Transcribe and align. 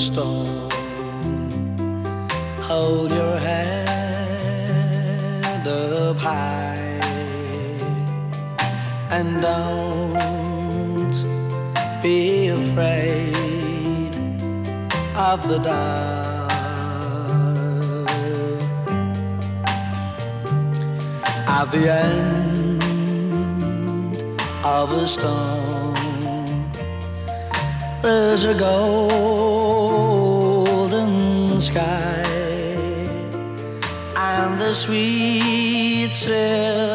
storm. 0.00 0.70
Hold 2.62 3.10
your 3.10 3.36
head 3.36 3.90
up 5.68 6.16
high 6.16 6.74
and 9.10 9.38
don't 9.40 11.14
be 12.02 12.48
afraid 12.48 14.14
of 15.16 15.46
the 15.46 15.58
dark. 15.58 16.48
At 21.46 21.66
the 21.72 21.92
end 21.92 22.80
of 24.64 24.92
a 24.92 25.06
storm, 25.06 25.94
there's 28.02 28.44
a 28.44 28.54
sky. 31.60 32.22
And 34.16 34.60
the 34.60 34.74
sweet 34.74 36.14
silver 36.14 36.89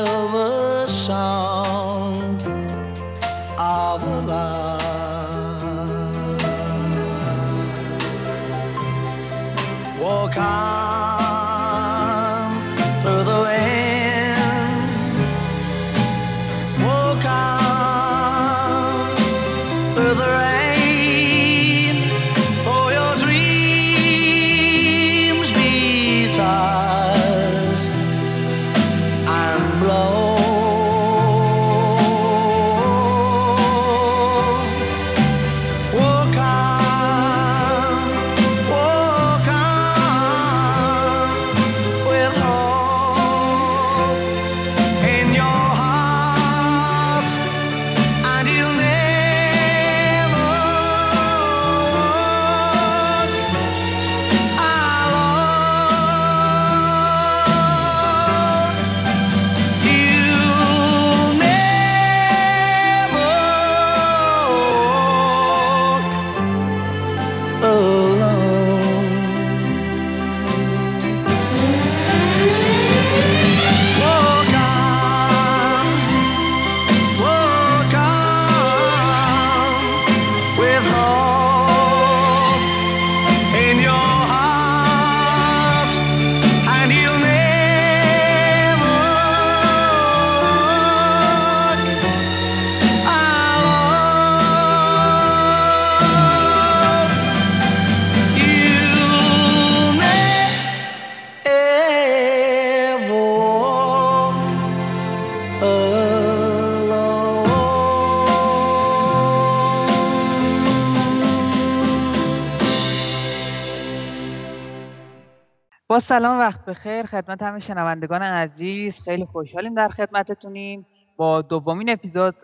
سلام 116.07 116.39
وقت 116.39 116.65
بخیر. 116.65 117.05
خدمت 117.05 117.43
همه 117.43 117.59
شنوندگان 117.59 118.21
عزیز. 118.21 119.01
خیلی 119.01 119.25
خوشحالیم 119.25 119.75
در 119.75 119.89
خدمتتونیم 119.89 120.85
با 121.17 121.41
دومین 121.41 121.89
اپیزود 121.89 122.35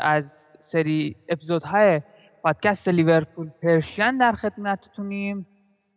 از 0.00 0.48
سری 0.60 1.16
اپیزودهای 1.28 2.02
پادکست 2.42 2.88
لیورپول 2.88 3.50
پرشین 3.62 4.18
در 4.18 4.32
خدمتتونیم. 4.32 5.46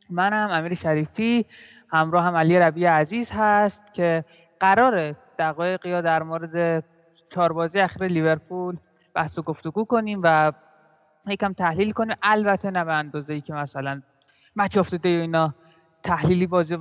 منم 0.09 0.49
امیر 0.51 0.73
شریفی 0.75 1.45
همراه 1.89 2.23
هم 2.25 2.35
علی 2.35 2.59
ربیع 2.59 2.89
عزیز 2.89 3.31
هست 3.33 3.93
که 3.93 4.25
قرار 4.59 5.15
دقایقی 5.39 5.89
یا 5.89 6.01
در 6.01 6.23
مورد 6.23 6.83
چهار 7.29 7.53
بازی 7.53 7.79
اخیر 7.79 8.07
لیورپول 8.07 8.77
بحث 9.13 9.37
و 9.37 9.41
گفتگو 9.41 9.85
کنیم 9.85 10.19
و 10.23 10.51
یکم 11.27 11.53
تحلیل 11.53 11.91
کنیم. 11.91 12.15
البته 12.23 12.71
نه 12.71 12.85
به 12.85 12.93
اندازه 12.93 13.33
ای 13.33 13.41
که 13.41 13.53
مثلا 13.53 14.01
مچ 14.55 14.77
افتاده 14.77 15.09
اینا 15.09 15.53
تحلیلی 16.03 16.47
بازی 16.47 16.77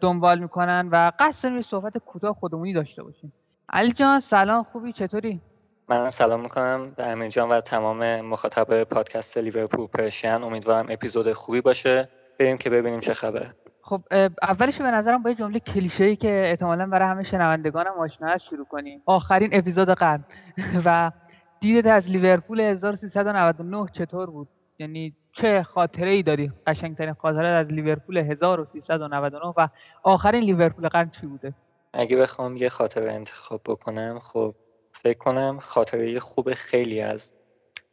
دنبال 0.00 0.38
می‌کنن 0.38 0.88
و 0.92 1.12
قصد 1.18 1.42
داریم 1.42 1.62
صحبت 1.62 1.98
کوتاه 1.98 2.34
خودمونی 2.34 2.72
داشته 2.72 3.02
باشیم. 3.02 3.32
علی 3.68 3.92
جان 3.92 4.20
سلام 4.20 4.62
خوبی؟ 4.62 4.92
چطوری؟ 4.92 5.40
من 5.88 6.10
سلام 6.10 6.40
می‌کنم. 6.40 6.92
به 6.96 7.06
امیر 7.06 7.28
جان 7.28 7.48
و 7.48 7.60
تمام 7.60 8.20
مخاطب 8.20 8.84
پادکست 8.84 9.38
لیورپول 9.38 9.86
پرشین 9.86 10.42
امیدوارم 10.42 10.86
اپیزود 10.88 11.32
خوبی 11.32 11.60
باشه. 11.60 12.08
بریم 12.38 12.56
که 12.56 12.70
ببینیم 12.70 13.00
چه 13.00 13.14
خبره. 13.14 13.48
خب 13.82 14.00
اولش 14.42 14.80
به 14.80 14.90
نظرم 14.90 15.22
با 15.22 15.30
یه 15.30 15.36
جمله 15.36 15.60
کلیشه‌ای 15.60 16.16
که 16.16 16.42
احتمالاً 16.50 16.86
برای 16.86 17.08
همه 17.08 17.22
شنوندگانم 17.22 17.92
آشنا 17.98 18.28
هست 18.28 18.44
شروع 18.44 18.64
کنیم. 18.64 19.02
آخرین 19.06 19.50
اپیزود 19.52 19.88
قرن 19.90 20.24
و 20.86 21.12
دیدت 21.60 21.86
از 21.86 22.10
لیورپول 22.10 22.60
1399 22.60 23.86
چطور 23.92 24.30
بود؟ 24.30 24.48
یعنی 24.78 25.14
چه 25.36 25.62
خاطره 25.62 26.10
ای 26.10 26.22
داری 26.22 26.52
قشنگترین 26.66 27.14
خاطره 27.14 27.46
از 27.46 27.66
لیورپول 27.66 28.16
1399 28.16 29.54
و 29.56 29.68
آخرین 30.02 30.44
لیورپول 30.44 30.88
قرن 30.88 31.10
چی 31.10 31.26
بوده؟ 31.26 31.54
اگه 31.92 32.16
بخوام 32.16 32.56
یه 32.56 32.68
خاطره 32.68 33.12
انتخاب 33.12 33.60
بکنم 33.64 34.18
خب 34.18 34.54
فکر 34.92 35.18
کنم 35.18 35.58
خاطره 35.60 36.20
خوب 36.20 36.54
خیلی 36.54 37.00
از 37.00 37.34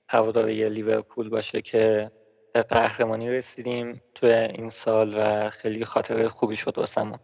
هواداری 0.10 0.70
لیورپول 0.70 1.30
باشه 1.30 1.62
که 1.62 2.12
به 2.54 2.62
قهرمانی 2.62 3.30
رسیدیم 3.30 4.02
تو 4.16 4.28
این 4.28 4.70
سال 4.70 5.14
و 5.18 5.50
خیلی 5.50 5.86
خاطره 5.86 6.28
خوبی 6.28 6.56
شد 6.56 6.78
واسمون. 6.78 7.20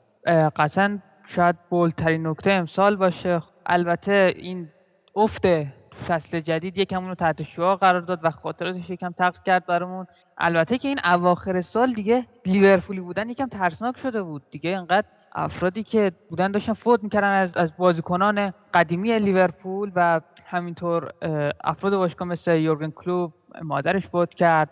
قطعا 0.56 1.00
شاید 1.28 1.56
بولترین 1.70 2.28
نکته 2.28 2.52
امسال 2.52 2.96
باشه. 2.96 3.42
البته 3.66 4.34
این 4.36 4.70
افت 5.16 5.46
فصل 6.08 6.40
جدید 6.40 6.78
یکم 6.78 7.04
اونو 7.04 7.16
تحت 7.16 7.44
شعاع 7.44 7.76
قرار 7.76 8.02
داد 8.02 8.20
و 8.24 8.32
خاطراتش 8.32 8.90
یکم 8.90 9.12
تغییر 9.12 9.42
کرد 9.46 9.66
برامون. 9.66 10.08
البته 10.38 10.78
که 10.78 10.88
این 10.88 11.00
اواخر 11.04 11.62
سال 11.62 11.94
دیگه 11.94 12.26
لیورپولی 12.46 13.00
بودن 13.00 13.30
یکم 13.30 13.48
ترسناک 13.48 13.98
شده 13.98 14.24
بود. 14.24 14.42
دیگه 14.52 14.78
انقدر 14.78 15.08
افرادی 15.36 15.84
که 15.84 16.12
بودن 16.30 16.52
داشتن 16.52 16.74
فوت 16.74 17.04
می‌کردن 17.04 17.32
از, 17.32 17.58
از 17.58 17.78
بازیکنان 17.78 18.54
قدیمی 18.74 19.20
لیورپول 19.20 19.92
و 19.96 20.22
همینطور 20.46 21.12
افراد 21.64 21.96
باشگاه 21.96 22.28
مثل 22.28 22.56
یورگن 22.56 22.92
کلوب 22.92 23.34
مادرش 23.62 24.08
فوت 24.08 24.34
کرد 24.34 24.70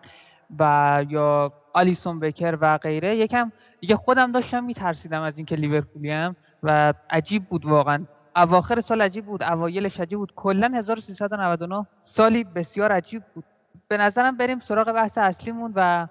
و 0.59 1.06
یا 1.09 1.53
آلیسون 1.73 2.19
بکر 2.19 2.57
و 2.62 2.77
غیره. 2.77 3.18
یکم 3.18 3.51
دیگه 3.80 3.95
خودم 3.95 4.31
داشتم 4.31 4.63
میترسیدم 4.63 5.21
از 5.21 5.38
اینکه 5.38 5.56
لیورپولیم 5.56 6.35
و 6.63 6.94
عجیب 7.09 7.45
بود 7.45 7.65
واقعا. 7.65 8.06
اواخر 8.37 8.81
سال 8.81 9.01
عجیب 9.01 9.25
بود 9.25 9.43
اوایلش 9.43 9.99
عجیب 9.99 10.19
بود. 10.19 10.31
کلا 10.35 10.71
1399 10.75 11.85
سالی 12.03 12.43
بسیار 12.43 12.91
عجیب 12.91 13.23
بود. 13.33 13.43
به 13.87 13.97
نظرم 13.97 14.37
بریم 14.37 14.59
سراغ 14.59 14.91
بحث 14.91 15.17
اصلیمون 15.17 15.73
و 15.75 16.07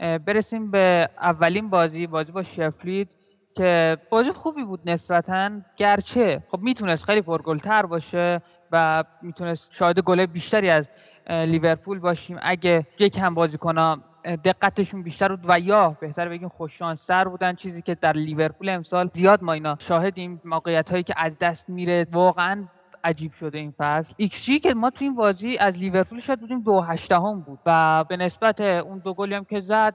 برسیم 0.00 0.70
به 0.70 1.08
اولین 1.20 1.70
بازی 1.70 2.06
بازی 2.06 2.32
با 2.32 2.42
شفلید 2.42 3.16
که 3.56 3.98
بازی 4.10 4.32
خوبی 4.32 4.64
بود 4.64 4.80
نسبتا. 4.84 5.50
گرچه 5.76 6.42
خب 6.48 6.58
می‌تونست 6.58 7.04
خیلی 7.04 7.22
پرگلتر 7.22 7.86
باشه 7.86 8.40
و 8.72 9.04
می‌تونست 9.22 9.68
شاهد 9.72 9.98
گله 10.00 10.26
بیشتری 10.26 10.70
از 10.70 10.88
لیورپول 11.30 11.98
باشیم. 11.98 12.38
اگه 12.42 12.86
یک 12.98 13.18
هم 13.18 13.34
بازیکن‌ها 13.34 13.92
اه، 13.92 14.00
دقتشون 14.24 15.02
بیشتر 15.02 15.28
بود 15.28 15.44
و 15.48 15.60
یا 15.60 15.96
بهتر 16.00 16.28
بگیم 16.28 16.48
خوششانستر 16.48 17.24
بودن. 17.24 17.54
چیزی 17.54 17.82
که 17.82 17.94
در 17.94 18.12
لیورپول 18.12 18.68
امسال 18.68 19.10
زیاد 19.14 19.42
ما 19.42 19.52
اینا 19.52 19.76
شاهدیم. 19.78 20.40
موقعیت 20.44 20.90
هایی 20.90 21.02
که 21.02 21.14
از 21.16 21.38
دست 21.38 21.68
میره 21.68 22.06
واقعا 22.12 22.64
عجیب 23.04 23.32
شده 23.32 23.58
این 23.58 23.74
فصل. 23.78 24.14
xG 24.16 24.74
ما 24.74 24.90
تو 24.90 25.04
این 25.04 25.14
بازی 25.14 25.58
از 25.58 25.78
لیورپول 25.78 26.20
شاید 26.20 26.40
بودیم 26.40 26.62
دو 26.62 26.80
هشتهم 26.80 27.40
بود 27.40 27.58
و 27.66 28.04
به 28.04 28.16
نسبت 28.16 28.60
اون 28.60 28.98
دو 28.98 29.14
گلی 29.14 29.34
هم 29.34 29.44
که 29.44 29.60
زد 29.60 29.94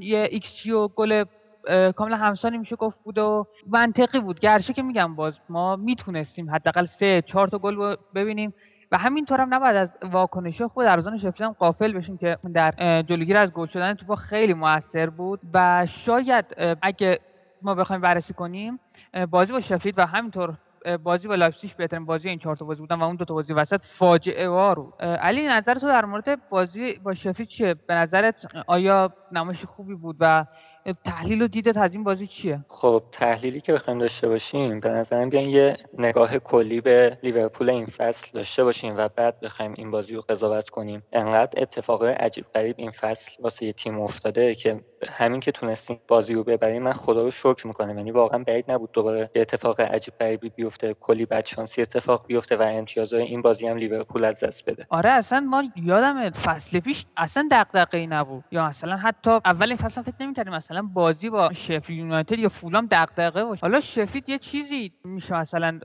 یه 0.00 0.28
ایکس 0.30 0.66
و 0.66 0.88
گل 0.88 1.24
کاملا 1.96 2.16
همسانی 2.16 2.58
میشه 2.58 2.76
گفت 2.76 2.98
بود 3.04 3.18
و 3.18 3.46
منطقی 3.66 4.20
بود. 4.20 4.40
گرچه 4.40 4.72
که 4.72 4.82
میگم 4.82 5.14
باز 5.14 5.38
ما 5.48 5.76
می‌تونستیم 5.76 6.50
حداقل 6.50 6.84
سه 6.84 7.22
چهار 7.26 7.48
تا 7.48 7.58
گل 7.58 7.96
ببینیم. 8.14 8.54
و 8.92 8.98
همینطور 8.98 9.40
هم 9.40 9.54
نباید 9.54 9.76
از 9.76 9.98
واکنش 10.02 10.62
خود 10.62 10.86
رمزدیل 10.86 11.18
شفیلد 11.18 11.46
هم 11.46 11.52
غافل 11.52 11.92
بشیم 11.92 12.16
که 12.18 12.38
در 12.54 13.02
جلوگیری 13.02 13.38
از 13.38 13.52
گل 13.52 13.66
شدن 13.66 13.94
توپا 13.94 14.16
خیلی 14.16 14.54
موثر 14.54 15.10
بود 15.10 15.40
و 15.54 15.86
شاید 15.86 16.44
اگه 16.82 17.18
ما 17.62 17.74
بخوایم 17.74 18.02
بررسی 18.02 18.34
کنیم 18.34 18.80
بازی 19.30 19.52
با 19.52 19.60
شفیلد 19.60 19.98
و 19.98 20.06
همینطور 20.06 20.54
بازی 21.02 21.28
با 21.28 21.34
لایپزیگ 21.34 21.70
بهترین 21.76 22.04
بازی 22.04 22.28
این 22.28 22.38
چهار 22.38 22.56
تا 22.56 22.64
بازی 22.64 22.80
بودن 22.80 22.96
و 22.96 23.02
اون 23.02 23.16
دو 23.16 23.24
تا 23.24 23.34
بازی 23.34 23.52
وسط 23.52 23.80
فاجعه 23.84 24.48
وار 24.48 24.78
بود. 24.78 25.02
علی 25.02 25.46
نظر 25.46 25.74
تو 25.74 25.86
در 25.86 26.04
مورد 26.04 26.48
بازی 26.48 26.94
با 26.94 27.14
شفیلد 27.14 27.48
چیه؟ 27.48 27.74
به 27.74 27.94
نظرت 27.94 28.46
آیا 28.66 29.12
نمایش 29.32 29.64
خوبی 29.64 29.94
بود 29.94 30.16
و 30.20 30.44
تحلیل 31.04 31.42
و 31.42 31.46
دیدت 31.46 31.76
از 31.76 31.94
این 31.94 32.04
بازی 32.04 32.26
چیه؟ 32.26 32.64
خب 32.68 33.02
تحلیلی 33.12 33.60
که 33.60 33.72
بخوایم 33.72 33.98
داشته 33.98 34.28
باشیم 34.28 34.80
به 34.80 34.88
نظرم 34.88 35.30
بیاین 35.30 35.50
یه 35.50 35.76
نگاه 35.98 36.38
کلی 36.38 36.80
به 36.80 37.18
لیورپول 37.22 37.70
این 37.70 37.86
فصل 37.86 38.28
داشته 38.34 38.64
باشیم 38.64 38.96
و 38.96 39.08
بعد 39.08 39.40
بخوایم 39.40 39.74
این 39.76 39.90
بازی 39.90 40.14
رو 40.14 40.20
قضاوت 40.28 40.68
کنیم. 40.68 41.02
انقدر 41.12 41.62
اتفاق 41.62 42.04
عجیب 42.04 42.44
غریب 42.54 42.74
این 42.78 42.90
فصل 42.90 43.42
واسه 43.42 43.66
یه 43.66 43.72
تیم 43.72 44.00
افتاده 44.00 44.54
که 44.54 44.80
همین 45.08 45.40
که 45.40 45.52
تونستیم 45.52 46.00
بازی 46.08 46.34
رو 46.34 46.44
ببریم 46.44 46.82
من 46.82 46.92
خدا 46.92 47.22
رو 47.22 47.30
شکر 47.30 47.66
می‌کنم. 47.66 47.98
یعنی 47.98 48.10
واقعا 48.10 48.44
بعید 48.44 48.72
نبود 48.72 48.92
دوباره 48.92 49.30
یه 49.34 49.42
اتفاق 49.42 49.80
عجیب 49.80 50.14
غریبی 50.20 50.48
بیفته 50.48 50.94
کلی 50.94 51.26
بدشانسی 51.26 51.82
اتفاق 51.82 52.26
بیفته 52.26 52.56
و 52.56 52.62
امتیازهای 52.62 53.22
این 53.22 53.42
بازی 53.42 53.66
هم 53.66 53.76
لیورپول 53.76 54.24
از 54.24 54.40
دست 54.40 54.64
بده. 54.64 54.86
آره 54.90 55.10
اصلا 55.10 55.40
ما 55.40 55.64
یادم 55.76 56.30
فصل 56.30 56.80
پیش 56.80 57.04
اصلا 57.16 57.48
دغدغه‌ای 57.50 58.06
نبود. 58.06 58.44
یا 58.50 58.68
مثلا 58.68 58.96
حتی 58.96 59.30
اول 59.30 59.68
این 59.68 59.76
فصل 59.76 60.02
فکر 60.02 60.14
نمی‌کردیم 60.20 60.52
مثلا 60.72 60.82
بازی 60.82 61.30
با 61.30 61.52
شفیلد 61.52 61.98
یونایتد 61.98 62.38
یا 62.38 62.48
فولام 62.48 62.88
دغدغه 62.90 63.44
باشه. 63.44 63.60
حالا 63.60 63.80
شفید 63.80 64.28
یه 64.28 64.38
چیزی 64.38 64.92
میشه 65.04 65.40
مثلا 65.40 65.80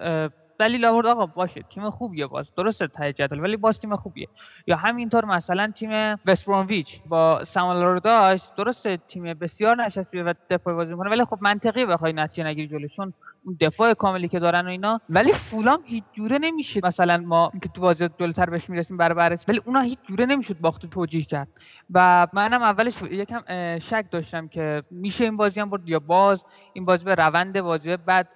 دلیل 0.59 0.85
آورد 0.85 1.05
آقا 1.05 1.25
باشه 1.25 1.61
تیم 1.69 1.89
خوبیه 1.89 2.27
باز. 2.27 2.45
درسته 2.57 2.87
ته 2.87 3.13
جدول 3.13 3.39
ولی 3.39 3.57
باز 3.57 3.79
تیم 3.79 3.95
خوبیه. 3.95 4.27
یا 4.67 4.75
همینطور 4.75 5.25
مثلا 5.25 5.71
تیم 5.75 5.89
وست 6.25 6.45
برومویچ 6.45 7.01
با 7.05 7.45
ساموئل 7.45 7.99
داشت 7.99 8.55
درسته 8.57 8.97
تیم 8.97 9.33
بسیار 9.33 9.85
نشسته 9.85 10.23
و 10.23 10.33
دفاع 10.49 10.73
بازی 10.73 10.91
می‌کنه 10.91 11.09
ولی 11.09 11.25
خب 11.25 11.37
منطقی 11.41 11.85
بخوای 11.85 12.13
نتیجه 12.13 12.47
نگیری 12.47 12.67
جلوشون. 12.67 13.13
اون 13.45 13.57
دفاع 13.61 13.93
کاملی 13.93 14.27
که 14.27 14.39
دارن 14.39 14.65
و 14.65 14.69
اینا. 14.69 15.01
ولی 15.09 15.33
فولام 15.33 15.79
هیچ 15.85 16.03
جوره 16.13 16.37
نمیشه 16.37 16.79
مثلا 16.83 17.17
ما 17.17 17.51
که 17.63 17.69
تو 17.69 17.81
بازی 17.81 18.09
جلوتر 18.19 18.49
بهش 18.49 18.69
می‌رسیم 18.69 18.97
برای 18.97 19.15
بررسی. 19.15 19.45
ولی 19.47 19.61
اونا 19.65 19.81
هیچ 19.81 19.99
جوره 20.09 20.25
نمی‌شد 20.25 20.57
باخت 20.59 20.85
توجیه 20.85 21.23
کرد. 21.23 21.47
و 21.93 22.27
منم 22.33 22.63
اولش 22.63 23.01
یکم 23.01 23.41
شک 23.79 24.05
داشتم 24.11 24.47
که 24.47 24.83
میشه 24.91 25.23
این 25.23 25.37
بازی 25.37 25.59
هم 25.59 25.69
برد 25.69 25.89
یا 25.89 25.99
باز. 25.99 26.43
این 26.73 26.85
بازی 26.85 27.05
به 27.05 27.15
روند 27.15 27.61
بازی 27.61 27.97
بعد 27.97 28.27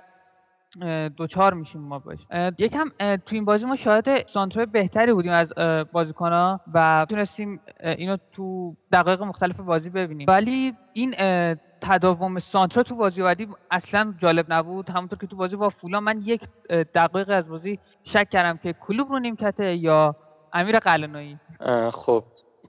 دوچار 1.17 1.53
میشیم 1.53 1.81
ما 1.81 1.99
باش. 1.99 2.19
یکم 2.57 2.89
تو 2.99 3.35
این 3.35 3.45
بازی 3.45 3.65
ما 3.65 3.75
شاهد 3.75 4.27
سانترهای 4.27 4.65
بهتری 4.65 5.13
بودیم 5.13 5.31
از 5.31 5.53
بازیکنها 5.91 6.61
و 6.73 7.05
تونستیم 7.09 7.61
اینو 7.83 8.17
تو 8.31 8.75
دقایق 8.91 9.21
مختلف 9.21 9.59
بازی 9.59 9.89
ببینیم. 9.89 10.25
ولی 10.29 10.73
این 10.93 11.15
تداوم 11.81 12.39
سانترا 12.39 12.83
تو 12.83 12.95
بازی 12.95 13.21
بعدی 13.21 13.47
اصلا 13.71 14.13
جالب 14.17 14.53
نبود. 14.53 14.89
همونطور 14.89 15.19
که 15.19 15.27
تو 15.27 15.35
بازی 15.35 15.55
با 15.55 15.69
فولان 15.69 16.03
من 16.03 16.21
یک 16.25 16.41
اه، 16.69 16.83
دقایق 16.83 17.29
از 17.29 17.49
بازی 17.49 17.79
شک 18.03 18.29
کردم 18.29 18.57
که 18.57 18.73
کلوب 18.73 19.09
رو 19.09 19.19
نیمکته 19.19 19.75
یا 19.75 20.15
امیر 20.53 20.79
قلنویی. 20.79 21.37
اه، 21.59 21.91
خب 21.91 22.23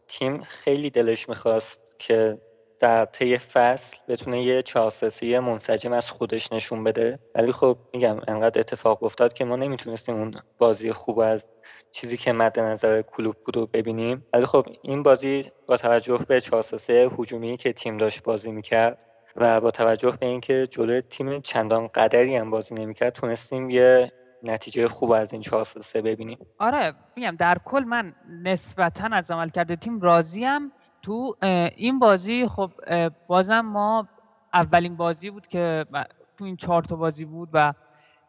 تیم 0.09 0.43
خیلی 0.43 0.91
دلش 0.91 1.29
می‌خواست 1.29 1.97
که 1.99 2.39
در 2.83 3.05
طی 3.05 3.39
فصل 3.39 3.97
بتونه 4.09 4.43
یه 4.43 4.63
چهارسسی 4.63 5.39
منسجم 5.39 5.93
از 5.93 6.11
خودش 6.11 6.53
نشون 6.53 6.85
بده. 6.85 7.19
ولی 7.35 7.53
خب 7.53 7.79
میگم 7.93 8.21
انقدر 8.29 8.61
اتفاق 8.61 9.03
افتاد 9.03 9.33
که 9.33 9.45
ما 9.45 9.57
نمی‌تونستیم 9.57 10.15
اون 10.15 10.35
بازی 10.59 10.93
خوب 10.93 11.19
از 11.19 11.47
چیزی 11.93 12.17
که 12.17 12.33
مد 12.33 12.61
نظر 12.61 13.03
کلوب 13.03 13.37
بود 13.47 13.57
رو 13.57 13.67
ببینیم. 13.67 14.27
ولی 14.33 14.47
خب 14.47 14.67
این 14.83 15.03
بازی 15.03 15.53
با 15.67 15.77
توجه 15.77 16.19
به 16.29 16.41
چهارسسی 16.41 16.93
هجومی 16.93 17.57
که 17.57 17.73
تیم 17.73 17.97
داشت 17.97 18.23
بازی 18.23 18.53
می‌کرد 18.53 19.07
و 19.37 19.61
با 19.61 19.71
توجه 19.71 20.17
به 20.21 20.27
اینکه 20.27 20.67
جلوی 20.71 21.03
تیم 21.03 21.41
چندان 21.41 21.87
قدری 21.87 22.37
هم 22.37 22.51
بازی 22.51 22.75
نمی‌کرد 22.75 23.13
تونستیم 23.13 23.71
یه 23.71 24.13
نتیجه 24.43 24.89
خوب 24.89 25.13
از 25.13 25.33
این 25.33 25.43
چهار 25.43 25.65
سه 25.65 26.03
ببینیم. 26.03 26.39
آره 26.59 26.95
میگم 27.17 27.37
در 27.39 27.59
کل 27.65 27.85
من 27.85 28.13
نسبتا 28.43 29.09
از 29.13 29.31
عملکرد 29.31 29.75
تیم 29.75 30.01
راضیم. 30.01 30.73
تو 31.03 31.37
این 31.77 31.99
بازی 31.99 32.49
خب 32.49 32.73
بازم 33.27 33.61
ما 33.61 34.09
اولین 34.55 34.97
بازی 34.97 35.31
بود 35.31 35.47
که 35.47 35.87
تو 36.39 36.45
این 36.45 36.57
چهار 36.57 36.83
تا 36.83 36.97
بازی 36.97 37.25
بود 37.25 37.49
و 37.53 37.75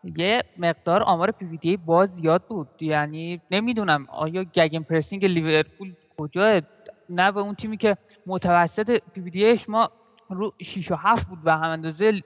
یه 0.04 0.44
مقدار 0.58 1.04
آمار 1.04 1.31
پی 1.31 1.46
وی 1.46 1.58
دی 1.58 1.78
باز 1.78 2.10
زیاد 2.10 2.44
بود. 2.48 2.70
یعنی 2.81 3.42
نمی‌دونم 3.52 4.06
آیا 4.10 4.44
گگن 4.44 4.84
پرسینگ 4.84 5.25
لیورپول 5.25 5.96
کجاه 6.18 6.62
نه 7.10 7.31
به 7.31 7.40
اون 7.40 7.56
تیمی 7.56 7.78
که 7.78 7.98
متوسط 8.25 9.00
پی 9.14 9.22
وی 9.22 9.31
دیش 9.31 9.70
ما 9.70 9.90
رو 10.30 10.52
6 10.62 10.92
و 10.92 10.96
7 10.96 11.28
بود 11.28 11.40
و 11.44 11.58
هم 11.58 11.70
اندازه 11.72 12.22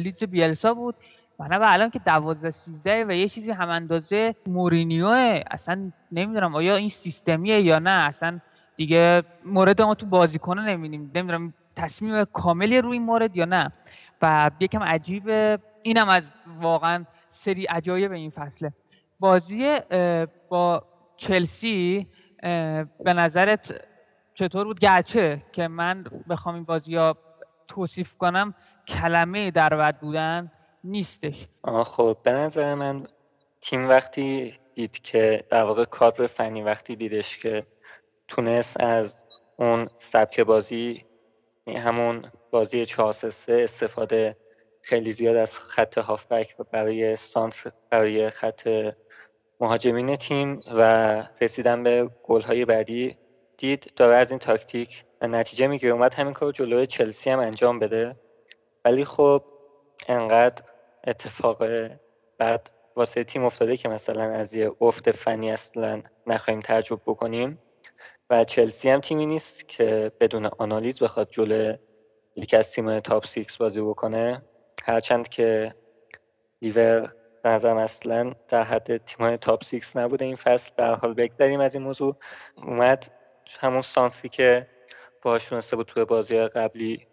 لیدز 0.00 0.24
بیلسا 0.24 0.74
بود 0.74 0.96
و 1.38 1.48
نه 1.48 1.58
به 1.58 1.72
الان 1.72 1.90
که 1.90 1.98
12 1.98 2.50
13 2.50 3.04
و 3.08 3.12
یه 3.12 3.28
چیزی 3.28 3.50
هم 3.50 3.68
اندازه 3.70 4.34
مورینیوه. 4.46 5.42
اصلا 5.50 5.92
نمی‌دونم 6.10 6.54
آیا 6.54 6.76
این 6.76 6.88
سیستمیه 6.88 7.60
یا 7.62 7.78
نه. 7.78 7.90
اصلا 7.90 8.40
دیگه 8.76 9.22
مورد 9.44 9.82
ما 9.82 9.94
تو 9.94 10.06
بازیکنه 10.06 10.62
نمی‌بینیم. 10.62 11.10
نمی‌دونم 11.14 11.54
تصمیم 11.76 12.24
کاملی 12.24 12.80
روی 12.80 12.92
این 12.92 13.02
مورد 13.02 13.36
یا 13.36 13.44
نه؟ 13.44 13.72
و 14.22 14.50
یکم 14.60 14.82
عجیبه 14.82 15.58
اینم 15.82 16.08
از 16.08 16.30
واقعا 16.60 17.04
سری 17.30 17.64
عجایب 17.64 18.12
این 18.12 18.30
فصله. 18.30 18.72
بازی 19.20 19.78
با 20.48 20.84
چلسی 21.16 22.06
به 23.04 23.12
نظرت 23.12 23.80
چطور 24.34 24.64
بود؟ 24.64 24.80
گرچه 24.80 25.42
که 25.52 25.68
من 25.68 26.04
بخوام 26.28 26.54
این 26.54 26.64
بازی 26.64 26.96
ها 26.96 27.16
توصیف 27.68 28.14
کنم 28.18 28.54
کلمه 28.88 29.50
در 29.50 29.76
بد 29.76 29.98
بودن 30.00 30.52
نیستش. 30.84 31.46
خب 31.84 32.16
به 32.22 32.32
نظر 32.32 32.74
من 32.74 33.06
تیم 33.60 33.88
وقتی 33.88 34.54
دید 34.74 34.98
که 35.02 35.44
در 35.50 35.62
واقع 35.62 35.84
کادر 35.84 36.26
فنی 36.26 36.62
وقتی 36.62 36.96
دیدش 36.96 37.38
که 37.38 37.66
تونست 38.34 38.80
از 38.80 39.16
اون 39.56 39.88
سبک 39.98 40.40
بازی 40.40 41.04
یعنی 41.66 41.80
همون 41.80 42.32
بازی 42.50 42.86
4 42.86 43.12
3 43.12 43.32
استفاده 43.52 44.36
خیلی 44.82 45.12
زیاد 45.12 45.36
از 45.36 45.58
خط 45.58 45.98
هافبک 45.98 46.56
برای 46.56 47.16
سانتر 47.16 47.72
برای 47.90 48.30
خط 48.30 48.92
مهاجمین 49.60 50.16
تیم 50.16 50.60
و 50.74 50.82
رسیدن 51.40 51.82
به 51.82 52.10
گل‌های 52.22 52.64
بعدی 52.64 53.16
دید. 53.58 53.92
داره 53.96 54.16
از 54.16 54.30
این 54.30 54.38
تاکتیک 54.38 55.04
نتیجه 55.22 55.66
می‌گیره. 55.66 55.92
اومد 55.92 56.14
همین 56.14 56.32
کار 56.32 56.52
جلوی 56.52 56.86
چلسی 56.86 57.30
هم 57.30 57.38
انجام 57.38 57.78
بده. 57.78 58.16
ولی 58.84 59.04
خب 59.04 59.44
انقدر 60.08 60.62
اتفاق 61.06 61.62
بعد 62.38 62.70
واسه 62.96 63.24
تیم 63.24 63.44
افتاده 63.44 63.76
که 63.76 63.88
مثلا 63.88 64.22
از 64.22 64.54
یه 64.54 64.72
افت 64.80 65.10
فنی 65.10 65.52
اصلا 65.52 66.02
نخواهیم 66.26 66.60
تعجب 66.60 67.00
بکنیم. 67.06 67.58
و 68.30 68.44
چلسی 68.44 68.90
هم 68.90 69.00
تیمی 69.00 69.26
نیست 69.26 69.68
که 69.68 70.12
بدون 70.20 70.46
آنالیز 70.46 70.98
بخواد 70.98 71.28
جلو 71.30 71.76
یکی 72.36 72.56
از 72.56 72.70
تیم 72.72 73.00
top 73.00 73.26
six 73.26 73.56
بازی 73.56 73.80
بکنه. 73.80 74.42
هرچند 74.84 75.28
که 75.28 75.74
لیور 76.62 77.12
به 77.42 77.48
نظرم 77.48 77.76
اصلا 77.76 78.34
در 78.48 78.62
حد 78.62 78.96
تیم‌های 78.96 79.36
top 79.36 79.64
six 79.64 79.96
نبوده 79.96 80.24
این 80.24 80.36
فصل. 80.36 80.70
به 80.76 80.84
حال 80.86 81.14
بگذریم 81.14 81.60
از 81.60 81.74
این 81.74 81.84
موضوع. 81.84 82.16
اومد 82.56 83.10
همون 83.60 83.82
سانتری 83.82 84.28
که 84.28 84.66
باهاش 85.22 85.44
تونسته 85.44 85.76
بود 85.76 85.86
توی 85.86 86.04
بازی 86.04 86.38
قبلی 86.38 87.06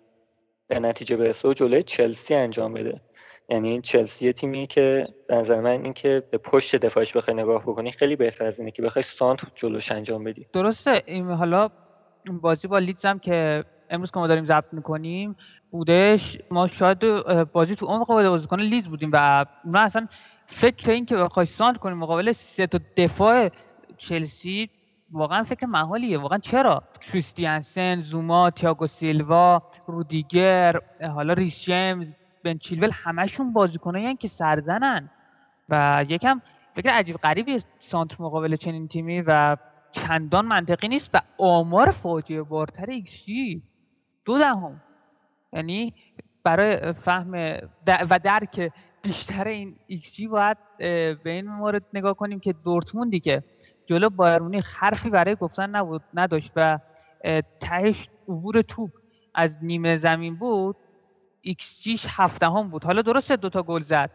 به 0.72 0.80
نتیجه 0.80 1.18
برسه 1.18 1.50
و 1.50 1.54
جلوی 1.54 1.84
چلسی 1.84 2.36
انجام 2.36 2.74
بده. 2.74 3.02
یعنی 3.50 3.82
چلسی 3.82 4.34
تیمی 4.34 4.68
که 4.68 5.08
به 5.28 5.36
نظر 5.36 5.62
من 5.62 5.70
این 5.84 5.94
که 5.94 6.24
به 6.32 6.38
پشت 6.38 6.76
دفاعش 6.76 7.18
بخوای 7.18 7.38
نگاه 7.38 7.62
بکنی 7.62 7.92
خیلی 7.92 8.16
بهتر 8.16 8.46
از 8.46 8.60
اینه 8.60 8.72
که 8.72 8.82
بخوای 8.82 9.04
سانتر 9.04 9.40
جلوش 9.56 9.92
انجام 9.92 10.24
بدی. 10.24 10.48
درسته. 10.54 11.04
این 11.06 11.32
حالا 11.32 11.70
بازی 12.42 12.68
با 12.68 12.80
لیدز 12.80 13.06
هم 13.06 13.20
که 13.20 13.64
امروز 13.90 14.12
که 14.12 14.20
ما 14.20 14.28
داریم 14.28 14.46
ضبط 14.46 14.74
می‌کنیم 14.74 15.36
بودش 15.72 16.38
ما 16.52 16.68
شاید 16.68 17.00
بازی 17.54 17.76
تو 17.76 17.86
عمق 17.86 18.08
بازیکن 18.08 18.60
لیدز 18.60 18.88
بودیم 18.88 19.10
و 19.14 19.46
اونا 19.66 19.80
اصلا 19.80 20.08
فکر 20.48 20.92
این 20.92 21.06
که 21.06 21.16
بخوای 21.16 21.46
سانت 21.46 21.78
کنیم 21.78 21.98
مقابل 21.98 22.32
سه 22.32 22.68
تا 22.68 22.80
دفاع 22.98 23.50
چلسی 23.98 24.70
واقعا 25.12 25.44
فکر 25.44 25.66
محالیه. 25.66 26.18
واقعا 26.18 26.38
چرا؟ 26.38 26.84
کریستیانسن 27.02 28.02
زوما 28.02 28.50
تیاگو 28.50 28.88
سیلوا 28.88 29.64
رودیگر 29.88 30.80
حالا 31.14 31.34
ریس 31.34 31.60
جیمز 31.60 32.14
بن 32.44 32.58
چیلول 32.58 32.90
همشون 32.94 33.54
بازیکنایی 33.54 34.16
که 34.16 34.28
سرزنن. 34.28 35.10
و 35.70 36.06
یکم 36.10 36.42
فکر 36.76 36.90
عجیب 36.90 37.18
غریبی 37.18 37.60
سانتر 37.80 38.16
مقابل 38.20 38.56
چنین 38.56 38.88
تیمی 38.88 39.22
و 39.22 39.58
چندان 39.92 40.46
منطقی 40.46 40.88
نیست 40.88 41.10
و 41.14 41.22
آمار 41.38 41.92
فاجعه 41.92 42.42
بارتر 42.42 42.90
ایکس 42.90 43.26
جی 43.26 43.62
دو 44.26 44.40
دهم. 44.40 44.82
یعنی 45.54 45.94
برای 46.44 46.94
فهم 46.94 47.60
و 47.88 48.20
درک 48.20 48.72
بیشتر 49.02 49.48
این 49.48 49.76
ایکس 49.88 50.14
جی 50.14 50.28
باید 50.28 50.58
به 50.78 51.20
این 51.26 51.48
مورد 51.48 51.84
نگاه 51.94 52.14
کنیم 52.14 52.40
که 52.40 52.54
دورتموندی 52.54 53.20
که 53.20 53.44
جلو 53.86 54.10
بایرن 54.10 54.30
مونیخ 54.30 54.62
حرفی 54.76 55.10
برای 55.10 55.36
گفتن 55.36 55.70
نبود 55.70 56.02
نداشت 56.14 56.52
و 56.56 56.80
تهش 57.60 58.10
عبور 58.28 58.62
توپ 58.62 58.92
از 59.34 59.58
نیمه 59.62 59.98
زمین 59.98 60.36
بود 60.36 60.76
ایکس 61.42 61.82
جیش 61.82 62.06
هفته 62.10 62.50
بود. 62.72 62.84
حالا 62.84 63.02
درسته 63.02 63.36
دوتا 63.36 63.64
گل 63.64 63.84
زد 63.84 64.10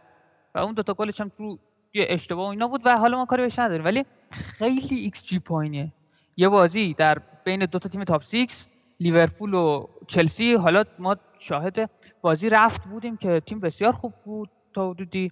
و 0.55 0.59
اون 0.59 0.73
دوتا 0.73 0.93
گلش 0.93 1.21
هم 1.21 1.31
تو 1.37 1.57
یه 1.93 2.05
اشتباه 2.09 2.49
اینا 2.49 2.67
بود 2.67 2.81
و 2.85 2.97
حالا 2.97 3.17
ما 3.17 3.25
کاری 3.25 3.41
بهش 3.41 3.59
نداریم. 3.59 3.85
ولی 3.85 4.05
خیلی 4.31 4.95
ایکس 4.95 5.23
جی 5.23 5.39
پایینه. 5.39 5.91
یه 6.37 6.49
بازی 6.49 6.93
در 6.93 7.17
بین 7.43 7.65
دوتا 7.65 7.89
تیم 7.89 8.03
top 8.03 8.23
six 8.23 8.65
لیورپول 8.99 9.53
و 9.53 9.87
چلسی. 10.07 10.53
حالا 10.53 10.83
ما 10.99 11.15
شاهد 11.39 11.89
بازی 12.21 12.49
رفت 12.49 12.83
بودیم 12.83 13.17
که 13.17 13.41
تیم 13.45 13.59
بسیار 13.59 13.91
خوب 13.91 14.13
بود 14.25 14.49
تا 14.73 14.89
حدودی 14.89 15.31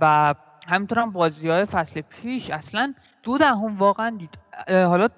و 0.00 0.34
همینطور 0.68 0.98
هم 0.98 1.12
بازی 1.12 1.48
های 1.48 1.64
فصل 1.64 2.00
پیش 2.00 2.50
اصلا 2.50 2.94
دو 3.22 3.38
دهم 3.38 3.78
واقعا 3.78 4.16
دید. 4.18 4.38
حالا 4.68 5.08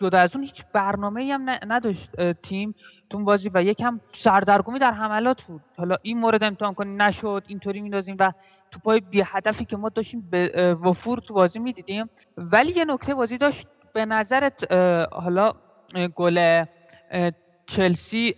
جدا 0.00 0.18
از 0.18 0.30
اون 0.34 0.44
هیچ 0.44 0.64
برنامه 0.72 1.32
هم 1.32 1.50
نداشت 1.66 2.32
تیم. 2.32 2.74
تو 3.10 3.18
بازی 3.18 3.50
و 3.54 3.62
یکم 3.62 4.00
سردرگمی 4.12 4.78
در 4.78 4.92
حملات 4.92 5.42
بود. 5.42 5.60
حالا 5.76 5.96
این 6.02 6.18
مورد 6.18 6.44
امتحان 6.44 6.74
کنیم 6.74 7.02
نشد 7.02 7.42
اینطوری 7.46 7.80
میندازیم 7.80 8.16
و 8.18 8.32
تو 8.70 8.78
پای 8.78 9.00
بی 9.00 9.22
هدفی 9.26 9.64
که 9.64 9.76
ما 9.76 9.88
داشتیم 9.88 10.28
به 10.30 10.74
وفور 10.74 11.18
تو 11.18 11.34
بازی 11.34 11.58
می‌دیدیم. 11.58 12.10
ولی 12.36 12.72
یه 12.72 12.84
نکته 12.84 13.14
بازی 13.14 13.38
داشت. 13.38 13.66
به 13.92 14.04
نظرت 14.04 14.72
حالا 15.12 15.52
گل 16.14 16.64
چلسی 17.66 18.34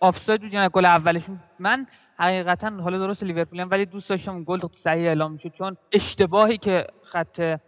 آفساید 0.00 0.40
بود 0.40 0.52
یا 0.52 0.68
گل 0.68 0.84
اولش 0.84 1.22
من 1.58 1.86
حقیقتا 2.18 2.70
حالا 2.70 2.98
درست 2.98 3.22
لیورپولم 3.22 3.70
ولی 3.70 3.86
دوست 3.86 4.08
داشتم 4.08 4.44
گل 4.44 4.60
صحیح 4.84 5.08
اعلام 5.08 5.32
می‌شد. 5.32 5.52
چون 5.58 5.76
اشتباهی 5.92 6.58
که 6.58 6.86
خط 7.02 7.58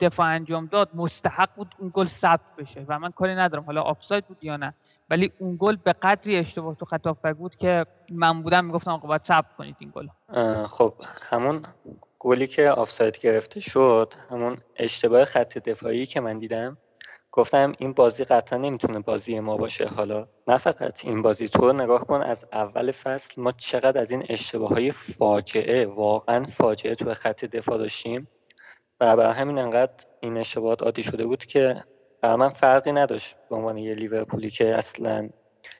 دفاع 0.00 0.26
انجام 0.26 0.66
داد 0.66 0.90
مستحق 0.94 1.48
بود 1.56 1.74
اون 1.78 1.90
گل 1.94 2.06
ثبت 2.06 2.56
بشه 2.58 2.84
و 2.88 2.98
من 2.98 3.10
کاری 3.10 3.34
ندارم 3.34 3.64
حالا 3.64 3.82
آفساید 3.82 4.26
بود 4.26 4.44
یا 4.44 4.56
نه 4.56 4.74
ولی 5.10 5.32
اون 5.38 5.56
گل 5.60 5.76
به 5.76 5.92
قدری 5.92 6.36
اشتباه 6.36 6.74
تو 6.74 6.84
خط 6.84 7.08
بود 7.38 7.56
که 7.56 7.86
من 8.10 8.42
بودم 8.42 8.64
می‌گفتم 8.64 8.90
آقا 8.90 9.08
باید 9.08 9.24
ثبت 9.24 9.56
کنید 9.58 9.76
این 9.78 9.92
گل 9.94 10.08
خب 10.66 10.94
همون 11.22 11.62
گلی 12.18 12.46
که 12.46 12.70
آفساید 12.70 13.18
گرفته 13.18 13.60
شد 13.60 14.14
همون 14.30 14.58
اشتباه 14.76 15.24
خط 15.24 15.58
دفاعی 15.58 16.06
که 16.06 16.20
من 16.20 16.38
دیدم 16.38 16.76
گفتم 17.32 17.72
این 17.78 17.92
بازی 17.92 18.24
قطعا 18.24 18.58
نمی‌تونه 18.58 18.98
بازی 18.98 19.40
ما 19.40 19.56
باشه. 19.56 19.86
حالا 19.86 20.28
نه 20.48 20.56
فقط 20.56 21.04
این 21.04 21.22
بازی 21.22 21.48
تو 21.48 21.72
نگاه 21.72 22.04
کن 22.04 22.22
از 22.22 22.44
اول 22.52 22.90
فصل 22.90 23.42
ما 23.42 23.52
چقدر 23.52 24.00
از 24.00 24.10
این 24.10 24.26
اشتباه 24.28 24.68
های 24.70 24.92
فاجعه 24.92 25.86
واقعا 25.86 26.44
فاجعه 26.44 26.94
تو 26.94 27.14
خط 27.14 27.44
دفاع 27.44 27.78
داشتیم. 27.78 28.28
و 29.00 29.16
برای 29.16 29.34
همین 29.34 29.58
انقدر 29.58 30.04
این 30.20 30.36
اشتباهات 30.36 30.82
عادی 30.82 31.02
شده 31.02 31.26
بود 31.26 31.44
که 31.44 31.84
برای 32.20 32.36
من 32.36 32.48
فرقی 32.48 32.92
نداشت 32.92 33.36
به 33.50 33.56
عنوان 33.56 33.76
یه 33.76 33.94
لیورپولی 33.94 34.50
که 34.50 34.76
اصلا 34.76 35.28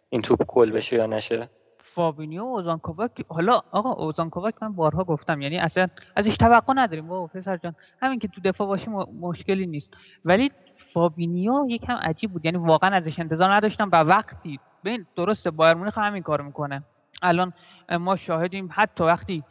این 0.09 0.23
توپ 0.23 0.45
گل 0.47 0.71
بشه 0.71 0.97
یا 0.97 1.07
نشه. 1.07 1.49
فابینیو 1.95 2.43
و 2.43 2.47
اوزان 2.47 2.76
کاباک 2.76 3.25
حالا 3.29 3.63
آقا 3.73 3.93
اوزان 3.93 4.16
کاباک 4.16 4.55
من 4.63 4.73
بارها 4.73 5.05
گفتم 5.05 5.41
یعنی 5.41 5.59
اصلا 5.59 5.89
ازش 6.17 6.37
توقع 6.37 6.73
نداریم. 6.77 7.07
بابا 7.09 7.27
پسر 7.27 7.57
جان 7.57 7.75
همین 8.03 8.19
که 8.19 8.29
تو 8.29 8.41
دفاع 8.45 8.67
باشه 8.67 8.91
مشکلی 9.21 9.67
نیست. 9.67 9.91
ولی 10.25 10.51
فابینیو 10.93 11.67
یکم 11.69 11.95
عجیب 11.95 12.33
بود 12.33 12.45
یعنی 12.45 12.59
واقعا 12.59 12.97
ازش 12.97 13.19
انتظار 13.19 13.53
نداشتم 13.53 13.89
و 13.93 13.97
وقتی 13.97 14.61
ببین 14.85 15.07
درسته 15.17 15.51
بایرن 15.51 15.75
مونیخ 15.75 15.99
همین 15.99 16.23
کارو 16.23 16.45
می‌کنه. 16.45 16.83
الان 17.23 17.53
ما 17.91 18.17
شاهدیم 18.17 18.69
حتی 18.73 19.05
وقتی 19.05 19.45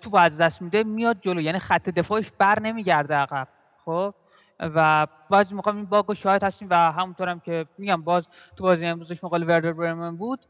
تو 0.00 0.16
از 0.16 0.40
دست 0.40 0.62
میده 0.62 0.84
میاد 0.84 1.16
جلو. 1.20 1.40
یعنی 1.40 1.58
خط 1.58 1.88
دفاعش 1.88 2.30
بر 2.38 2.60
نمیگرده 2.60 3.14
عقب. 3.14 3.48
خب؟ 3.84 4.14
و 4.60 5.06
بعضی 5.30 5.54
موقع 5.54 5.74
این 5.74 5.84
باگو 5.84 6.14
شاهد 6.14 6.44
هستیم 6.44 6.68
و 6.70 6.92
همونطور 6.92 7.28
هم 7.28 7.40
که 7.40 7.66
میگم 7.78 8.02
باز 8.02 8.24
تو 8.56 8.64
بازی 8.64 8.86
امروزش 8.86 9.24
مقال 9.24 9.42
وردر 9.42 9.72
برمن 9.72 10.16
بود 10.16 10.40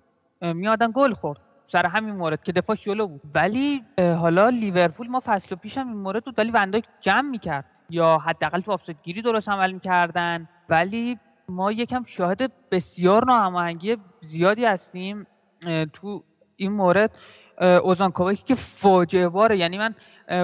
میادن 0.43 0.91
گل 0.95 1.13
خورد. 1.13 1.39
سر 1.73 1.87
همین 1.87 2.15
مورد 2.15 2.43
که 2.43 2.53
دفاع 2.53 2.77
جلو 2.77 3.07
بود. 3.07 3.21
ولی 3.35 3.85
حالا 3.99 4.49
لیورپول 4.49 5.09
ما 5.09 5.23
فصل 5.25 5.57
پیش 5.57 5.79
هم 5.79 5.89
این 5.89 5.97
مورد 5.97 6.25
بود 6.25 6.39
ولی 6.39 6.51
وندایک 6.51 6.85
جمع 7.01 7.31
می‌کرد. 7.31 7.65
یا 7.91 8.19
حداقل 8.19 8.61
تو 8.61 8.73
آفساید 8.73 8.99
گیری 9.03 9.23
درست 9.23 9.49
عمل 9.49 9.73
می‌کردن. 9.73 10.49
ولی 10.69 11.19
ما 11.49 11.73
یکم 11.73 12.05
شاهد 12.07 12.53
بسیار 12.71 13.25
ناهماهنگی 13.25 13.97
زیادی 14.21 14.65
هستیم 14.65 15.27
تو 15.93 16.25
این 16.57 16.73
مورد. 16.73 17.11
اوزان 17.61 18.13
که 18.47 18.55
فاجعه 18.55 19.29
باره 19.29 19.57
یعنی 19.57 19.79
من 19.79 19.95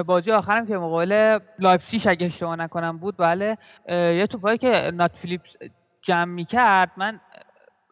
بازی 0.03 0.31
آخرم 0.31 0.67
که 0.67 0.77
مقابل 0.77 1.39
لایپسیش 1.59 2.07
اگه 2.07 2.25
اشتباه 2.25 2.55
نکنم 2.55 2.97
بود 2.97 3.17
بله. 3.17 3.57
یه 3.89 4.27
توپایی 4.27 4.57
که 4.57 4.91
نات 4.93 5.15
فیلیپس 5.15 5.55
جمع 6.01 6.33
می‌کرد 6.33 6.91
من 6.97 7.19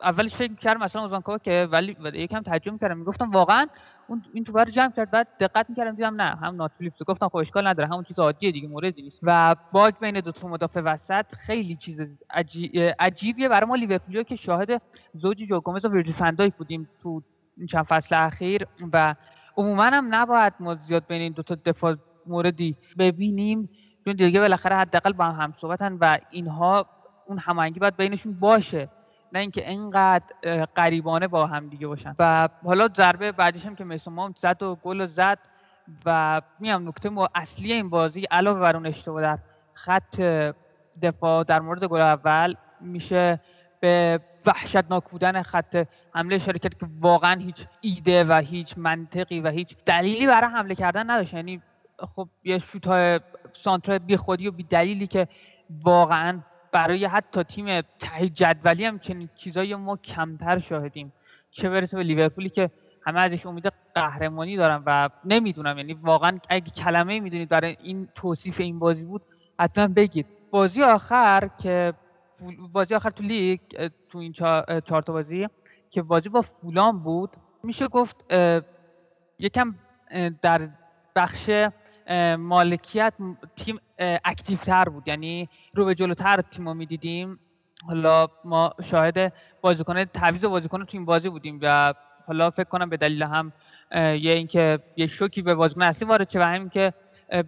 اولش 0.02 0.36
فکر 0.36 0.56
کردم 0.56 0.84
مثلا 0.84 1.02
اوزان 1.02 1.38
کاباکه 1.38 1.68
ولی 1.72 1.98
یکم 2.14 2.42
تعجب 2.42 2.80
کردم 2.82 2.98
می‌گفتم 2.98 3.32
واقعا 3.32 3.68
اون 4.08 4.24
این 4.34 4.44
توپ 4.44 4.58
رو 4.58 4.66
جمع 4.66 4.92
کرد. 4.92 5.12
بعد 5.12 5.28
دقت 5.40 5.70
می‌کردم 5.70 5.96
دیدم 5.96 6.22
نه 6.22 6.36
هم 6.36 6.56
نات 6.56 6.72
فیلیپس 6.78 7.04
گفتم 7.08 7.28
خب 7.28 7.36
اشکال 7.36 7.68
نداره 7.68 7.90
همون 7.90 8.04
چیز 8.04 8.20
عادیه 8.20 8.52
دیگه 8.52 8.68
موردی 8.68 9.02
نیست. 9.02 9.20
و 9.24 9.56
باگ 9.72 9.94
بین 10.00 10.20
دو 10.20 10.32
تا 10.32 10.48
مدافع 10.48 10.82
وسط 10.82 11.26
خیلی 11.36 11.76
چیز 11.76 12.02
عجیبیه. 13.00 13.50
برای 13.50 13.70
ما 13.70 13.76
لیورپولیا 13.76 14.24
که 14.24 14.36
شاهد 14.36 14.82
زوج 15.14 15.38
جو 15.38 15.60
گومز 15.60 15.86
و 15.86 15.90
ویرجیل 15.90 16.14
فندایک 16.14 16.54
بودیم 16.54 16.90
تو 17.04 17.22
چند 17.70 17.86
فصل 17.86 18.16
اخیر 18.16 18.68
و 18.94 19.16
عموما 19.58 19.84
هم 19.84 20.16
نباید 20.16 20.54
ما 20.60 20.76
زیاد 20.76 21.08
بین 21.08 21.22
این 21.22 21.34
دو 21.34 21.44
تا 21.44 21.56
دفاع 21.66 21.96
موردی 22.26 22.78
ببینیم. 22.98 23.70
چون 24.06 24.14
دیگه 24.14 24.40
بالاخره 24.40 24.76
حداقل 24.76 25.14
با 25.14 25.26
هم 25.26 25.42
هم 25.42 25.54
صحبتن 25.62 25.98
و 26.02 26.18
اینها 26.30 26.86
اون 27.28 27.38
هماهنگی 27.38 27.80
باید 27.80 27.98
بینشون 27.98 28.34
باشه 28.40 28.90
نه 29.34 29.40
اینکه 29.40 29.70
اینقدر 29.70 30.26
قریبانه 30.76 31.28
با 31.28 31.48
هم 31.48 31.70
دیگه 31.70 31.88
باشن. 31.88 32.16
و 32.20 32.50
حالا 32.64 32.88
ضربه 32.98 33.32
بعدیش 33.32 33.66
هم 33.66 33.76
که 33.76 33.84
میسون 33.84 34.36
زد 34.38 34.64
و 34.64 34.76
گل 34.76 35.06
زد 35.08 35.40
و 36.06 36.42
میام 36.60 36.88
نکته 36.88 37.12
اصلی 37.36 37.74
این 37.74 37.90
بازی 37.90 38.24
علاوه 38.32 38.60
بر 38.60 38.76
اون 38.76 38.86
اشتباه 38.86 39.22
در 39.22 39.40
خط 39.74 40.22
دفاع 41.02 41.44
در 41.44 41.60
مورد 41.60 41.84
گل 41.84 42.02
اول 42.02 42.56
میشه 42.82 43.40
به 43.80 44.20
وحشتناک 44.46 45.04
بودن 45.10 45.42
خط 45.42 45.88
حمله 46.14 46.40
کرد 46.40 46.60
که 46.60 46.88
واقعا 47.00 47.40
هیچ 47.40 47.56
ایده 47.82 48.24
و 48.24 48.42
هیچ 48.46 48.74
منطقی 48.78 49.40
و 49.40 49.50
هیچ 49.50 49.76
دلیلی 49.86 50.28
برای 50.28 50.50
حمله 50.50 50.76
کردن 50.76 51.10
نداشت. 51.10 51.34
یعنی 51.34 51.62
خب 52.16 52.28
یه 52.44 52.60
شوت 52.60 52.88
های 52.88 53.20
سانتر 53.54 53.98
بی 53.98 54.18
خودی 54.18 54.48
و 54.48 54.52
بی 54.52 54.64
دلیلی 54.64 55.08
که 55.08 55.28
واقعا 55.84 56.40
برای 56.72 57.06
حتی 57.06 57.44
تیم 57.44 57.82
ته 57.82 58.30
جدولی 58.34 58.86
هم 58.86 59.00
چنین 59.00 59.30
چیزایی 59.36 59.76
ما 59.76 59.98
کمتر 59.98 60.60
شاهدیم. 60.60 61.14
چه 61.52 61.70
برسه 61.70 61.98
به 61.98 62.04
لیورپولی 62.04 62.50
که 62.50 62.70
همه 63.06 63.20
ازش 63.20 63.46
امید 63.46 63.74
قهرمانی 63.96 64.58
دارن 64.58 64.84
و 64.86 65.10
نمی‌دونم 65.26 65.78
یعنی 65.78 65.94
واقعا 65.94 66.40
اگه 66.50 66.72
کلمه 66.72 67.20
می‌دونید 67.20 67.50
برای 67.50 67.78
این 67.84 68.08
توصیف 68.16 68.60
این 68.60 68.80
بازی 68.80 69.06
بود 69.06 69.22
حتما 69.60 69.88
بگید. 69.88 70.26
بازی 70.52 70.84
آخر 70.84 71.50
که 71.62 71.94
بازی 72.72 72.96
آخر 72.96 73.10
تو 73.10 73.24
لیگ 73.24 73.60
تو 74.10 74.18
این 74.18 74.34
چهار 74.34 75.02
تا 75.02 75.14
بازی 75.14 75.48
که 75.90 76.02
بازی 76.02 76.30
با 76.30 76.42
فولان 76.42 77.00
بود 77.00 77.30
میشه 77.64 77.88
گفت 77.88 78.34
یکم 79.40 79.76
در 80.42 80.70
بخش 81.16 81.50
مالکیت 82.38 83.14
تیم 83.56 83.80
اکتیو 84.00 84.58
تر 84.58 84.90
بود. 84.90 85.08
یعنی 85.08 85.50
رو 85.74 85.86
به 85.86 85.96
جلوتر 85.96 86.42
تیم 86.42 86.68
رو 86.68 86.74
می‌دیدیم. 86.74 87.40
حالا 87.88 88.28
ما 88.46 88.74
شاهد 88.84 89.34
بازیکن 89.62 90.06
تعویض 90.06 90.46
بازیکن 90.46 90.86
تو 90.86 90.90
این 90.92 91.06
بازی 91.06 91.30
بودیم 91.30 91.60
و 91.62 91.94
حالا 92.28 92.50
فکر 92.50 92.70
کنم 92.70 92.90
به 92.90 92.98
دلیل 92.98 93.24
هم 93.24 93.54
یه 93.96 94.32
اینکه 94.32 94.80
یه 94.96 95.08
شوکی 95.08 95.42
به 95.42 95.56
بازیکن 95.56 95.82
اصلی 95.82 96.08
وارد 96.08 96.30
شه 96.30 96.40
و 96.40 96.44
همین 96.44 96.70
که 96.70 96.94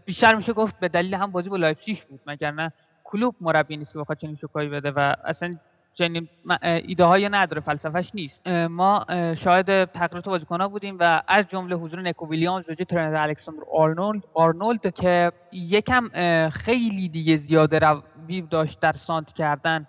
بیشتر 0.05 0.35
میشه 0.35 0.53
گفت 0.53 0.79
به 0.79 0.87
دلیل 0.87 1.13
هم 1.13 1.31
بازی 1.31 1.49
با 1.49 1.57
لایپزیگ 1.57 1.97
بود. 2.09 2.19
مگر 2.27 2.51
نه؟ 2.51 2.73
کلوپ 3.05 3.35
مربی 3.41 3.77
نیست 3.77 3.93
که 3.93 3.99
بخواد 3.99 4.17
چنین 4.17 4.35
شوکایی 4.35 4.69
بده 4.69 4.91
و 4.91 5.13
اصلا 5.23 5.53
چنین 5.93 6.29
ایده 6.61 7.03
های 7.03 7.29
نداره 7.29 7.61
فلسفهش 7.61 8.11
نیست. 8.13 8.47
ما 8.47 9.05
شاهد 9.37 9.85
تغییرات 9.85 10.25
بازیکن‌ها 10.25 10.67
بودیم 10.67 10.97
و 10.99 11.21
از 11.27 11.45
جمله 11.49 11.75
حضور 11.75 12.01
نکو 12.01 12.29
ویلیامز 12.29 12.69
و 12.69 12.75
ترنت 12.75 13.15
الکساندر 13.15 13.63
آرنولد 13.73 14.23
آرنولد 14.33 14.93
که 14.93 15.31
یکم 15.51 16.09
خیلی 16.49 17.09
دیگه 17.09 17.35
زیاده 17.35 17.79
روی 17.79 18.41
داشت 18.41 18.79
در 18.79 18.93
سانتر 18.93 19.33
کردن. 19.33 19.87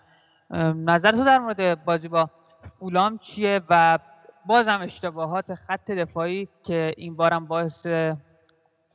نظر 0.75 1.13
تو 1.13 1.25
در 1.25 1.39
مورد 1.39 1.85
بازی 1.85 2.09
با 2.09 2.31
فولام 2.79 3.19
چیه؟ 3.19 3.61
و 3.71 3.99
بازم 4.47 4.81
اشتباهات 4.83 5.55
خط 5.55 5.91
دفاعی 5.91 6.49
که 6.65 6.93
این 6.97 7.17
بارم 7.17 7.47
باعث 7.47 7.87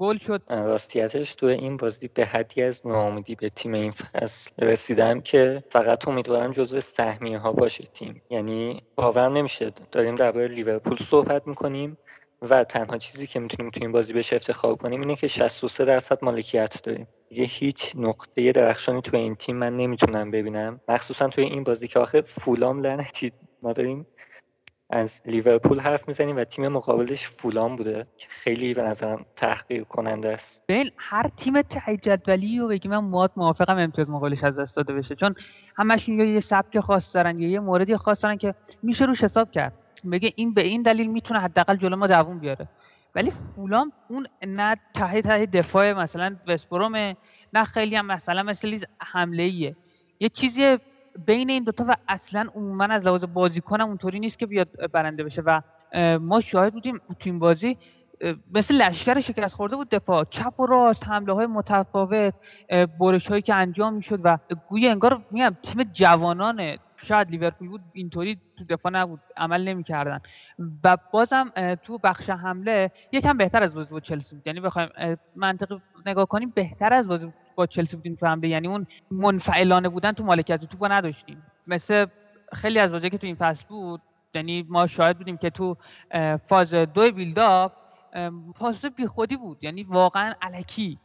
گل 0.01 0.17
شد. 0.17 0.41
راستیتش 0.49 1.35
تو 1.35 1.45
این 1.45 1.77
بازی 1.77 2.09
به 2.13 2.25
حدی 2.25 2.63
از 2.63 2.87
ناامیدی 2.87 3.35
به 3.35 3.49
تیم 3.49 3.73
این 3.73 3.91
فصل 3.91 4.51
رسیدم 4.59 5.21
که 5.21 5.63
فقط 5.69 6.07
امیدوارم 6.07 6.51
جزو 6.51 6.81
سهمیه 6.81 7.37
ها 7.37 7.51
باشه 7.51 7.83
تیم. 7.83 8.21
یعنی 8.29 8.83
باورم 8.95 9.33
نمیشه. 9.33 9.71
داریم 9.91 10.15
درباره 10.15 10.47
لیورپول 10.47 10.97
صحبت 10.97 11.47
می‌کنیم 11.47 11.97
و 12.41 12.63
تنها 12.63 12.97
چیزی 12.97 13.27
که 13.27 13.39
می‌تونیم 13.39 13.71
تو 13.71 13.79
این 13.81 13.91
بازی 13.91 14.13
بهش 14.13 14.33
افتخار 14.33 14.75
کنیم 14.75 15.01
اینه 15.01 15.15
که 15.15 15.27
63 15.27 15.85
درصد 15.85 16.19
مالکیت 16.21 16.83
داریم. 16.83 17.07
دیگه 17.29 17.43
هیچ 17.43 17.93
نقطه 17.95 18.51
درخشانی 18.51 19.01
تو 19.01 19.17
این 19.17 19.35
تیم 19.35 19.55
من 19.55 19.77
نمی‌تونم 19.77 20.31
ببینم. 20.31 20.81
مخصوصا 20.87 21.27
توی 21.27 21.43
این 21.43 21.63
بازی 21.63 21.87
که 21.87 21.99
آخه 21.99 22.21
فولام 22.21 22.79
لعنتی 22.79 23.31
ما 23.61 23.73
داریم. 23.73 24.05
از 24.91 25.21
لیورپول 25.25 25.79
حرف 25.79 26.07
می‌زنیم 26.07 26.37
و 26.37 26.43
تیم 26.43 26.67
مقابلش 26.67 27.27
فولام 27.27 27.75
بوده 27.75 28.07
که 28.17 28.27
خیلی 28.29 28.73
به 28.73 28.81
نظرم 28.81 29.25
تحقیر 29.35 29.83
کننده 29.83 30.29
است. 30.29 30.63
ببین 30.67 30.91
هر 30.97 31.29
تیم 31.37 31.61
ته 31.61 31.97
جدولی 31.97 32.59
رو 32.59 32.67
بگی 32.67 32.89
من 32.89 32.97
مواد 32.97 33.31
موافقم 33.35 33.77
امتیاز 33.77 34.09
مقابلش 34.09 34.43
از 34.43 34.59
دست 34.59 34.75
داده 34.75 34.93
بشه. 34.93 35.15
چون 35.15 35.35
همشون 35.77 36.19
یه 36.19 36.39
سبک 36.39 36.79
خاص 36.79 37.15
دارن 37.15 37.39
یا 37.39 37.49
یه 37.49 37.59
موردی 37.59 37.97
خاص 37.97 38.23
دارن 38.23 38.37
که 38.37 38.55
میشه 38.83 39.05
روش 39.05 39.23
حساب 39.23 39.51
کرد. 39.51 39.73
بگه 40.11 40.33
این 40.35 40.53
به 40.53 40.61
این 40.61 40.81
دلیل 40.81 41.07
می‌تونه 41.07 41.39
حداقل 41.39 41.75
جلو 41.75 41.95
ما 41.95 42.07
دووم 42.07 42.39
بیاره. 42.39 42.67
ولی 43.15 43.31
فولام 43.55 43.91
اون 44.09 44.27
نه 44.47 44.75
ته 44.93 45.21
ته 45.21 45.45
دفاع 45.45 45.93
مثلا 45.93 46.35
وسبروم 46.47 46.95
نه 47.53 47.63
خیلی 47.63 47.95
هم 47.95 48.05
مثلا 48.05 48.43
مثل 48.43 48.79
حمله 48.99 49.43
ایه 49.43 49.75
یه 50.19 50.29
چیزی 50.29 50.77
بین 51.25 51.49
این 51.49 51.63
دوتا 51.63 51.85
و 51.87 51.95
اصلا 52.07 52.45
عموما 52.55 52.83
از 52.83 53.05
لحاظ 53.05 53.23
بازیکنم 53.33 53.87
اونطوری 53.87 54.19
نیست 54.19 54.39
که 54.39 54.45
بیاد 54.45 54.91
برنده 54.91 55.23
بشه 55.23 55.41
و 55.45 55.61
ما 56.21 56.41
شاهد 56.41 56.73
بودیم 56.73 56.97
تو 56.97 57.15
این 57.29 57.39
بازی 57.39 57.77
مثل 58.53 58.75
لشکر 58.75 59.19
شکست 59.19 59.55
خورده 59.55 59.75
بود 59.75 59.89
دفاع. 59.89 60.23
چپ 60.29 60.59
و 60.59 60.65
راست 60.65 61.07
حمله 61.07 61.33
های 61.33 61.45
متفاوت 61.45 62.33
برش 62.99 63.27
هایی 63.27 63.41
که 63.41 63.55
انجام 63.55 63.93
می‌شد 63.93 64.19
و 64.23 64.37
گویا 64.67 64.91
انگار 64.91 65.21
میگم 65.31 65.57
تیم 65.63 65.83
جوانان 65.83 66.77
شاید 67.03 67.31
لیورپول 67.31 67.67
بود 67.67 67.81
اینطوری 67.93 68.37
تو 68.57 68.63
دفاع 68.63 68.91
نبود 68.91 69.19
عمل 69.37 69.67
نمی‌کردن. 69.67 70.19
و 70.83 70.97
بازم 71.11 71.75
تو 71.83 71.97
بخش 71.97 72.29
حمله 72.29 72.91
یکم 73.11 73.37
بهتر 73.37 73.63
از 73.63 73.73
بازی 73.73 73.89
با 73.89 73.99
چلسی 73.99 74.35
بود. 74.35 74.47
یعنی 74.47 74.59
بخوایم 74.59 74.89
منطقی 75.35 75.81
نگاه 76.05 76.25
کنیم 76.25 76.49
بهتر 76.55 76.93
از 76.93 77.07
بازی 77.07 77.33
با 77.55 77.65
چلسی 77.65 77.95
بودیم 77.95 78.15
تو 78.15 78.25
حمله. 78.25 78.47
یعنی 78.47 78.67
اون 78.67 78.87
منفعلانه 79.11 79.89
بودن 79.89 80.11
تو 80.11 80.23
مالکیت 80.23 80.65
توپو 80.65 80.87
نداشتیم. 80.87 81.43
مثل 81.67 82.05
خیلی 82.53 82.79
از 82.79 82.91
بازی 82.91 83.09
که 83.09 83.17
تو 83.17 83.27
این 83.27 83.35
فصل 83.35 83.65
بود 83.67 84.01
یعنی 84.33 84.65
ما 84.69 84.87
شاهد 84.87 85.17
بودیم 85.17 85.37
که 85.37 85.49
تو 85.49 85.77
فاز 86.47 86.73
دو 86.73 87.11
بیلداپ 87.11 87.71
پاس 88.55 88.85
خودی 89.07 89.37
بود. 89.37 89.57
یعنی 89.61 89.83
واقعا 89.83 90.33
علکی. 90.41 90.99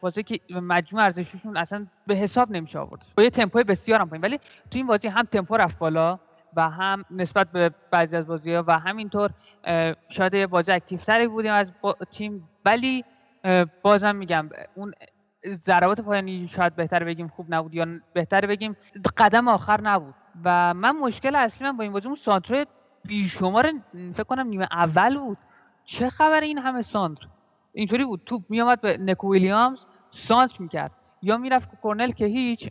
بازی 0.00 0.22
که 0.22 0.40
مجموع 0.50 1.02
ارزششون 1.02 1.56
اصلا 1.56 1.86
به 2.06 2.14
حساب 2.14 2.50
نمیشه 2.50 2.78
آورد. 2.78 3.06
با 3.16 3.22
یه 3.22 3.30
تمپوی 3.30 3.64
بسیار 3.64 4.00
هم 4.00 4.08
پایین. 4.08 4.22
ولی 4.22 4.38
تو 4.70 4.78
این 4.78 4.86
بازی 4.86 5.08
هم 5.08 5.24
تمپو 5.24 5.56
رفت 5.56 5.78
بالا 5.78 6.18
و 6.56 6.70
هم 6.70 7.04
نسبت 7.10 7.52
به 7.52 7.70
بعضی 7.90 8.16
از 8.16 8.26
بازی 8.26 8.54
ها 8.54 8.64
و 8.66 8.78
همینطور 8.78 9.30
شاید 10.08 10.34
یه 10.34 10.46
بازی 10.46 10.72
اکتیفتری 10.72 11.28
بودیم 11.28 11.52
از 11.52 11.66
تیم. 12.10 12.48
ولی 12.64 13.04
بازم 13.82 14.16
میگم 14.16 14.48
اون 14.74 14.92
ضربات 15.64 16.00
پایانی 16.00 16.48
شاید 16.52 16.76
بهتر 16.76 17.04
بگیم 17.04 17.28
خوب 17.28 17.54
نبود 17.54 17.74
یا 17.74 17.86
بهتر 18.12 18.46
بگیم 18.46 18.76
قدم 19.16 19.48
آخر 19.48 19.80
نبود. 19.80 20.14
و 20.44 20.74
من 20.74 20.96
مشکل 20.96 21.36
اصلی 21.36 21.66
من 21.66 21.76
با 21.76 21.82
این 21.82 21.92
بازی 21.92 22.06
اون 22.06 22.16
سانتر 22.16 22.66
بیشمار 23.04 23.72
فکر 23.92 24.22
کنم 24.22 24.46
نیمه 24.46 24.68
اول 24.72 25.18
بود. 25.18 25.38
چه 25.84 26.08
خبر 26.08 26.40
این 26.40 26.58
همه 26.58 26.82
سانتر 26.82 27.26
اینطوری 27.72 28.04
بود. 28.04 28.20
توپ 28.26 28.42
میامد 28.48 28.80
به 28.80 28.96
نکو 28.98 29.32
ویلیامز 29.32 29.78
سانت 30.10 30.60
می‌کرد. 30.60 30.90
یا 31.22 31.36
می‌رفت 31.36 31.68
کورنل 31.82 32.10
که 32.10 32.26
هیچ 32.26 32.70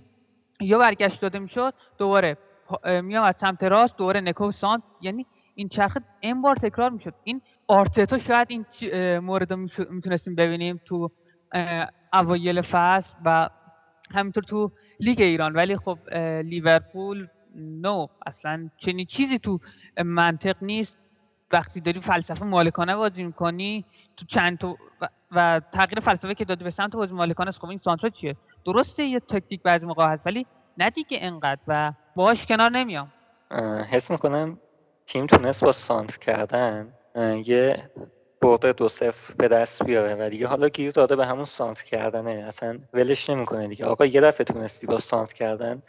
یا 0.62 0.78
برگشت 0.78 1.22
داده 1.22 1.40
می‌شد 1.40 1.74
دوباره 1.98 2.38
میامد 2.86 3.36
سمت 3.38 3.64
راست 3.64 3.98
دوباره 3.98 4.22
نکو 4.22 4.52
سانت 4.52 4.84
یعنی 5.02 5.26
این 5.56 5.70
چرخه 5.70 6.02
این 6.20 6.42
بار 6.42 6.56
تکرار 6.56 6.90
می‌شد. 6.90 7.14
این 7.24 7.42
آرتتا 7.68 8.18
شاید 8.18 8.48
این 8.50 8.66
مورد 9.20 9.54
می‌تونستیم 9.90 10.36
ببینیم 10.36 10.82
تو 10.86 11.12
اوایل 12.14 12.62
فصل 12.62 13.14
و 13.26 13.50
همینطور 14.12 14.44
تو 14.44 14.72
لیگ 15.00 15.22
ایران. 15.22 15.54
ولی 15.54 15.78
خب 15.78 15.98
لیورپول 16.44 17.28
نو 17.56 18.08
اصلا 18.26 18.70
چنین 18.78 19.06
چیزی 19.06 19.40
تو 19.40 19.60
منطق 20.06 20.56
نیست. 20.62 21.01
وقتی 21.54 21.82
داری 21.82 22.02
فلسفه 22.02 22.46
مالکانه 22.46 22.96
بازی 22.96 23.24
می‌کنی 23.24 23.86
تو 24.18 24.26
چند 24.26 24.58
تو 24.58 24.78
و, 25.32 25.62
تغییر 25.74 26.00
فلسفه 26.00 26.36
که 26.36 26.46
داده 26.46 26.64
به 26.64 26.72
سمت 26.72 26.92
بازی 26.92 27.14
مالکانه 27.14 27.50
است 27.50 27.60
خب 27.60 27.70
این 27.70 27.78
سانترا 27.78 28.10
چیه؟ 28.10 28.36
درسته 28.66 29.04
یه 29.04 29.20
تکتیک 29.20 29.62
بعضی 29.62 29.86
موقع 29.86 30.08
هست 30.08 30.22
ولی 30.26 30.46
نه 30.78 30.92
که 30.92 31.26
انقدر 31.26 31.62
و 31.68 31.94
باهاش 32.16 32.46
کنار 32.46 32.70
نمیام. 32.70 33.12
حس 33.92 34.12
می‌کنم 34.12 34.58
تیم 35.08 35.26
تونست 35.26 35.64
با 35.64 35.72
سانتر 35.72 36.18
کردن 36.18 36.94
یه 37.46 37.90
برده 38.42 38.74
دو 38.74 38.88
صفر 38.88 39.34
به 39.34 39.48
دست 39.48 39.84
بیاره 39.84 40.26
و 40.26 40.30
دیگه 40.30 40.48
حالا 40.48 40.68
گیر 40.68 40.92
داده 40.92 41.16
به 41.16 41.26
همون 41.26 41.46
سانت 41.46 41.82
کردنه. 41.82 42.32
اصلا 42.32 42.80
ولش 42.94 43.30
نمی‌کنه 43.30 43.68
دیگه. 43.68 43.86
آقا 43.86 44.06
یه 44.06 44.22
دفعه 44.22 44.44
تونستی 44.44 44.88
با 44.88 45.00
سانت 45.00 45.34
کردن 45.34 45.82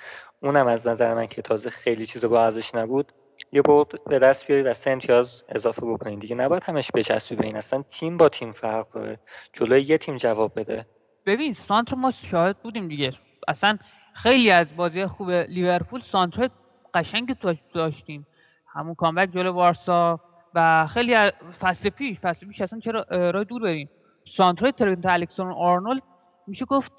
اونم 0.42 0.66
از 0.66 0.87
نظر 0.87 1.14
من 1.14 1.27
که 1.27 1.42
تازه 1.42 1.70
خیلی 1.70 2.07
چیز 2.07 2.25
با 2.25 2.44
ارزش 2.44 2.75
نبود. 2.75 3.12
یه 3.52 3.62
برد 3.62 4.05
به 4.05 4.18
دست 4.18 4.46
بیاری 4.46 4.62
و 4.62 4.74
سه 4.74 4.90
امتیاز 4.90 5.44
اضافه 5.48 5.87
بکنید. 5.87 6.20
دیگه 6.20 6.37
نباید 6.37 6.62
همش 6.62 6.90
بچسبی 6.94 7.37
به 7.37 7.44
این 7.44 7.57
اصلا. 7.57 7.85
تیم 7.90 8.16
با 8.16 8.28
تیم 8.28 8.52
فرق 8.52 8.88
داره. 8.88 9.18
جلوی 9.52 9.83
یه 9.83 9.98
تیم 9.98 10.16
جواب 10.16 10.52
بده. 10.57 10.87
ببین 11.26 11.52
سانتر 11.52 11.94
ما 11.94 12.11
شاهد 12.11 12.57
بودیم 12.62 12.88
دیگه. 12.88 13.12
اصلا 13.48 13.78
خیلی 14.14 14.50
از 14.50 14.76
بازی 14.76 15.07
خوب 15.07 15.31
لیورپول 15.31 16.00
سانتر 16.00 16.50
قشنگ 16.94 17.37
داشتیم. 17.74 18.26
همون 18.66 18.94
کامبک 18.94 19.33
جلو 19.33 19.52
بارسا 19.52 20.20
و 20.55 20.87
خیلی 20.87 21.31
فصل 21.61 21.88
پیش 21.88 22.20
فصل 22.20 22.46
پیش 22.46 22.61
اصلا 22.61 22.78
چرا 22.78 23.07
راه 23.11 23.44
دور 23.44 23.62
بریم. 23.62 23.90
سانترای 24.37 24.72
ترنت 24.72 25.07
الکسون 25.07 25.52
آرنولد 25.52 26.02
میشه 26.46 26.64
گفت 26.64 26.92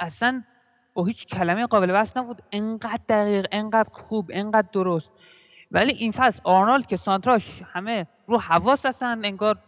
اصلا 0.00 0.42
با 0.94 1.04
هیچ 1.04 1.26
کلمه 1.26 1.66
قابل 1.66 1.92
بحث 1.92 2.16
نبود. 2.16 2.42
انقدر 2.52 3.00
دقیق 3.08 3.46
انقدر 3.52 3.88
خوب 3.92 4.30
انقدر 4.32 4.68
درست. 4.72 5.10
ولی 5.72 5.92
این 5.92 6.12
فصل 6.12 6.40
آرنولد 6.44 6.86
که 6.86 6.96
سانتراش 6.96 7.62
همه 7.72 8.06
رو 8.26 8.38
حواس 8.38 8.86
هستن 8.86 9.24
انگار 9.24 9.58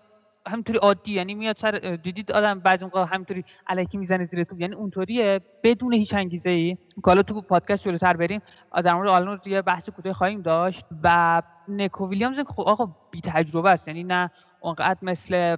همینطوری 0.47 0.79
عادی 0.79 1.13
یعنی 1.13 1.35
میاد 1.35 1.57
سر 1.57 1.71
دیدید 2.03 2.33
آدم 2.33 2.61
بعضی 2.61 2.85
موقع 2.85 3.05
همینطوری 3.13 3.45
الکی 3.67 3.99
می‌زنه 3.99 4.25
زیر 4.25 4.45
تو 4.45 4.61
یعنی 4.61 4.75
اونطوریه 4.75 5.41
بدون 5.63 5.93
هیچ 5.93 6.15
انگیزه 6.15 6.51
ای 6.51 6.77
حالا 7.05 7.23
تو 7.23 7.41
پادکست 7.41 7.85
جلوتر 7.85 8.17
بریم 8.17 8.43
در 8.85 8.95
مورد 8.95 9.09
آرنولد 9.09 9.47
یه 9.47 9.63
بحث 9.63 9.89
کوتاه 9.89 10.13
خواهیم 10.13 10.43
داشت 10.43 10.85
و 11.03 11.43
نکو 11.69 12.09
ویلیامز 12.09 12.41
خب 12.41 12.61
آقا 12.61 12.89
بی 13.11 13.21
تجربه 13.21 13.71
است 13.71 13.89
یعنی 13.89 14.05
نه 14.05 14.31
اونقدر 14.61 14.99
مثل 15.03 15.57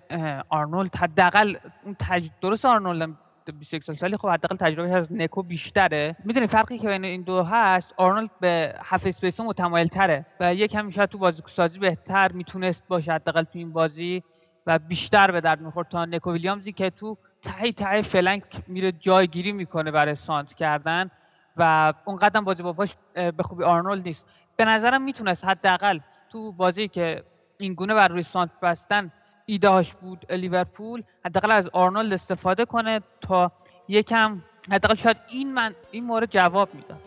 آرنولد 0.49 0.97
حداقل 0.97 1.57
اون 1.85 1.97
تج... 2.01 2.29
درست 2.41 2.65
آرنولد 2.65 3.11
21 3.53 3.83
سال 3.83 4.17
خب 4.17 4.29
حداقل 4.29 4.57
تجربه 4.57 4.95
از 4.95 5.13
نکو 5.13 5.43
بیشتره. 5.43 6.17
می‌دونی 6.25 6.47
فرقی 6.47 6.79
که 6.79 6.89
بین 6.89 7.05
این 7.05 7.23
دو 7.23 7.43
هست 7.43 7.89
آرنولد 7.97 8.31
به 8.41 8.75
half 8.85 9.07
space 9.07 9.41
متمایل 9.41 9.89
تره 9.89 10.27
و 10.41 10.55
یکم 10.55 10.91
شاید 10.91 11.09
تو 11.09 11.19
بازی 11.19 11.43
سازی 11.47 11.79
بهتر 11.79 12.33
می‌تونست 12.33 12.83
باشه 12.89 13.13
حداقل 13.13 13.43
تو 13.43 13.59
این 13.59 13.73
بازی 13.73 14.23
و 14.67 14.79
بیشتر 14.79 15.31
به 15.31 15.41
درد 15.41 15.61
می‌خورد 15.61 15.89
تا 15.89 16.05
نکو 16.05 16.33
ویلیامزی 16.33 16.73
که 16.73 16.91
تو 16.91 17.17
ته 17.43 17.73
ته 17.73 18.03
flank 18.03 18.43
میره 18.67 18.93
جایگیری 18.93 19.53
می‌کنه 19.53 19.91
برای 19.91 20.15
سانتر 20.15 20.55
کردن 20.55 21.11
و 21.57 21.93
اونقدرم 22.05 22.45
بازی 22.45 22.63
با 22.63 22.73
پاش 22.73 22.95
به 23.15 23.43
خوبی 23.43 23.65
آرنولد 23.65 24.03
نیست. 24.03 24.25
به 24.57 24.65
نظرم 24.65 25.03
می‌تونست 25.03 25.45
حداقل 25.45 25.99
تو 26.31 26.53
بازی 26.53 26.89
که 26.89 27.23
این 27.59 27.75
گونه 27.75 27.95
بر 27.95 28.09
روی 28.09 28.23
سانتر 28.23 28.51
بستن 28.63 29.13
ایدهاش 29.47 29.95
بود 29.95 30.33
لیورپول 30.33 31.03
حداقل 31.25 31.51
از 31.51 31.69
آرنولد 31.73 32.13
استفاده 32.13 32.65
کنه 32.65 33.01
تا 33.21 33.53
یکم 33.89 34.43
حداقل 34.71 34.95
شاید 34.95 35.17
این 35.29 35.55
من 35.55 35.75
این 35.91 36.05
مورد 36.05 36.31
جواب 36.31 36.75
می‌داد. 36.75 37.01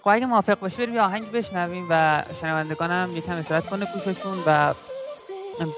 خب 0.00 0.08
اگه 0.08 0.26
موافق 0.26 0.58
باشی 0.58 0.76
بریم 0.76 0.94
یه 0.94 1.00
آهنگ 1.00 1.32
بشنویم 1.32 1.86
و 1.90 2.22
شنوندگانم 2.40 3.10
یکم 3.14 3.36
استراحت 3.36 3.66
کنه 3.66 3.86
گوششون 3.94 4.38
و 4.46 4.74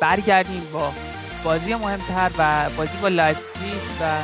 برگردیم 0.03 0.63
با 0.73 0.93
بازی 1.45 1.75
مهمتر 1.75 2.31
و 2.39 2.71
بازی 2.77 3.03
با 3.03 3.09
لایپزیگ 3.09 3.81
و 4.01 4.19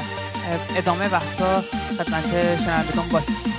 ادامه 0.76 1.08
بحثا 1.08 1.60
خدمت 1.98 2.56
شنوندگان 2.64 3.08
باشیم. 3.12 3.49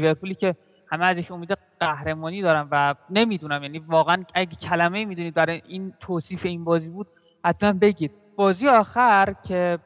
لیورپولی 0.00 0.34
که 0.34 0.56
همه 0.90 1.04
ازش 1.04 1.30
امید 1.30 1.58
قهرمانی 1.80 2.42
دارن 2.42 2.68
و 2.70 2.94
نمی‌دونم 3.10 3.62
یعنی 3.62 3.78
واقعا 3.78 4.24
اگه 4.34 4.56
کلمه 4.56 5.04
می‌دونید 5.04 5.34
برای 5.34 5.62
این 5.68 5.94
توصیف 6.00 6.46
این 6.46 6.64
بازی 6.64 6.90
بود 6.90 7.06
حتما 7.44 7.72
بگید. 7.72 8.10
بازی 8.36 8.68
آخر 8.68 9.34
که 9.48 9.78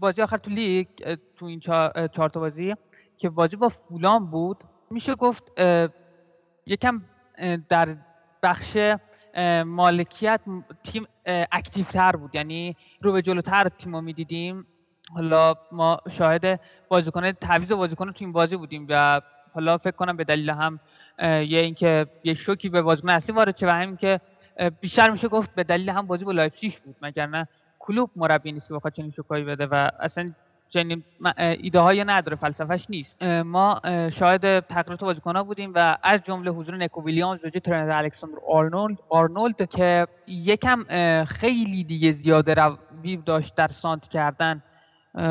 بازی 0.00 0.22
آخر 0.22 0.36
تو 0.36 0.50
لیگ 0.50 0.86
تو 1.36 1.46
این 1.46 1.60
چهار 1.60 2.28
تا 2.28 2.40
بازی 2.40 2.74
که 3.16 3.30
بازی 3.30 3.56
با 3.56 3.68
فولان 3.68 4.26
بود 4.26 4.64
میشه 4.90 5.14
گفت 5.14 5.52
یکم 6.66 7.02
در 7.68 7.96
بخش 8.42 8.76
مالکیت 9.66 10.40
تیم 10.84 11.06
اکتیو 11.52 11.84
تر 11.84 12.16
بود. 12.16 12.34
یعنی 12.34 12.76
رو 13.02 13.12
به 13.12 13.22
جلوتر 13.22 13.68
تیم 13.68 13.94
رو 13.96 14.00
می‌دیدیم. 14.00 14.66
حالا 15.14 15.54
ما 15.72 16.00
شاهد 16.10 16.60
بازیکن 16.88 17.32
تعویض 17.32 17.72
بازیکن 17.72 18.12
تو 18.12 18.16
این 18.18 18.32
بازی 18.32 18.56
بودیم 18.56 18.86
و 18.88 19.20
حالا 19.54 19.78
فکر 19.78 19.96
کنم 19.96 20.16
به 20.16 20.24
دلیل 20.24 20.50
هم 20.50 20.80
یه 21.22 21.58
اینکه 21.58 22.06
یه 22.24 22.34
شوکی 22.34 22.68
به 22.68 22.82
بازیکن 22.82 23.08
اصلی 23.08 23.34
وارد 23.34 23.56
شه 23.56 23.66
و 23.66 23.70
همین 23.70 23.96
که 23.96 24.20
بیشتر 24.80 25.10
میشه 25.10 25.28
گفت 25.28 25.54
به 25.54 25.64
دلیل 25.64 25.90
هم 25.90 26.06
بازی 26.06 26.24
با 26.24 26.32
لایپزیگ 26.32 26.72
بود. 26.84 26.96
مگر 27.02 27.26
نه 27.26 27.48
کلوپ 27.78 28.10
مربی 28.16 28.52
نیست 28.52 28.68
که 28.68 28.74
بخواد 28.74 28.92
چنین 28.92 29.10
شوکایی 29.10 29.44
بده 29.44 29.66
و 29.66 29.90
اصلا 30.00 30.30
چنین 30.68 31.04
ایده 31.36 31.80
های 31.80 32.04
نداره 32.04 32.36
فلسفهش 32.36 32.86
نیست. 32.88 33.22
ما 33.22 33.80
شاهد 34.12 34.60
تغییرات 34.60 35.00
بازیکن 35.00 35.42
بودیم 35.42 35.72
و 35.74 35.96
از 36.02 36.20
جمله 36.24 36.50
حضور 36.50 36.76
نکو 36.76 37.02
ویلیامز 37.02 37.44
و 37.44 37.50
ترنت 37.50 37.90
الکساندر 37.90 38.36
آرنولد 38.48 38.98
آرنولد 39.08 39.68
که 39.68 40.06
یکم 40.26 40.84
خیلی 41.24 41.84
دیگه 41.84 42.12
زیاده 42.12 42.54
روی 42.54 43.16
داشت 43.16 43.54
در 43.54 43.68
سانت 43.68 44.08
کردن. 44.08 44.62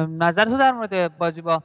نظر 0.09 0.45
تو 0.45 0.57
در 0.57 0.71
مورد 0.71 1.17
بازی 1.17 1.41
با 1.41 1.63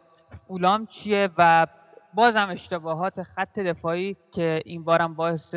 فولام 0.49 0.87
چیه 0.87 1.29
و 1.39 1.67
بازم 2.15 2.49
اشتباهات 2.51 3.23
خط 3.23 3.59
دفاعی 3.59 4.17
که 4.33 4.63
این 4.65 4.85
بارم 4.85 5.15
باعث 5.15 5.55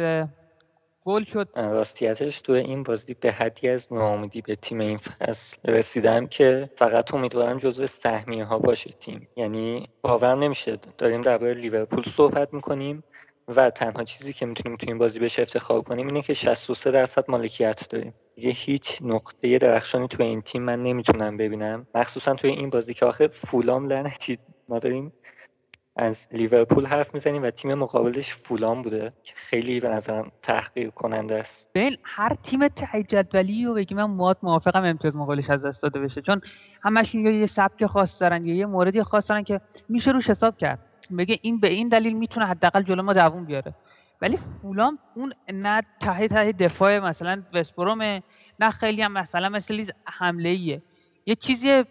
گل 1.06 1.23
شد؟ 1.23 1.49
راستیتش 1.56 2.41
تو 2.41 2.54
این 2.54 2.84
بازی 2.84 3.13
به 3.13 3.32
حدی 3.32 3.69
از 3.69 3.93
ناامیدی 3.93 4.41
به 4.41 4.56
تیم 4.56 4.80
این 4.80 4.97
فصل 4.97 5.71
رسیدم 5.71 6.28
که 6.28 6.69
فقط 6.75 7.13
امیدوارم 7.13 7.58
جزو 7.58 7.88
سهمیه 7.88 8.45
ها 8.45 8.60
باشه 8.60 8.89
تیم. 8.89 9.28
یعنی 9.36 9.89
باورم 10.01 10.39
نمیشه. 10.39 10.78
داریم 10.97 11.21
درباره 11.21 11.54
لیورپول 11.54 12.04
صحبت 12.04 12.54
می‌کنیم 12.54 13.04
و 13.47 13.69
تنها 13.69 14.04
چیزی 14.04 14.34
که 14.34 14.45
می‌تونیم 14.45 14.78
تو 14.78 14.86
این 14.88 14.97
بازی 14.97 15.19
بهش 15.19 15.39
افتخار 15.39 15.82
کنیم 15.82 16.08
اینه 16.08 16.21
که 16.21 16.34
63 16.34 16.91
درصد 16.91 17.25
مالکیت 17.28 17.89
داریم. 17.89 18.13
دیگه 18.35 18.49
هیچ 18.49 18.99
نقطه 19.01 19.57
درخشانی 19.57 20.07
تو 20.07 20.23
این 20.23 20.41
تیم 20.41 20.61
من 20.61 20.83
نمی‌تونم 20.83 21.37
ببینم. 21.37 21.87
مخصوصا 21.95 22.33
توی 22.33 22.49
این 22.49 22.69
بازی 22.69 22.93
که 22.93 23.05
آخه 23.05 23.27
فولام 23.27 23.87
لعنتی. 23.87 24.39
ما 24.69 24.79
داریم 24.79 25.13
از 25.95 26.27
لیورپول 26.31 26.85
حرف 26.85 27.13
می‌زنیم 27.13 27.43
و 27.43 27.49
تیم 27.49 27.73
مقابلش 27.73 28.35
فولان 28.35 28.81
بوده 28.81 29.13
که 29.23 29.33
خیلی 29.35 29.79
به 29.79 29.89
نظرم 29.89 30.31
تحقیر 30.41 30.89
کننده 30.89 31.35
است. 31.35 31.69
ببین 31.75 31.97
هر 32.03 32.35
تیم 32.43 32.67
ته 32.67 33.03
جدولی 33.03 33.65
رو 33.65 33.73
بگی 33.73 33.95
من 33.95 34.03
مواد 34.03 34.37
موافقم 34.43 34.83
امتیاز 34.83 35.15
مقابلش 35.15 35.49
از 35.49 35.65
دست 35.65 35.83
داده 35.83 35.99
بشه. 35.99 36.21
چون 36.21 36.41
همشون 36.83 37.25
یه 37.25 37.45
سبک 37.45 37.85
خاص 37.85 38.21
دارن 38.21 38.45
یا 38.45 38.55
یه 38.55 38.65
موردی 38.65 39.03
خاص 39.03 39.29
دارن 39.29 39.43
که 39.43 39.61
میشه 39.89 40.11
روش 40.11 40.29
حساب 40.29 40.57
کرد. 40.57 40.79
بگه 41.17 41.39
این 41.41 41.59
به 41.59 41.69
این 41.69 41.89
دلیل 41.89 42.13
می‌تونه 42.13 42.45
حداقل 42.45 42.81
جلو 42.81 43.03
ما 43.03 43.13
دووم 43.13 43.45
بیاره. 43.45 43.73
ولی 44.21 44.38
فولام 44.38 44.99
اون 45.15 45.34
نه 45.54 45.82
ته 45.99 46.28
ته 46.28 46.51
دفاع 46.51 46.99
مثلا 46.99 47.43
وسبروم 47.54 48.01
نه 48.60 48.69
خیلی 48.69 49.01
هم 49.01 49.12
مثلا 49.12 49.49
مثل 49.49 49.73
لیز 49.73 49.91
حمله 50.06 50.49
ایه 50.49 50.82
یه 51.25 51.36
چیزی 51.36 51.84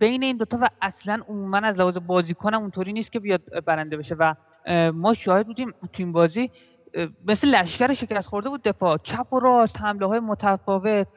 بین 0.00 0.22
این 0.22 0.36
دوتا 0.36 0.58
و 0.60 0.68
اصلا 0.82 1.18
عموما 1.28 1.58
از 1.58 1.80
لحاظ 1.80 1.98
بازیکن 1.98 2.54
اونطوری 2.54 2.92
نیست 2.92 3.12
که 3.12 3.20
بیاد 3.20 3.64
برنده 3.64 3.96
بشه 3.96 4.14
و 4.14 4.34
ما 4.92 5.14
شاهد 5.14 5.46
بودیم 5.46 5.70
تو 5.70 6.02
این 6.02 6.12
بازی 6.12 6.50
مثل 7.26 7.48
لشکر 7.48 7.94
شکست 7.94 8.28
خورده 8.28 8.48
بود 8.48 8.62
دفاع. 8.62 8.96
چپ 9.02 9.32
و 9.32 9.40
راست 9.40 9.80
حمله 9.80 10.06
های 10.06 10.20
متفاوت 10.20 11.08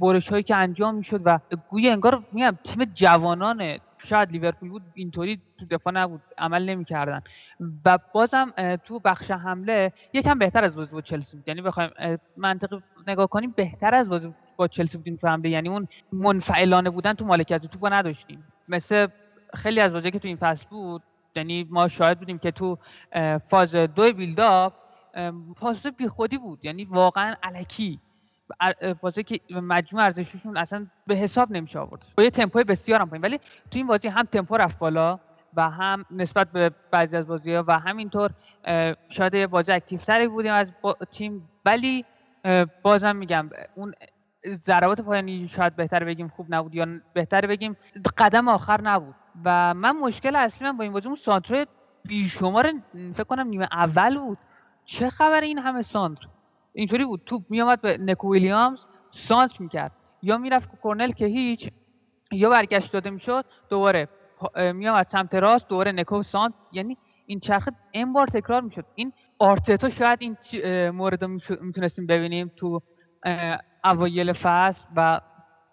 برش 0.00 0.28
هایی 0.28 0.42
که 0.42 0.56
انجام 0.56 0.94
می‌شد 0.94 1.20
و 1.24 1.38
گوی 1.68 1.88
انگار 1.88 2.22
میگم 2.32 2.58
تیم 2.64 2.84
جوانان 2.84 3.78
شاید 4.04 4.32
لیورپول 4.32 4.68
بود 4.68 4.82
اینطوری 4.94 5.40
تو 5.58 5.66
دفاع 5.66 5.92
نبود 5.92 6.20
عمل 6.38 6.64
نمی‌کردن. 6.64 7.20
و 7.84 7.98
بازم 8.14 8.76
تو 8.84 8.98
بخش 8.98 9.30
حمله 9.30 9.92
یکم 10.12 10.38
بهتر 10.38 10.64
از 10.64 10.74
بازی 10.74 10.92
با 10.92 11.00
چلسی 11.00 11.36
بود. 11.36 11.48
یعنی 11.48 11.62
بخوایم 11.62 11.90
منطقی 12.36 12.82
نگاه 13.06 13.26
کنیم 13.26 13.54
بهتر 13.56 13.94
از 13.94 14.08
بازی 14.08 14.34
با 14.56 14.68
چلسی 14.68 14.96
بودیم 14.96 15.16
تو 15.16 15.28
حمله. 15.28 15.48
یعنی 15.48 15.68
اون 15.68 15.88
منفعلانه 16.12 16.90
بودن 16.90 17.12
تو 17.12 17.24
مالکیت 17.24 17.66
توپ 17.66 17.86
نداشتیم. 17.86 18.44
مثل 18.68 19.06
خیلی 19.54 19.80
از 19.80 19.92
بازی 19.92 20.10
که 20.10 20.18
تو 20.18 20.28
این 20.28 20.36
فصل 20.36 20.66
بود 20.70 21.02
یعنی 21.36 21.66
ما 21.70 21.88
شاهد 21.88 22.18
بودیم 22.18 22.38
که 22.38 22.50
تو 22.50 22.78
فاز 23.50 23.74
دو 23.74 24.12
بیلداپ 24.12 24.72
پاس 25.56 25.86
بی 25.86 26.08
خودی 26.08 26.38
بود. 26.38 26.64
یعنی 26.64 26.84
واقعا 26.84 27.34
علکی. 27.42 28.00
بازی 29.00 29.22
که 29.22 29.40
مجموع 29.50 30.04
ارزششون 30.04 30.56
اصلا 30.56 30.86
به 31.06 31.14
حساب 31.14 31.50
نمیشه 31.52 31.78
آورد. 31.78 32.06
با 32.16 32.22
یه 32.22 32.30
تمپوی 32.30 32.64
بسیار 32.64 33.00
هم 33.00 33.08
پایین. 33.10 33.22
ولی 33.22 33.38
تو 33.70 33.78
این 33.78 33.86
بازی 33.86 34.08
هم 34.08 34.24
تمپو 34.24 34.56
رفت 34.56 34.78
بالا 34.78 35.18
و 35.54 35.70
هم 35.70 36.04
نسبت 36.10 36.52
به 36.52 36.70
بعضی 36.90 37.16
از 37.16 37.26
بازی 37.26 37.54
ها 37.54 37.64
و 37.66 37.78
همینطور 37.78 38.30
شاید 39.08 39.34
یه 39.34 39.46
بازی 39.46 39.72
اکتیفتری 39.72 40.28
بودیم 40.28 40.52
از 40.52 40.66
تیم. 41.10 41.48
ولی 41.64 42.04
بازم 42.82 43.16
میگم 43.16 43.50
اون 43.74 43.94
ضربات 44.46 45.00
پایانی 45.00 45.48
شاید 45.48 45.76
بهتر 45.76 46.04
بگیم 46.04 46.28
خوب 46.28 46.46
نبود 46.54 46.74
یا 46.74 46.86
بهتر 47.14 47.46
بگیم 47.46 47.76
قدم 48.18 48.48
آخر 48.48 48.80
نبود. 48.80 49.14
و 49.44 49.74
من 49.74 49.96
مشکل 49.96 50.36
اصلی 50.36 50.68
من 50.68 50.76
با 50.76 50.84
این 50.84 50.92
بازی 50.92 51.06
اون 51.06 51.16
سانتر 51.16 51.66
بیشمار 52.04 52.72
فکر 53.14 53.24
کنم 53.24 53.48
نیمه 53.48 53.68
اول 53.72 54.18
بود. 54.18 54.38
چه 54.84 55.10
خبر 55.10 55.40
این 55.40 55.58
همه 55.58 55.82
سانتر 55.82 56.26
اینطوری 56.74 57.04
بود. 57.04 57.22
توپ 57.26 57.42
میامد 57.48 57.80
به 57.80 57.98
نکو 57.98 58.32
ویلیامز 58.32 58.78
سانت 59.12 59.60
می‌کرد. 59.60 59.92
یا 60.22 60.38
می‌رفت 60.38 60.80
کورنل 60.80 61.12
که 61.12 61.26
هیچ 61.26 61.70
یا 62.32 62.50
برگشت 62.50 62.92
داده 62.92 63.10
می‌شد 63.10 63.44
دوباره 63.70 64.08
میامد 64.56 65.06
سمت 65.12 65.34
راست 65.34 65.68
دوباره 65.68 65.92
نکو 65.92 66.22
سانت 66.22 66.54
یعنی 66.72 66.96
این 67.26 67.40
چرخه 67.40 67.72
این 67.92 68.12
بار 68.12 68.26
تکرار 68.26 68.60
می‌شد. 68.62 68.84
این 68.94 69.12
آرتتا 69.38 69.90
شاید 69.90 70.18
این 70.22 70.36
مورد 70.90 71.24
می‌تونستیم 71.60 72.06
ببینیم 72.06 72.52
تو 72.56 72.82
اوایل 73.84 74.32
فصل 74.32 74.84
و 74.96 75.20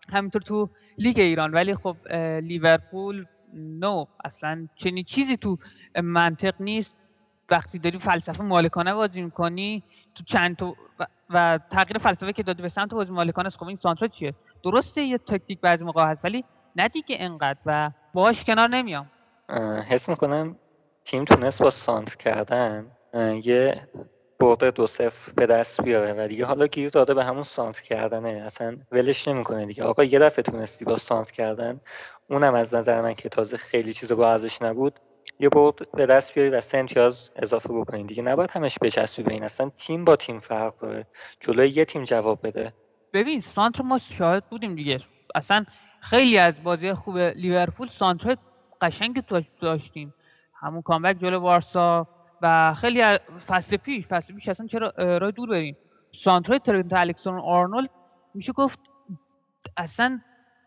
همینطور 0.09 0.41
تو 0.41 0.69
لیگ 0.97 1.19
ایران. 1.19 1.51
ولی 1.51 1.75
خب 1.75 1.97
لیورپول 2.41 3.25
نو. 3.53 4.05
اصلا 4.25 4.67
چنین 4.75 5.03
چیزی 5.03 5.37
تو 5.37 5.57
منطق 6.03 6.53
نیست. 6.59 6.97
وقتی 7.51 7.79
داری 7.79 7.99
فلسفه 7.99 8.43
مالکانه 8.43 8.93
بازی 8.93 9.21
می‌کنی 9.21 9.83
تو 10.17 10.23
چند 10.23 10.55
تا 10.55 10.75
و, 11.29 11.59
تغییر 11.71 11.97
فلسفه 11.97 12.33
که 12.33 12.43
دادی 12.43 12.61
به 12.61 12.69
سمت 12.69 12.93
بازی 12.93 13.11
مالکانه 13.11 13.49
خب 13.49 13.67
این 13.67 13.77
سانترا 13.77 14.07
چیه؟ 14.07 14.33
درسته 14.63 15.01
یه 15.01 15.17
تکتیک 15.17 15.61
بعضی 15.61 15.83
موقع 15.83 16.05
هست 16.05 16.19
ولی 16.23 16.43
نه 16.75 16.87
دیگه 16.87 17.15
انقدر 17.19 17.59
و 17.65 17.91
باهاش 18.13 18.43
کنار 18.43 18.69
نمیام. 18.69 19.11
حس 19.89 20.09
می‌کنم 20.09 20.55
تیم 21.05 21.25
تونست 21.25 21.61
با 21.63 21.69
سانت 21.69 22.15
کردن 22.15 22.91
یه 23.43 23.87
برده 24.39 24.71
دو 24.71 24.87
صفر 24.87 25.31
به 25.31 25.45
دست 25.45 25.81
بیاره 25.81 26.25
و 26.25 26.27
دیگه 26.27 26.45
حالا 26.45 26.67
گیر 26.67 26.89
داده 26.89 27.13
به 27.13 27.23
همون 27.23 27.43
سانت 27.43 27.79
کردنه. 27.79 28.29
اصلا 28.29 28.77
ولش 28.91 29.27
نمی‌کنه 29.27 29.65
دیگه. 29.65 29.83
آقا 29.83 30.03
یه 30.03 30.19
دفعه 30.19 30.43
تونستی 30.43 30.85
با 30.85 30.97
سانت 30.97 31.31
کردن 31.31 31.81
اونم 32.29 32.53
از 32.53 32.75
نظر 32.75 33.01
من 33.01 33.13
که 33.13 33.29
تازه 33.29 33.57
خیلی 33.57 33.93
چیز 33.93 34.11
با 34.11 34.31
ارزش 34.31 34.61
نبود. 34.61 34.99
یه 35.39 35.49
برد 35.49 35.91
به 35.91 36.05
دست 36.05 36.33
بیاری 36.33 36.49
و 36.49 36.61
سه 36.61 36.77
امتیاز 36.77 37.31
اضافه 37.35 37.73
بکنید. 37.73 38.07
دیگه 38.07 38.23
نباید 38.23 38.51
همش 38.51 38.77
بچسبی 38.81 39.23
به 39.23 39.33
این. 39.33 39.43
اصلا 39.43 39.71
تیم 39.77 40.05
با 40.05 40.15
تیم 40.15 40.39
فرق 40.39 40.75
داره. 40.77 41.07
جلوی 41.39 41.69
یه 41.69 41.85
تیم 41.85 42.03
جواب 42.03 42.47
بده. 42.47 42.73
ببین 43.13 43.41
سانتر 43.41 43.83
ما 43.83 43.97
شاهد 43.97 44.49
بودیم 44.49 44.75
دیگه. 44.75 44.99
اصلا 45.35 45.65
خیلی 46.01 46.37
از 46.37 46.63
بازی 46.63 46.93
خوب 46.93 47.17
لیورپول 47.17 47.87
سانتر 47.87 48.37
قشنگ 48.81 49.23
داشتیم. 49.61 50.13
همون 50.53 50.81
کامبک 50.81 51.19
جلو 51.19 51.39
وارسا 51.39 52.07
و 52.41 52.73
خیلی 52.73 53.03
فصل 53.47 53.77
پیش 53.77 54.07
فصل 54.07 54.33
پیش 54.35 54.47
اصلا 54.47 54.67
چرا 54.67 54.93
راه 54.97 55.31
دور 55.31 55.49
بریم. 55.49 55.77
سانتر 56.23 56.57
ترنت 56.57 56.93
الکسون 56.93 57.39
آرنولد 57.39 57.89
میشه 58.33 58.53
گفت 58.53 58.79
اصلا 59.77 60.19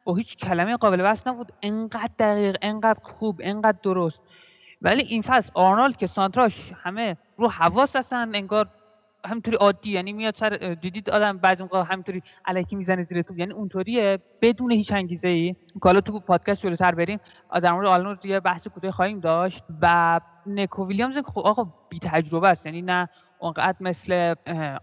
با 0.04 0.14
هیچ 0.14 0.36
کلمه 0.36 0.76
قابل 0.76 1.02
بحث 1.02 1.26
نبود. 1.26 1.52
انقدر 1.62 2.10
دقیق 2.18 2.56
انقدر 2.62 3.00
خوب 3.02 3.40
انقدر 3.44 3.78
درست. 3.82 4.20
ولی 4.82 5.02
این 5.02 5.22
فصل 5.22 5.50
آرنولد 5.54 5.96
که 5.96 6.06
سانتراش 6.06 6.72
همه 6.82 7.16
رو 7.36 7.48
حواس 7.48 7.96
هستن 7.96 8.34
انگار 8.34 8.68
همینطوری 9.24 9.56
عادی 9.56 9.90
یعنی 9.90 10.12
میاد 10.12 10.34
سر 10.34 10.76
دیدید 10.80 11.10
آدم 11.10 11.38
بعضی 11.38 11.62
موقع 11.62 11.84
همینطوری 11.88 12.22
الکی 12.44 12.76
می‌زنه 12.76 13.02
زیر 13.02 13.22
توپ 13.22 13.38
یعنی 13.38 13.52
اونطوریه 13.52 14.18
بدون 14.42 14.70
هیچ 14.70 14.92
انگیزه 14.92 15.28
ای 15.28 15.56
حالا 15.82 16.00
تو 16.00 16.20
پادکست 16.20 16.62
جلوتر 16.62 16.94
بریم 16.94 17.20
در 17.62 17.72
مورد 17.72 17.86
آرنولد 17.86 18.26
یه 18.26 18.40
بحث 18.40 18.68
کوتاه 18.68 18.90
خواهیم 18.90 19.20
داشت 19.20 19.64
و 19.82 20.20
نکو 20.46 20.86
ویلیامز 20.86 21.18
خب 21.18 21.38
آقا 21.38 21.66
بی 21.88 21.98
تجربه 21.98 22.48
است 22.48 22.66
یعنی 22.66 22.82
نه 22.82 23.08
اونقدر 23.38 23.76
مثل 23.80 24.34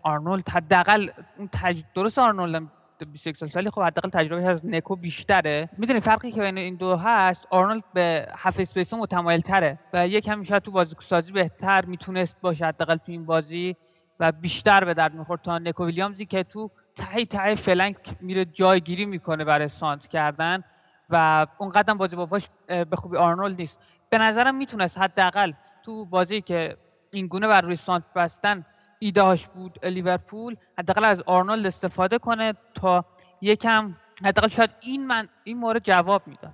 آرنولد 0.04 0.50
حداقل 0.50 1.10
اون 1.38 1.50
تج... 1.52 1.84
درست 1.96 2.20
آرنولد 2.20 2.64
21 3.06 3.38
سال 3.38 3.50
سالی 3.50 3.70
خب 3.70 3.82
حداقل 3.82 4.10
تجربه 4.10 4.48
از 4.48 4.66
نکو 4.66 4.96
بیشتره. 4.96 5.70
می‌دونی 5.78 6.00
فرقی 6.00 6.32
که 6.32 6.42
بین 6.42 6.58
این 6.58 6.76
دو 6.76 6.96
هست 6.96 7.46
آرنولد 7.50 7.84
به 7.94 8.28
half 8.38 8.60
space 8.60 8.94
متمایل 8.94 9.42
تره 9.42 9.80
و 9.94 10.08
یکم 10.08 10.44
شاید 10.44 10.64
تو 10.64 10.72
بازی 10.72 10.96
سازی 11.00 11.32
بهتر 11.32 11.86
می‌تونست 11.86 12.42
باشه 12.42 12.66
حداقل 12.66 12.96
تو 12.96 13.12
این 13.12 13.26
بازی 13.26 13.76
و 14.20 14.32
بیشتر 14.32 14.84
به 14.84 14.94
درد 14.94 15.14
می‌خورد 15.14 15.42
تا 15.42 15.58
نکو 15.58 15.86
ویلیامزی 15.86 16.26
که 16.26 16.44
تو 16.44 16.72
ته 16.96 17.26
ته 17.26 17.56
flank 17.56 17.98
میره 18.22 18.46
جایگیری 18.46 19.06
می‌کنه 19.06 19.44
برای 19.46 19.70
سانتر 19.70 20.08
کردن 20.08 20.64
و 21.10 21.48
اونقدرم 21.58 21.98
بازی 21.98 22.16
با 22.16 22.26
پاش 22.26 22.48
به 22.68 22.96
خوبی 22.96 23.18
آرنولد 23.18 23.62
نیست. 23.62 23.78
به 24.10 24.18
نظرم 24.18 24.56
می‌تونست 24.56 24.98
حداقل 24.98 25.52
تو 25.84 26.06
بازی 26.06 26.42
که 26.42 26.78
این 27.12 27.28
گونه 27.28 27.48
بر 27.48 27.62
روی 27.62 27.76
سانتر 27.76 28.04
بستن 28.16 28.66
ایدهاش 29.00 29.48
بود 29.48 29.86
لیورپول 29.86 30.56
حداقل 30.80 31.04
از 31.04 31.24
آرنولد 31.26 31.66
استفاده 31.66 32.18
کنه 32.18 32.54
تا 32.76 33.06
یکم 33.42 33.96
حداقل 34.24 34.48
شاید 34.48 34.70
این 34.80 35.08
من 35.08 35.28
این 35.44 35.58
مورد 35.58 35.84
جواب 35.84 36.28
می‌داد. 36.28 36.54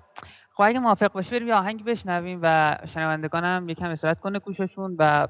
خب 0.53 0.61
اگه 0.61 0.79
موافق 0.79 1.11
باشی 1.11 1.31
بریم 1.31 1.47
یه 1.47 1.55
آهنگ 1.55 1.85
بشنویم 1.85 2.39
و 2.43 2.77
شنوندگانم 2.93 3.69
یکم 3.69 3.89
استراحت 3.89 4.19
کنه 4.19 4.39
گوششون 4.39 4.95
و 4.99 5.27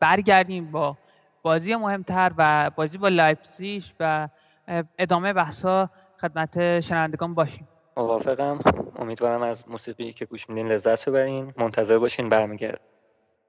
برگردیم 0.00 0.70
با 0.70 0.96
بازی 1.42 1.74
مهمتر 1.74 2.32
و 2.38 2.70
بازی 2.76 2.98
با 2.98 3.08
لایپسیش 3.08 3.92
و 4.00 4.28
ادامه 4.98 5.32
بحثا 5.32 5.90
خدمت 6.20 6.80
شنوندگان 6.80 7.34
باشیم. 7.34 7.68
موافقم. 7.96 8.58
امیدوارم 8.96 9.42
از 9.42 9.68
موسیقی 9.68 10.12
که 10.12 10.24
گوش 10.24 10.48
میدین 10.48 10.68
لذت 10.72 11.08
ببرین. 11.08 11.54
منتظر 11.56 11.98
باشین 11.98 12.28
برمیگردیم. 12.28 12.80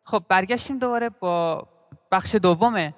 خب 0.03 0.23
برگشتیم 0.29 0.79
دوباره 0.79 1.09
با 1.09 1.67
بخش 2.13 2.35
دوم 2.35 2.93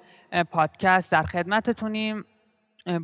پادکست 0.50 1.12
در 1.12 1.22
خدمتتونیم. 1.22 2.24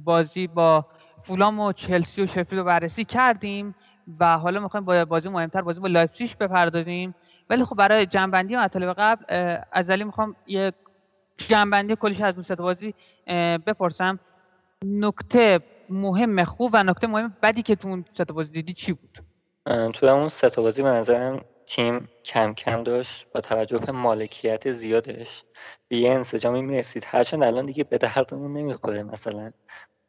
بازی 0.05 0.46
با 0.46 0.87
فولام 1.22 1.61
و 1.61 1.72
چلسی 1.72 2.22
و 2.22 2.27
شفیلد 2.27 2.55
رو 2.55 2.64
بررسی 2.64 3.05
کردیم 3.05 3.75
و 4.20 4.38
حالا 4.38 4.61
می‌خوایم 4.61 4.85
با 4.85 5.05
بازی 5.05 5.29
مهمتر 5.29 5.62
بازی 5.62 5.81
با 5.81 5.88
لایپزیگ 5.88 6.31
بپردازیم. 6.40 7.14
ولی 7.51 7.64
خب 7.64 7.77
برای 7.77 8.07
جنبندی 8.07 8.57
مطالب 8.57 8.94
قبل 8.98 9.25
از 9.72 9.90
علی 9.90 10.05
می‌خوام 10.05 10.37
یه 10.46 10.72
جنبندی 11.38 11.96
کلیش 11.96 12.20
از 12.20 12.35
دوست 12.35 12.53
بازی 12.53 12.94
بپرسم. 13.66 14.18
نکته 14.85 15.61
مهم 15.88 16.44
خوب 16.44 16.70
و 16.75 16.83
نکته 16.83 17.07
مهم 17.07 17.37
بدی 17.42 17.62
که 17.62 17.77
تو 17.77 17.88
اون 17.88 18.05
بازی 18.35 18.53
دیدی 18.53 18.72
چی 18.72 18.92
بود؟ 18.92 19.18
تو 19.92 20.07
اون 20.07 20.29
سه 20.29 20.61
بازی 20.62 20.83
به 20.83 20.88
نظرم 20.88 21.40
تیم 21.74 22.08
کم 22.24 22.54
کم 22.54 22.82
داشت 22.82 23.26
با 23.35 23.40
توجه 23.40 23.78
به 23.78 23.92
مالکیت 23.92 24.72
زیادش. 24.72 25.44
به 25.88 25.96
یه 25.96 26.11
انسجامی 26.11 26.62
می‌رسید 26.62 27.04
هرچند 27.06 27.42
الان 27.42 27.66
دیگه 27.66 27.85
به 27.85 27.98
دردمون 27.98 28.52
نمی‌خوره. 28.52 29.02
مثلا 29.02 29.52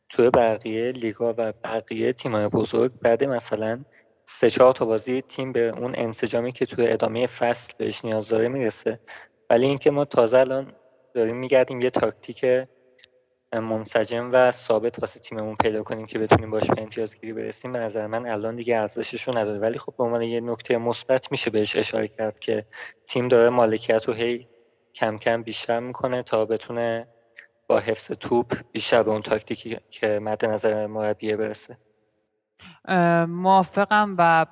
توی 0.09 0.29
بقیه 0.29 0.91
لیگا 0.91 1.35
و 1.37 1.53
بقیه 1.63 2.13
تیمای 2.13 2.47
بزرگ 2.47 2.91
بعد 3.01 3.23
مثلا 3.23 3.85
سه 4.27 4.49
چهار 4.49 4.73
تا 4.73 4.85
بازی 4.85 5.21
تیم 5.21 5.51
به 5.51 5.67
اون 5.67 5.93
انسجامی 5.97 6.51
که 6.51 6.65
توی 6.65 6.87
ادامه 6.87 7.27
فصل 7.27 7.73
بهش 7.77 8.05
نیاز 8.05 8.29
داره 8.29 8.47
می‌رسه. 8.47 8.99
ولی 9.49 9.65
اینکه 9.65 9.91
ما 9.91 10.05
تازه 10.05 10.37
الان 10.37 10.73
داریم 11.13 11.37
میگردیم 11.37 11.81
یه 11.81 11.89
تاکتیک 11.89 12.45
منسجم 13.59 14.29
و 14.33 14.51
ثابت 14.51 14.99
واسه 14.99 15.19
تیممون 15.19 15.55
پیدا 15.55 15.83
کنیم 15.83 16.05
که 16.05 16.19
بتونیم 16.19 16.51
باش 16.51 16.71
به 16.71 16.81
امتیازگیری 16.81 17.33
برسیم 17.33 17.73
به 17.73 17.79
نظر 17.79 18.07
من 18.07 18.27
الان 18.27 18.55
دیگه 18.55 18.77
ارزشش 18.77 19.27
رو 19.27 19.37
نداره. 19.37 19.59
ولی 19.59 19.79
خب 19.79 19.93
به 19.97 20.03
عنوان 20.03 20.21
یه 20.21 20.41
نکته 20.41 20.77
مثبت 20.77 21.31
میشه 21.31 21.49
بهش 21.49 21.77
اشاره 21.77 22.07
کرد 22.07 22.39
که 22.39 22.65
تیم 23.07 23.27
داره 23.27 23.49
مالکیت 23.49 24.05
رو 24.05 24.13
هی 24.13 24.47
کم 24.95 25.17
کم 25.17 25.43
بیشتر 25.43 25.79
می‌کنه 25.79 26.23
تا 26.23 26.45
بتونه 26.45 27.07
با 27.67 27.79
حفظ 27.79 28.11
توپ 28.11 28.53
بیشتر 28.71 29.03
به 29.03 29.11
اون 29.11 29.21
تاکتیکی 29.21 29.77
که 29.89 30.19
مد 30.19 30.45
نظر 30.45 30.87
مربیه 30.87 31.37
برسه. 31.37 31.77
موافقم 33.27 34.15
و 34.17 34.45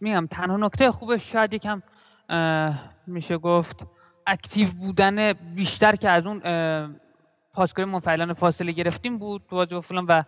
میگم 0.00 0.26
تنها 0.26 0.56
نکته 0.56 0.92
خوبش 0.92 1.32
شاید 1.32 1.54
یکم 1.54 1.82
میشه 3.06 3.38
گفت 3.38 3.86
active 4.26 4.68
بودن 4.70 5.32
بیشتر 5.32 5.96
که 5.96 6.10
از 6.10 6.26
اون 6.26 6.42
پاسکاری 7.54 7.90
منفعلانه 7.90 8.32
فاصله 8.32 8.72
گرفتیم 8.72 9.18
بود 9.18 9.42
تو 9.50 9.80
فولام 9.80 10.06
و 10.08 10.22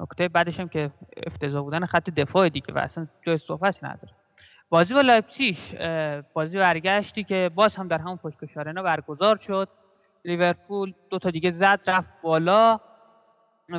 نکته 0.00 0.28
بعدش 0.28 0.60
هم 0.60 0.68
که 0.68 0.90
افتضاح 1.26 1.62
بودن 1.62 1.86
خط 1.86 2.10
دفاع 2.10 2.48
دیگه 2.48 2.74
و 2.74 2.78
اصلا 2.78 3.06
جای 3.26 3.38
صحبت 3.38 3.84
نداره. 3.84 4.14
بازی 4.68 4.94
با 4.94 5.00
لایپسیش 5.00 5.74
بازی 6.32 6.58
برگشتی 6.58 7.24
که 7.24 7.50
باز 7.54 7.76
هم 7.76 7.88
در 7.88 7.98
همون 7.98 8.16
پوشکاش 8.16 8.36
آرنا 8.56 8.82
برگزار 8.82 9.36
شد. 9.36 9.68
لیورپول 10.24 10.94
دو 11.10 11.18
تا 11.18 11.30
دیگه 11.30 11.50
زد 11.50 11.80
رفت 11.86 12.08
بالا 12.22 12.80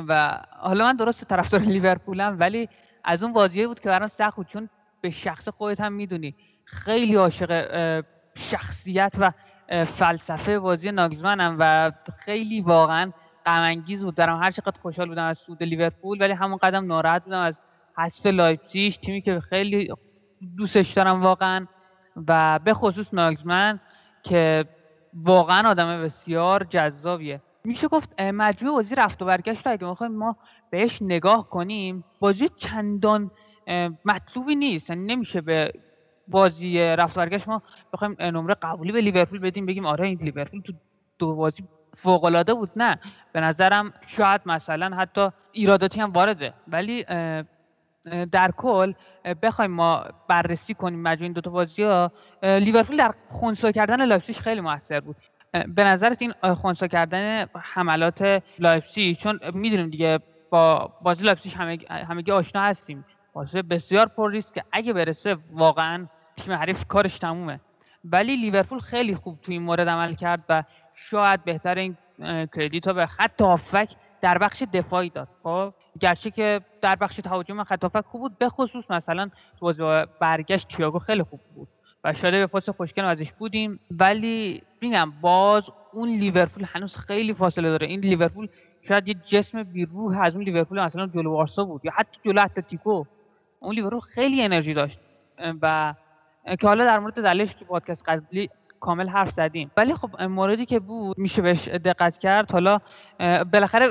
و 0.08 0.38
حالا 0.50 0.84
من 0.84 0.96
درست 0.96 1.24
طرفدار 1.24 1.60
لیورپولم 1.60 2.36
ولی 2.40 2.68
از 3.04 3.22
اون 3.22 3.32
بازیه 3.32 3.66
بود 3.66 3.80
که 3.80 3.88
برام 3.88 4.08
سخت 4.08 4.36
بود 4.36 4.46
چون 4.46 4.68
به 5.00 5.10
شخص 5.10 5.48
خودت 5.48 5.80
هم 5.80 5.92
می‌دونی 5.92 6.34
خیلی 6.64 7.14
عاشق 7.14 8.04
شخصیت 8.34 9.12
و 9.18 9.32
فلسفه 9.68 10.58
بازی 10.58 10.92
ناگلزمنم 10.92 11.56
و 11.58 11.92
خیلی 12.18 12.60
واقعا 12.60 13.12
غم 13.46 13.84
بود 14.02 14.14
دارم 14.14 14.42
هر 14.42 14.50
چقدر 14.50 14.80
خوشحال 14.82 15.08
بودم 15.08 15.24
از 15.24 15.38
صعود 15.38 15.62
لیورپول 15.62 16.22
ولی 16.22 16.32
همونقدرم 16.32 16.86
ناراحت 16.86 17.24
بودم 17.24 17.38
از 17.38 17.60
حذف 17.98 18.26
لایپزیگ 18.26 18.94
تیمی 18.94 19.22
که 19.22 19.40
خیلی 19.40 19.88
دوستش 20.56 20.92
دارم 20.92 21.22
واقعا. 21.22 21.66
و 22.28 22.58
به 22.64 22.74
خصوص 22.74 23.14
ناگلزمن 23.14 23.80
که 24.22 24.64
واقعا 25.14 25.68
آدم 25.70 26.02
بسیار 26.02 26.64
جذابیه. 26.64 27.40
میشه 27.64 27.88
گفت 27.88 28.20
مجموع 28.20 28.72
بازی 28.72 28.94
رفت 28.94 29.22
و 29.22 29.24
برگشت. 29.24 29.66
اگه 29.66 29.88
می‌خوایم 29.88 30.12
ما 30.12 30.36
بهش 30.70 31.02
نگاه 31.02 31.48
کنیم 31.50 32.04
بازی 32.20 32.48
چندان 32.56 33.30
مطلوبی 34.04 34.56
نیست. 34.56 34.90
یعنی 34.90 35.14
نمیشه 35.14 35.40
به 35.40 35.72
بازی 36.28 36.80
رفت 36.80 37.14
برگشت 37.14 37.48
ما 37.48 37.62
بخوایم 37.92 38.16
نمره 38.20 38.54
قبولی 38.54 38.92
به 38.92 39.00
لیورپول 39.00 39.38
بدیم 39.38 39.66
بگیم 39.66 39.86
آره 39.86 40.06
این 40.06 40.18
لیورپول 40.22 40.60
تو 40.60 40.72
دو 41.18 41.34
بازی 41.34 41.64
فوق 41.96 42.24
العاده 42.24 42.54
بود. 42.54 42.70
نه 42.76 42.98
به 43.32 43.40
نظرم 43.40 43.92
شاید 44.06 44.40
مثلا 44.46 44.96
حتی 44.96 45.28
ایراداتی 45.52 46.00
هم 46.00 46.12
وارده. 46.12 46.52
ولی 46.68 47.04
در 48.32 48.50
کل 48.56 48.92
بخوایم 49.42 49.70
ما 49.70 50.04
بررسی 50.28 50.74
کنیم 50.74 51.02
مجموع 51.02 51.22
این 51.22 51.32
دو 51.32 51.40
تا 51.40 51.50
بازی 51.50 51.82
ها. 51.82 52.12
لیورپول 52.42 52.96
در 52.96 53.14
خونسا 53.28 53.72
کردن 53.72 54.04
لایپزیگ 54.04 54.36
خیلی 54.36 54.60
موثر 54.60 55.00
بود. 55.00 55.16
به 55.68 55.84
نظرت 55.84 56.22
این 56.22 56.32
خونسا 56.54 56.86
کردن 56.86 57.46
حملات 57.54 58.42
لایپزیگ؟ 58.58 59.16
چون 59.16 59.40
می‌دونیم 59.54 59.90
دیگه 59.90 60.18
با 60.50 60.92
بازی 61.02 61.24
لایپزیگ 61.24 61.52
همگی 61.90 62.32
آشنا 62.32 62.62
هستیم. 62.62 63.04
بازی 63.32 63.62
بسیار 63.62 64.06
پر 64.06 64.30
ریسک. 64.30 64.64
اگه 64.72 64.92
برسه 64.92 65.36
واقعا 65.52 66.06
تیم 66.36 66.52
حریف 66.52 66.84
کارش 66.84 67.18
تمومه. 67.18 67.60
ولی 68.04 68.36
لیورپول 68.36 68.78
خیلی 68.78 69.14
خوب 69.14 69.38
تو 69.42 69.52
این 69.52 69.62
مورد 69.62 69.88
عمل 69.88 70.14
کرد 70.14 70.44
و 70.48 70.62
شاید 70.94 71.44
بهتر 71.44 71.78
این 71.78 71.96
credit 72.54 72.86
ها 72.86 72.92
به 72.92 73.06
خط 73.06 73.40
هافبک 73.40 73.88
در 74.20 74.38
بخش 74.38 74.62
دفاعی 74.72 75.10
داد. 75.10 75.28
خب 75.42 75.74
گرچه 76.00 76.30
که 76.30 76.60
در 76.82 76.96
بخش 76.96 77.16
تهاجم 77.16 77.64
خط 77.64 77.82
هافبک 77.82 78.04
خوب 78.04 78.20
بود 78.20 78.38
به 78.38 78.48
خصوص 78.48 78.90
مثلا 78.90 79.30
تو 79.60 79.72
برگشت 80.20 80.68
تییاگو 80.68 80.98
خیلی 80.98 81.22
خوب 81.22 81.40
بود 81.54 81.68
و 82.04 82.14
شاده 82.14 82.38
به 82.38 82.46
پاس 82.46 82.68
خوشگل 82.68 83.04
ازش 83.04 83.32
بودیم. 83.32 83.80
ولی 83.90 84.62
میگم 84.80 85.12
باز 85.20 85.62
اون 85.92 86.08
لیورپول 86.08 86.64
هنوز 86.68 86.96
خیلی 86.96 87.34
فاصله 87.34 87.68
داره. 87.68 87.86
این 87.86 88.00
لیورپول 88.00 88.48
شاید 88.88 89.08
یه 89.08 89.14
جسم 89.14 89.62
بیروح 89.62 90.20
از 90.20 90.34
اون 90.34 90.44
لیورپول 90.44 90.80
مثلا 90.80 91.06
جلو 91.06 91.32
وارسا 91.32 91.64
بود 91.64 91.84
یا 91.84 91.92
حتی 91.94 92.20
جلو 92.24 92.42
اتلتیکو. 92.42 93.04
اون 93.60 93.74
لیورپول 93.74 94.00
خیلی 94.00 94.42
انرژی 94.42 94.74
داشت 94.74 94.98
و 95.62 95.94
که 96.60 96.66
حالا 96.66 96.84
در 96.84 96.98
مورد 96.98 97.14
دلیلش 97.14 97.54
تو 97.54 97.64
پادکست 97.64 98.08
قبلی 98.08 98.50
کامل 98.80 99.08
حرف 99.08 99.30
زدیم. 99.30 99.70
ولی 99.76 99.94
خب 99.94 100.22
موردی 100.22 100.66
که 100.66 100.78
بود 100.78 101.18
میشه 101.18 101.42
بهش 101.42 101.68
دقت 101.68 102.18
کرد. 102.18 102.52
حالا 102.52 102.80
بالاخره 103.52 103.86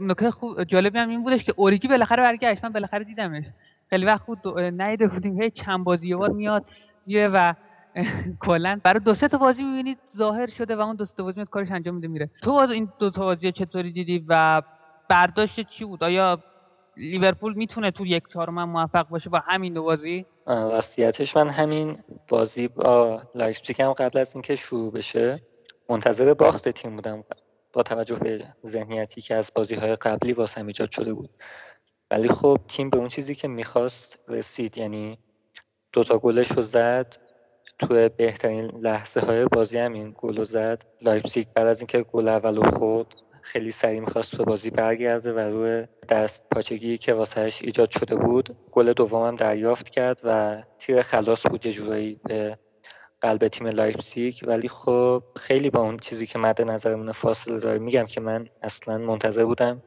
نکته 0.00 0.30
خوب 0.30 0.64
جالبی 0.64 0.98
هم 0.98 1.08
این 1.08 1.22
بودش 1.22 1.44
که 1.44 1.54
اوریگی 1.56 1.88
بالاخره 1.88 2.22
برگشت. 2.22 2.64
من 2.64 2.72
بالاخره 2.72 3.04
دیدمش. 3.04 3.44
خیلی 3.90 4.06
وقت 4.06 4.26
بود 4.26 4.48
ندیده 4.58 5.08
بودیم. 5.08 5.42
هی 5.42 5.50
چند 5.50 5.84
بازی 5.84 6.08
یه 6.08 6.16
بار 6.16 6.30
میاد 6.30 6.64
میره 7.06 7.28
و 7.28 7.52
کلا 8.40 8.80
برای 8.82 9.00
دو 9.00 9.14
سه 9.14 9.28
تا 9.28 9.38
بازی 9.38 9.64
می‌بینید 9.64 9.98
ظاهر 10.16 10.46
شده 10.46 10.76
و 10.76 10.80
اون 10.80 10.96
دو 10.96 11.06
تا 11.06 11.22
بازی 11.22 11.44
کارش 11.44 11.70
انجام 11.70 11.94
میده 11.94 12.08
میره. 12.08 12.30
تو 12.42 12.52
این 12.52 12.88
دو 12.98 13.10
تا 13.10 13.24
بازی 13.24 13.52
چطوری 13.52 13.92
دیدی 13.92 14.24
و 14.28 14.62
برداشت 15.08 15.60
چی 15.60 15.84
بود؟ 15.84 16.04
آیا 16.04 16.38
لیورپول 16.96 17.54
می‌تونه 17.54 17.90
تو 17.90 18.06
یک 18.06 18.22
چهارم 18.32 18.64
موفق 18.64 19.08
باشه 19.08 19.30
با 19.30 19.42
همین 19.46 19.74
دو 19.74 19.82
بازی؟ 19.82 20.26
راستیتش 20.54 21.36
من 21.36 21.50
همین 21.50 22.02
بازی 22.28 22.68
با 22.68 23.22
لایپزیگ 23.34 23.82
هم 23.82 23.92
قبل 23.92 24.18
از 24.18 24.34
اینکه 24.34 24.56
شروع 24.56 24.92
بشه 24.92 25.40
منتظر 25.88 26.34
باخت 26.34 26.68
تیم 26.68 26.96
بودم. 26.96 27.24
با 27.72 27.82
توجه 27.82 28.16
به 28.16 28.44
ذهنیتی 28.66 29.20
که 29.20 29.34
از 29.34 29.50
بازی 29.54 29.74
های 29.74 29.96
قبلی 29.96 30.32
واسه 30.32 30.64
ایجاد 30.64 30.90
شده 30.90 31.12
بود. 31.12 31.30
ولی 32.10 32.28
خب 32.28 32.58
تیم 32.68 32.90
به 32.90 32.98
اون 32.98 33.08
چیزی 33.08 33.34
که 33.34 33.48
می‌خواست 33.48 34.18
رسید 34.28 34.78
یعنی 34.78 35.18
دوتا 35.92 36.18
گلش 36.18 36.50
رو 36.52 36.62
زد 36.62 37.16
تو 37.78 38.08
بهترین 38.16 38.66
لحظه 38.66 39.20
های 39.20 39.44
بازی 39.44 39.78
هم 39.78 39.92
این 39.92 40.14
گل 40.18 40.42
زد. 40.42 40.84
لایپزیگ 41.02 41.46
بعد 41.54 41.66
از 41.66 41.80
اینکه 41.80 42.02
گل 42.02 42.28
اول 42.28 42.70
خورد 42.70 43.14
خیلی 43.42 43.70
سریع 43.70 44.00
می‌خواست 44.00 44.36
به 44.36 44.44
بازی 44.44 44.70
برگرده 44.70 45.32
و 45.32 45.38
روی 45.38 45.86
دست 46.08 46.44
پاچگی 46.50 46.98
که 46.98 47.14
واسهش 47.14 47.62
ایجاد 47.62 47.90
شده 47.90 48.16
بود. 48.16 48.56
گل 48.72 48.92
دومم 48.92 49.36
دریافت 49.36 49.88
کرد 49.88 50.20
و 50.24 50.62
تیر 50.78 51.02
خلاص 51.02 51.46
بود 51.46 51.66
یه 51.66 51.72
جورایی 51.72 52.20
به 52.24 52.58
قلب 53.20 53.48
تیم 53.48 53.66
لایپزیگ. 53.66 54.34
ولی 54.42 54.68
خب 54.68 55.22
خیلی 55.36 55.70
با 55.70 55.80
اون 55.80 55.96
چیزی 55.96 56.26
که 56.26 56.38
مد 56.38 56.62
نظرمون 56.62 57.12
فاصله 57.12 57.58
داره 57.58 57.78
میگم 57.78 58.06
که 58.06 58.20
من 58.20 58.48
اصلا 58.62 58.98
منتظر 58.98 59.44
بودم 59.44 59.82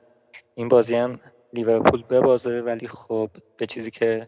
این 0.55 0.67
بازی 0.67 0.95
هم 0.95 1.19
لیورپول 1.53 2.03
ببازه. 2.03 2.61
ولی 2.61 2.87
خب 2.87 3.29
به 3.57 3.65
چیزی 3.65 3.91
که 3.91 4.27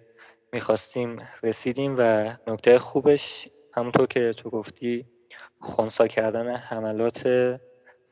می‌خواستیم 0.53 1.21
رسیدیم 1.43 1.95
و 1.97 2.31
نکته 2.47 2.79
خوبش 2.79 3.49
همونطور 3.73 4.07
که 4.07 4.33
تو 4.33 4.49
گفتی 4.49 5.05
خونسا 5.59 6.07
کردن 6.07 6.55
حملات 6.55 7.27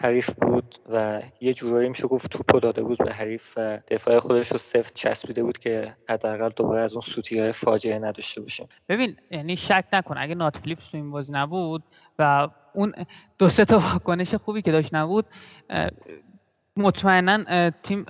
حریف 0.03 0.29
بود 0.33 0.75
و 0.89 1.21
یه 1.41 1.53
جورایی 1.53 1.89
میشه 1.89 2.07
گفت 2.07 2.31
توپو 2.31 2.59
داده 2.59 2.83
بود 2.83 2.97
به 2.97 3.13
حریف 3.13 3.53
و 3.57 3.79
دفاع 3.87 4.19
خودش 4.19 4.51
رو 4.51 4.57
سفت 4.57 4.93
چسبیده 4.93 5.43
بود 5.43 5.57
که 5.57 5.93
حداقل 6.09 6.49
دوباره 6.49 6.81
از 6.81 6.93
اون 6.93 7.01
سوتی 7.01 7.39
های 7.39 7.51
فاجعه 7.51 7.99
نداشته 7.99 8.41
باشیم. 8.41 8.67
ببین 8.89 9.17
یعنی 9.31 9.57
شک 9.57 9.85
نکن 9.93 10.17
اگه 10.17 10.35
نات 10.35 10.57
فلیپس 10.57 10.83
تو 10.91 10.97
این 10.97 11.11
بازی 11.11 11.31
نبود 11.31 11.83
و 12.19 12.49
اون 12.73 12.93
دو 13.37 13.49
سه 13.49 13.65
تا 13.65 13.79
واکنش 13.79 14.35
خوبی 14.35 14.61
که 14.61 14.71
داشت 14.71 14.93
نبود 14.93 15.25
مطمئنا 16.77 17.69
تیم 17.69 18.05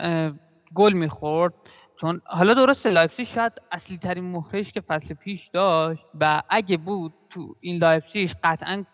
گل 0.74 0.94
می‌خورد. 0.94 1.54
چون 2.02 2.22
حالا 2.26 2.54
درسته 2.54 2.90
لایپزیگ 2.90 3.28
شاید 3.28 3.54
اصلی 3.72 3.98
ترین 3.98 4.24
مهره‌ش 4.24 4.72
که 4.72 4.82
فصل 4.82 5.14
پیش 5.14 5.48
داشت 5.48 6.04
و 6.20 6.42
اگه 6.50 6.78
بود 6.78 7.14
تو 7.30 7.56
این 7.60 7.78
لایپزیگ 7.78 8.32
قطعا 8.44 8.86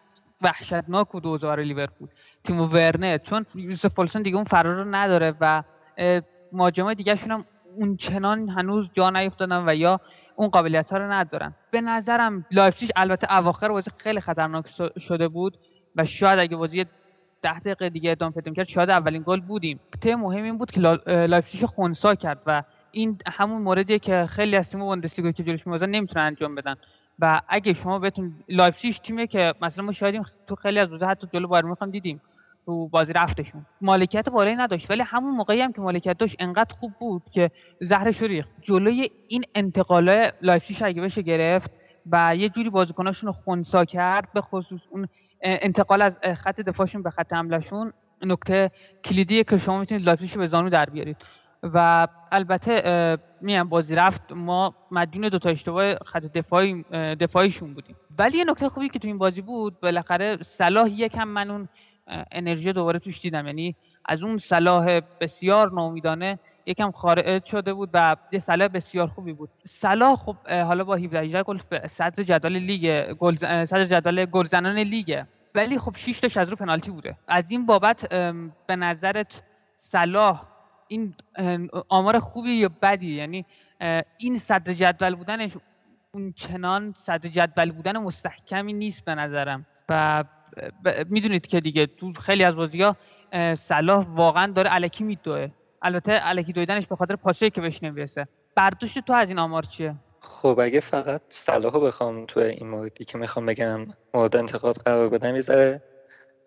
وحشتناک 0.41 1.15
و 1.15 1.19
دوزار 1.19 1.61
لیورپول. 1.61 2.07
تیمو 2.43 2.59
ورنر. 2.59 3.17
چون 3.17 3.45
یوسف 3.55 3.93
پولسون 3.93 4.21
دیگه 4.21 4.35
اون 4.35 4.45
فرار 4.45 4.75
رو 4.75 4.95
نداره 4.95 5.33
و 5.41 5.63
مهاجمای 6.51 6.95
دیگه 6.95 7.15
هم 7.15 7.45
اون 7.75 7.97
چنان 7.97 8.49
هنوز 8.49 8.89
جا 8.93 9.09
نیفتادن 9.09 9.63
و 9.69 9.75
یا 9.75 10.01
اون 10.35 10.49
قابلیت 10.49 10.91
ها 10.91 10.97
رو 10.97 11.11
ندارن. 11.11 11.55
به 11.71 11.81
نظرم 11.81 12.45
لایپزیگ 12.51 12.89
البته 12.95 13.33
اواخر 13.37 13.69
بازی 13.69 13.91
خیلی 13.97 14.21
خطرناک 14.21 14.65
شده 14.99 15.27
بود 15.27 15.57
و 15.95 16.05
شاید 16.05 16.39
اگه 16.39 16.57
بازی 16.57 16.85
ده 17.41 17.59
دقیقه 17.59 17.89
دیگه 17.89 18.11
ادامه 18.11 18.33
پیدا 18.33 18.51
کرد 18.53 18.67
شاید 18.67 18.89
اولین 18.89 19.23
گل 19.25 19.39
بودیم. 19.39 19.79
ته 20.01 20.15
مهم 20.15 20.43
این 20.43 20.57
بود 20.57 20.71
که 20.71 20.81
لایپزیگ 21.07 21.65
خونسا 21.65 22.15
کرد 22.15 22.41
و 22.45 22.63
این 22.91 23.17
همون 23.27 23.61
موردیه 23.61 23.99
که 23.99 24.25
خیلی 24.29 24.55
از 24.55 24.69
تیم 24.69 24.79
بوندسلیگا 24.79 25.31
که 25.31 25.43
جلوش 25.43 25.67
می‌بازن 25.67 25.89
نمی‌تونن 25.89 26.25
انجام 26.25 26.55
بدن. 26.55 26.75
و 27.19 27.41
اگه 27.47 27.73
شما 27.73 27.99
بهتون 27.99 28.33
لایپزیگ 28.49 28.95
تیمه 28.95 29.27
که 29.27 29.53
مثلا 29.61 29.83
ما 29.85 29.91
شاهدیم 29.91 30.23
تو 30.47 30.55
خیلی 30.55 30.79
از 30.79 30.91
روزها 30.91 31.09
حتی 31.09 31.27
جلو 31.33 31.47
بایرن 31.47 31.65
هم 31.65 31.89
دیدیم 31.89 32.21
تو 32.65 32.87
بازی 32.87 33.13
رفتشون. 33.13 33.65
مالکیت 33.81 34.29
بالایی 34.29 34.55
نداشت 34.55 34.91
ولی 34.91 35.01
همون 35.01 35.35
موقعی 35.35 35.61
هم 35.61 35.73
که 35.73 35.81
مالکیت 35.81 36.17
داشت 36.17 36.35
انقدر 36.39 36.75
خوب 36.75 36.93
بود 36.99 37.21
که 37.31 37.51
زهرش 37.81 38.21
ریخت. 38.21 38.49
جلوی 38.61 39.09
این 39.27 39.43
انتقالای 39.55 40.31
لایپزیگ 40.41 40.77
اگه 40.81 41.01
بشه 41.01 41.21
گرفت 41.21 41.71
و 42.11 42.35
یه 42.35 42.49
جوری 42.49 42.69
بازیکناشون 42.69 43.27
رو 43.27 43.33
خونسا 43.33 43.85
کرد 43.85 44.33
به 44.33 44.41
خصوص 44.41 44.81
اون 44.89 45.07
انتقال 45.41 46.01
از 46.01 46.19
خط 46.37 46.61
دفاعشون 46.61 47.03
به 47.03 47.09
خط 47.09 47.33
حملهشون 47.33 47.93
نکته 48.21 48.71
کلیدیه 49.05 49.43
که 49.43 49.57
شما 49.57 49.79
می‌تونید 49.79 50.05
لایپزیگ 50.05 50.37
به 50.37 50.47
زانو 50.47 50.69
در 50.69 50.85
بیارید. 50.85 51.17
و 51.63 52.07
البته 52.31 53.17
میام 53.41 53.69
بازی 53.69 53.95
رفت 53.95 54.31
ما 54.31 54.75
مدیون 54.91 55.29
دو 55.29 55.39
تا 55.39 55.49
اشتباه 55.49 55.95
خط 55.95 56.23
دفاعی 56.23 56.83
دفاعیشون 57.19 57.73
بودیم. 57.73 57.95
ولی 58.17 58.37
یه 58.37 58.43
نکته 58.43 58.69
خوبی 58.69 58.89
که 58.89 58.99
تو 58.99 59.07
این 59.07 59.17
بازی 59.17 59.41
بود 59.41 59.79
بالاخره 59.79 60.37
صلاح 60.43 60.89
یکم 60.89 61.27
من 61.27 61.51
اون 61.51 61.69
انرژی 62.31 62.73
دوباره 62.73 62.99
توش 62.99 63.21
دیدم. 63.21 63.47
یعنی 63.47 63.75
از 64.05 64.23
اون 64.23 64.37
صلاح 64.37 64.99
بسیار 65.21 65.71
ناامیدانه 65.71 66.39
یکم 66.65 66.91
خارج 66.91 67.45
شده 67.45 67.73
بود 67.73 67.89
و 67.93 68.15
یه 68.31 68.39
صلاح 68.39 68.67
بسیار 68.67 69.07
خوبی 69.07 69.33
بود. 69.33 69.49
صلاح 69.65 70.15
خب 70.15 70.35
حالا 70.47 70.83
با 70.83 70.95
17 70.95 71.19
18 71.19 71.43
گل 71.43 71.59
صدر 71.87 72.23
جدول 72.23 72.57
لیگ 72.57 73.13
گل 73.13 73.35
صدر 73.65 73.85
جدول 73.85 74.25
گلزنان 74.25 74.77
لیگه 74.77 75.27
ولی 75.55 75.79
خب 75.79 75.95
6 75.95 76.19
تاش 76.19 76.37
از 76.37 76.49
رو 76.49 76.55
پنالتی 76.55 76.91
بوده. 76.91 77.17
از 77.27 77.51
این 77.51 77.65
بابت 77.65 78.09
به 78.67 78.75
نظرت 78.75 79.41
صلاح 79.79 80.41
این 80.89 81.13
آمار 81.89 82.19
خوبی 82.19 82.51
یا 82.51 82.69
بدی؟ 82.81 83.15
یعنی 83.15 83.45
این 84.17 84.39
صدر 84.39 84.73
جدول 84.73 85.15
بودنش 85.15 85.51
اون 86.13 86.33
چنان 86.33 86.93
صدر 86.99 87.29
جدول 87.29 87.71
بودن 87.71 87.97
مستحکمی 87.97 88.73
نیست 88.73 89.05
به 89.05 89.15
نظرم. 89.15 89.65
و 89.89 90.23
می‌دونید 91.09 91.47
که 91.47 91.59
دیگه 91.59 91.85
تو 91.85 92.13
خیلی 92.13 92.43
از 92.43 92.55
بازی 92.55 92.81
ها 92.81 92.95
صلاح 93.55 94.05
واقعا 94.05 94.51
داره 94.51 94.69
علکی 94.69 95.03
میدوه. 95.03 95.47
البته 95.81 96.11
علکی 96.11 96.53
دویدنش 96.53 96.87
به 96.87 96.95
خاطر 96.95 97.15
پاسه 97.15 97.49
که 97.49 97.61
بهش 97.61 97.83
نمی‌رسه. 97.83 98.27
برداشت 98.55 98.99
تو 98.99 99.13
از 99.13 99.29
این 99.29 99.39
آمار 99.39 99.63
چیه؟ 99.63 99.95
خب 100.21 100.59
اگه 100.59 100.79
فقط 100.79 101.21
صلاح 101.29 101.73
رو 101.73 101.79
بخوام 101.79 102.25
تو 102.25 102.39
این 102.39 102.67
موردی 102.67 103.05
که 103.05 103.17
می‌خوام 103.17 103.45
بگم 103.45 103.87
مورد 104.13 104.35
انتقاد 104.35 104.75
قرار 104.75 105.09
بدم 105.09 105.35
یه 105.35 105.41
ذره 105.41 105.81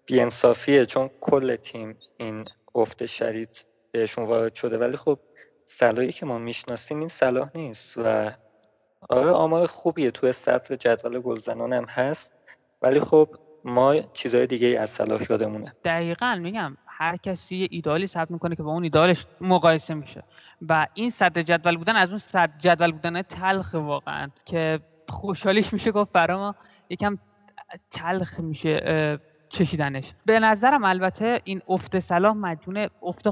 بیانصافیه 0.07 0.87
چون 0.87 1.11
کل 1.21 1.57
تیم 1.57 1.97
این 2.17 2.45
افت 2.75 3.07
شدید 3.07 3.65
بهشون 3.93 4.25
وارد 4.25 4.55
شده. 4.55 4.79
ولی 4.79 4.97
خب 4.97 5.19
صلاحی 5.65 6.13
که 6.13 6.27
ما 6.27 6.39
می‌شناسیم 6.39 6.99
این 6.99 7.09
صلاح 7.09 7.51
نیست 7.55 7.99
و 7.99 8.31
آره 9.09 9.31
آمار 9.31 9.67
خوبیه. 9.67 10.11
توی 10.11 10.33
سطر 10.33 10.77
جدول 10.77 11.21
گلزنان 11.21 11.73
هم 11.73 11.85
هست. 11.85 12.33
ولی 12.83 13.01
خب 13.01 13.29
ما 13.65 14.01
چیزهای 14.01 14.47
دیگه 14.47 14.81
از 14.81 14.91
صلاح 14.91 15.27
یادمونه. 15.31 15.73
دقیقا 15.85 16.35
میگم 16.35 16.77
هر 16.87 17.17
کسی 17.17 17.57
یه 17.57 17.69
ایدالی 17.71 18.07
ثبت 18.07 18.31
می‌کنه 18.31 18.57
که 18.57 18.63
با 18.63 18.71
اون 18.71 18.83
ایدالش 18.83 19.27
مقایسه 19.41 19.95
میشه. 19.95 20.23
و 20.69 20.87
این 20.95 21.11
صدر 21.11 21.43
جدول 21.43 21.77
بودن 21.77 21.97
از 21.97 22.09
اون 22.09 22.19
صدر 22.19 22.53
جدول 22.59 22.93
بودن 22.93 23.23
تلخ 23.23 23.75
واقعا 23.75 24.31
که 24.45 24.81
خوشحالیش 25.09 25.73
میشه 25.73 25.93
گفت 25.93 26.13
برای 26.13 26.37
ما. 26.37 26.55
یکم 26.91 27.19
تلخ 27.91 28.41
میشه 28.41 29.19
چشیدنش. 29.53 30.13
به 30.27 30.41
نظرم 30.41 30.85
البته 30.85 31.41
این 31.45 31.63
افت 31.69 32.01
صلاح 32.01 32.35
مدیون 32.35 32.89
افت 33.03 33.31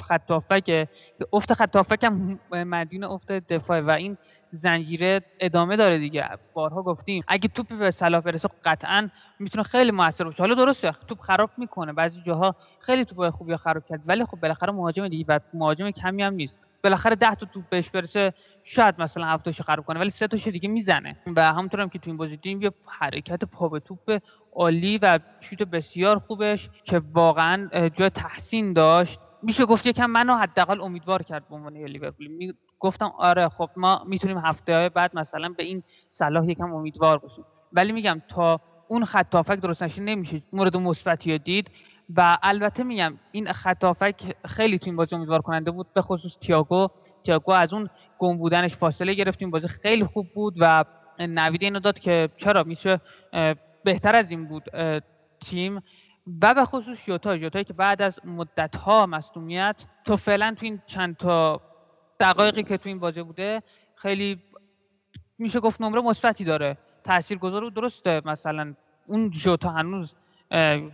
خط 0.00 0.64
که 0.64 0.88
افت 1.32 1.54
خط 1.54 2.04
هم 2.04 2.38
مدیون 2.50 3.04
افت 3.04 3.32
دفاع 3.32 3.80
و 3.80 3.90
این 3.90 4.18
زنجیره 4.50 5.20
ادامه 5.40 5.76
داره 5.76 5.98
دیگه. 5.98 6.28
بارها 6.54 6.82
گفتیم. 6.82 7.24
اگه 7.28 7.48
توپی 7.48 7.74
به 7.76 7.90
صلاح 7.90 8.20
برسه 8.20 8.48
قطعا 8.64 9.08
می‌تونه 9.38 9.64
خیلی 9.64 9.90
موثر 9.90 10.24
باشه. 10.24 10.38
حالا 10.42 10.54
درسته 10.54 10.92
توپ 11.08 11.20
خراب 11.20 11.50
می‌کنه. 11.56 11.92
بعضی 11.92 12.22
جاها 12.26 12.54
خیلی 12.80 13.04
توپ 13.04 13.30
خوبی 13.30 13.56
خراب 13.56 13.86
کرد 13.86 14.00
ولی 14.06 14.24
خب 14.24 14.40
بالاخره 14.40 14.72
مهاجم 14.72 15.08
دیگه 15.08 15.24
و 15.28 15.38
مهاجم 15.54 15.90
کمی 15.90 16.22
هم 16.22 16.34
نیست. 16.34 16.71
بالاخره 16.84 17.16
10 17.16 17.34
تا 17.34 17.46
توپ 17.46 17.68
بهش 17.68 17.90
برسه 17.90 18.34
شاید 18.64 18.94
مثلا 18.98 19.26
هفتاشو 19.26 19.62
خراب 19.62 19.84
کنه 19.84 20.00
ولی 20.00 20.10
سه 20.10 20.26
تاشو 20.26 20.50
دیگه 20.50 20.68
می‌زنه. 20.68 21.16
و 21.36 21.52
همونطور 21.52 21.80
هم 21.80 21.88
که 21.88 21.98
تو 21.98 22.10
این 22.10 22.16
بازی 22.16 22.36
دیدیم 22.36 22.62
یه 22.62 22.70
حرکت 22.86 23.44
پا 23.44 23.68
به 23.68 23.80
توپ 23.80 24.18
عالی 24.52 24.98
و 25.02 25.18
شوت 25.40 25.62
بسیار 25.62 26.18
خوبش 26.18 26.70
که 26.84 27.02
واقعا 27.12 27.88
جای 27.88 28.10
تحسین 28.10 28.72
داشت. 28.72 29.20
میشه 29.42 29.64
گفت 29.64 29.86
یکم 29.86 30.06
منو 30.06 30.34
حداقل 30.36 30.80
امیدوار 30.80 31.22
کرد 31.22 31.48
به 31.48 31.54
عنوان 31.54 31.76
لیورپول. 31.76 32.52
گفتم 32.80 33.12
آره 33.18 33.48
خب 33.48 33.70
ما 33.76 34.04
می‌تونیم 34.06 34.38
هفته 34.38 34.74
های 34.74 34.88
بعد 34.88 35.16
مثلا 35.16 35.48
به 35.48 35.62
این 35.62 35.82
صلاح 36.10 36.50
یکم 36.50 36.72
امیدوار 36.74 37.18
باشیم. 37.18 37.44
ولی 37.72 37.92
میگم 37.92 38.22
تا 38.28 38.60
اون 38.88 39.04
خطافک 39.04 39.60
درست 39.60 39.82
نشه 39.82 40.02
نمیشه. 40.02 40.42
مورد 40.52 40.76
مثبتی 40.76 41.38
دید. 41.38 41.70
و 42.16 42.38
البته 42.42 42.82
میگم 42.82 43.18
این 43.32 43.52
خطافک 43.52 44.36
خیلی 44.44 44.78
تو 44.78 44.86
این 44.86 44.96
بازی 44.96 45.16
امیدوار 45.16 45.42
کننده 45.42 45.70
بود 45.70 45.92
به 45.94 46.02
خصوص 46.02 46.38
تیاگو. 46.38 46.88
تیاگو 47.24 47.52
از 47.52 47.72
اون 47.72 47.90
گم 48.18 48.36
بودنش 48.38 48.76
فاصله 48.76 49.14
گرفت. 49.14 49.42
این 49.42 49.50
بازی 49.50 49.68
خیلی 49.68 50.04
خوب 50.04 50.26
بود 50.34 50.54
و 50.60 50.84
نویده 51.18 51.66
اینو 51.66 51.80
داد 51.80 51.98
که 51.98 52.28
چرا 52.36 52.62
میشه 52.62 53.00
بهتر 53.84 54.14
از 54.14 54.30
این 54.30 54.48
بود 54.48 54.64
تیم. 55.40 55.82
و 56.42 56.54
به 56.54 56.64
خصوص 56.64 57.08
یوتا 57.08 57.36
یوتایی 57.36 57.64
که 57.64 57.72
بعد 57.72 58.02
از 58.02 58.14
مدت 58.24 58.76
ها 58.76 59.06
مصونیت 59.06 59.84
تو 60.04 60.16
فعلا 60.16 60.54
تو 60.58 60.66
این 60.66 60.82
چند 60.86 61.16
تا 61.16 61.60
دقایقی 62.20 62.62
که 62.62 62.76
تو 62.76 62.88
این 62.88 62.98
بازی 62.98 63.22
بوده 63.22 63.62
خیلی 63.94 64.42
میشه 65.38 65.60
گفت 65.60 65.80
نمره 65.80 66.00
مثبتی 66.00 66.44
داره. 66.44 66.78
تاثیرگذار 67.04 67.70
درسته. 67.70 68.22
مثلا 68.24 68.74
اون 69.06 69.30
جوتا 69.30 69.70
هنوز 69.70 70.14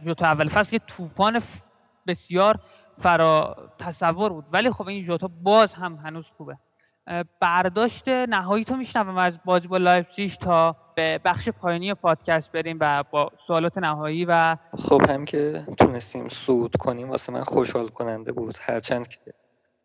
جوتا 0.05 0.27
اول 0.27 0.49
فصل 0.49 0.75
یه 0.75 0.81
طوفان 0.87 1.43
بسیار 2.07 2.59
فرا 3.03 3.57
تصور 3.79 4.33
بود. 4.33 4.45
ولی 4.53 4.71
خب 4.71 4.89
این 4.89 5.07
جوتا 5.07 5.31
باز 5.43 5.75
هم 5.75 5.95
هنوز 5.95 6.25
خوبه. 6.37 6.57
برداشت 7.41 8.09
نهایی 8.09 8.65
تو 8.65 8.77
میشنوم 8.77 9.19
از 9.19 9.39
بازی 9.45 9.69
با 9.69 9.77
لایپزیگ 9.77 10.33
تا 10.33 10.77
به 10.95 11.21
بخش 11.25 11.49
پایانی 11.49 11.95
پادکست 11.95 12.53
بریم 12.53 12.79
و 12.81 13.05
با 13.11 13.31
سوالات 13.47 13.79
نهایی 13.79 14.25
و 14.25 14.57
خب 14.79 15.11
هم 15.11 15.25
که 15.25 15.65
تونستیم 15.79 16.29
صعود 16.29 16.77
کنیم 16.77 17.11
واسه 17.11 17.33
من 17.33 17.45
خوشحال 17.45 17.89
کننده 17.89 18.33
بود. 18.33 18.59
هرچند 18.61 19.09
که 19.09 19.21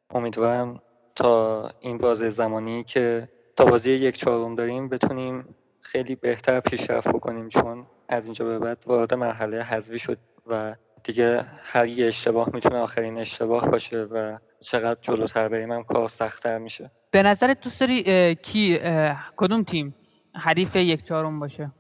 امیدوارم 0.10 0.82
تا 1.16 1.70
این 1.80 1.98
بازه 1.98 2.30
زمانی 2.30 2.84
که 2.84 3.30
تا 3.56 3.66
بازی 3.66 3.92
یک 3.92 4.16
چهارم 4.16 4.56
داریم 4.56 4.90
بتونیم 4.90 5.56
خیلی 5.82 6.16
بهتر 6.16 6.60
پیشرفت 6.60 7.08
بکنیم 7.08 7.50
چون 7.50 7.86
از 8.10 8.26
اینجا 8.26 8.46
به 8.46 8.60
بعد 8.60 8.84
وارد 8.88 9.14
مرحله 9.14 9.64
حذفی 9.64 10.00
شد 10.00 10.18
و 10.48 10.76
دیگه 11.04 11.46
هر 11.64 11.86
یه 11.86 12.08
اشتباه 12.08 12.50
می‌تونه 12.54 12.78
آخرین 12.78 13.18
اشتباه 13.18 13.68
باشه 13.68 13.98
و 13.98 14.38
چقدر 14.60 15.00
جلوتر 15.02 15.48
بریم 15.48 15.72
هم 15.72 15.84
کار 15.84 16.10
سختتر 16.10 16.58
میشه. 16.58 16.92
به 17.12 17.24
نظرت 17.24 17.60
دوست 17.62 17.80
داری 17.80 18.04
اه، 18.06 18.34
کی 18.34 18.78
اه، 18.82 19.34
کدوم 19.36 19.64
تیم؟ 19.64 19.96
حریف 20.36 20.76
یک 20.76 21.06
چهارم 21.06 21.40
باشه. 21.40 21.72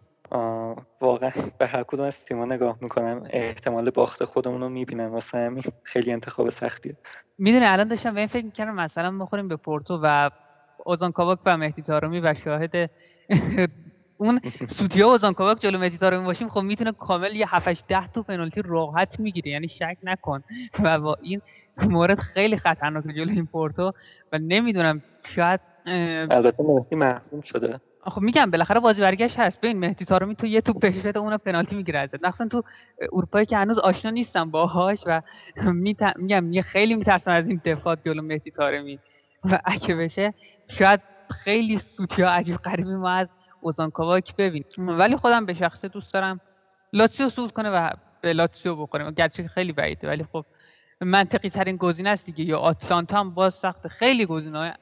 واقعا 1.01 1.31
به 1.57 1.67
هر 1.67 1.83
کدوم 1.83 2.05
از 2.05 2.25
تیما 2.25 2.45
نگاه 2.45 2.77
می‌کنم 2.81 3.27
احتمال 3.29 3.89
باخت 3.89 4.23
خودمون 4.23 4.61
رو 4.61 4.69
می‌بینم 4.69 5.11
واسه 5.11 5.37
همین. 5.37 5.63
خیلی 5.83 6.11
انتخاب 6.11 6.49
سختیه. 6.49 6.97
می‌دونی 7.37 7.65
الان 7.65 7.87
داشتم 7.87 8.13
به 8.13 8.19
این 8.19 8.27
فکر 8.27 8.45
می‌کردم 8.45 8.75
مثلا 8.75 9.17
بخوریم 9.17 9.47
به 9.47 9.55
پورتو 9.55 9.99
و 10.03 10.29
اوزان 10.85 11.11
کاواک 11.11 11.39
و 11.45 11.57
مهدی 11.57 11.81
تارمی 11.81 12.19
و 12.19 12.33
شاهد 12.43 12.89
اون 14.17 14.39
سوتیا 14.77 15.11
اوزان 15.11 15.33
کاواک 15.33 15.61
جلو 15.61 15.79
مهدی 15.79 15.97
تارمی 15.97 16.25
باشیم 16.25 16.49
خب 16.49 16.61
می‌تونه 16.61 16.91
کامل 16.91 17.35
یه 17.35 17.55
7 17.55 17.87
ده 17.87 18.07
تا 18.07 18.21
پنالتی 18.21 18.61
راحت 18.65 19.19
می‌گیره. 19.19 19.51
یعنی 19.51 19.67
شک 19.67 19.97
نکن. 20.03 20.43
و 20.83 20.99
با 20.99 21.17
این 21.21 21.41
مورد 21.77 22.19
خیلی 22.19 22.57
خطرناکه 22.57 23.13
جلو 23.13 23.31
این 23.31 23.45
پورتو 23.45 23.93
و 24.31 24.37
نمی‌دونم 24.37 25.01
شاید 25.25 25.59
البته 25.85 26.63
مهدی 26.63 26.95
محروم 26.95 27.41
شده. 27.41 27.79
خب 28.05 28.21
میگم 28.21 28.51
بالاخره 28.51 28.79
بازی 28.79 29.01
برگشت 29.01 29.39
هست. 29.39 29.61
ببین 29.61 29.79
مهدی 29.79 30.05
طارمی 30.05 30.35
تو 30.35 30.47
یه 30.47 30.61
توپ 30.61 30.79
بهش 30.79 30.97
بده 30.97 31.19
اونو 31.19 31.37
پنالتی 31.37 31.75
می‌گیره 31.75 31.99
ازت. 31.99 32.23
مخصوصا 32.25 32.47
تو 32.47 32.63
اروپایی 33.13 33.45
که 33.45 33.57
هنوز 33.57 33.79
آشنا 33.79 34.11
نیستم 34.11 34.51
باهاش 34.51 34.99
و 35.05 35.21
میت... 35.65 36.17
میگم 36.17 36.53
یه 36.53 36.61
خیلی 36.61 36.95
میترسم 36.95 37.31
از 37.31 37.47
این 37.47 37.61
دفاع 37.65 37.95
جلو 38.05 38.21
مهدی 38.21 38.51
طارمی 38.51 38.99
و 39.43 39.59
اگه 39.65 39.95
بشه 39.95 40.33
شاید 40.67 40.99
خیلی 41.43 41.77
سوتیا 41.77 42.29
عجیب 42.29 42.55
غریبی 42.55 42.95
ما 42.95 43.09
از 43.09 43.29
اوزان 43.63 43.91
کاواک 43.91 44.35
ببینیم 44.35 44.99
ولی 44.99 45.15
خودم 45.15 45.45
به 45.45 45.53
شخصه 45.53 45.87
دوست 45.87 46.13
دارم 46.13 46.41
لاتسیو 46.93 47.29
صعود 47.29 47.51
کنه 47.51 47.69
و 47.69 47.89
به 48.21 48.33
لاتسیو 48.33 48.75
بخوریم. 48.75 49.11
گرچه 49.11 49.47
خیلی 49.47 49.71
بعیده 49.71 50.07
ولی 50.07 50.23
خب 50.23 50.45
منطقی 51.01 51.49
ترین 51.49 51.77
گزینه 51.77 52.09
است 52.09 52.25
دیگه. 52.25 52.43
یا 52.43 52.59
آتلانتا 52.59 53.19
هم 53.19 53.33
باز 53.33 53.53
سخت. 53.53 53.87
خیلی 53.87 54.25
گزینه 54.25 54.73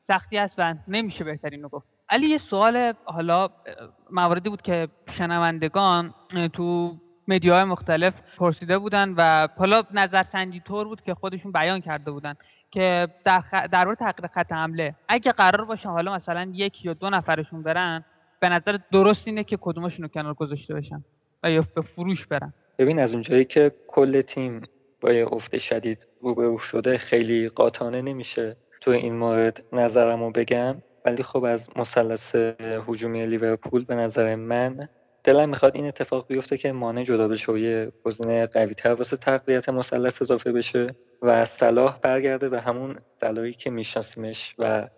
سختی 0.00 0.38
است 0.38 0.54
و 0.58 0.74
نمیشه 0.88 1.24
بهترین 1.24 1.62
رو 1.62 1.68
گفت. 1.68 1.86
علی 2.08 2.26
یه 2.26 2.38
سوال 2.38 2.94
حالا 3.04 3.48
مواردی 4.10 4.50
بود 4.50 4.62
که 4.62 4.88
شنوندگان 5.10 6.14
تو 6.52 6.96
مدیاهای 7.28 7.64
مختلف 7.64 8.14
پرسیده 8.36 8.78
بودن 8.78 9.14
و 9.16 9.48
حالا 9.58 9.82
نظرسنجی 9.92 10.60
طور 10.60 10.86
بود 10.86 11.02
که 11.02 11.14
خودشون 11.14 11.52
بیان 11.52 11.80
کرده 11.80 12.10
بودن 12.10 12.34
که 12.70 13.08
در 13.24 13.40
خ... 13.40 13.54
در 13.70 13.84
مورد 13.84 13.98
تغییر 13.98 14.30
خط 14.34 14.52
حمله 14.52 14.94
اگه 15.08 15.32
قرار 15.32 15.64
باشه 15.64 15.88
حالا 15.88 16.14
مثلا 16.14 16.50
یک 16.54 16.84
یا 16.84 16.94
دو 16.94 17.10
نفرشون 17.10 17.62
برن 17.62 18.04
به 18.40 18.48
نظر 18.48 18.78
درست 18.92 19.28
اینه 19.28 19.44
که 19.44 19.58
کدومشون 19.60 20.02
رو 20.02 20.08
کنار 20.08 20.34
گذاشته 20.34 20.74
بشن 20.74 21.04
و 21.42 21.50
یا 21.50 21.66
به 21.74 21.82
فروش 21.82 22.26
برن. 22.26 22.52
ببین 22.78 22.98
از 22.98 23.12
اونجایی 23.12 23.44
که 23.44 23.72
کل 23.86 24.20
تیم 24.20 24.62
با 25.00 25.12
یه 25.12 25.32
افت 25.32 25.58
شدید 25.58 26.06
روبرو 26.20 26.58
شده 26.58 26.98
خیلی 26.98 27.48
قاطعانه 27.48 28.02
نمیشه. 28.02 28.56
تو 28.80 28.90
این 28.90 29.14
مورد 29.14 29.64
نظرمو 29.72 30.30
بگم. 30.30 30.76
ولی 31.04 31.22
خب 31.22 31.44
از 31.44 31.68
مثلث 31.76 32.36
هجومی 32.88 33.26
لیورپول 33.26 33.84
به 33.84 33.94
نظر 33.94 34.34
من 34.34 34.88
دلم 35.24 35.48
می‌خواد 35.48 35.76
این 35.76 35.86
اتفاق 35.86 36.26
بیفته 36.26 36.56
که 36.56 36.72
مانع 36.72 37.02
جدا 37.02 37.28
بشه 37.28 37.52
و 37.52 37.58
یه 37.58 37.92
گزینه 38.04 38.46
قوی 38.46 38.74
تر 38.74 38.94
واسه 38.94 39.16
تقویت 39.16 39.68
مثلث 39.68 40.22
اضافه 40.22 40.52
بشه 40.52 40.86
و 41.22 41.44
صلاح 41.44 41.98
برگرده 41.98 42.48
به 42.48 42.60
همون 42.60 42.96
صلاحی 43.20 43.52
که 43.52 43.70
میشناسیمش 43.70 44.54
و 44.58 44.88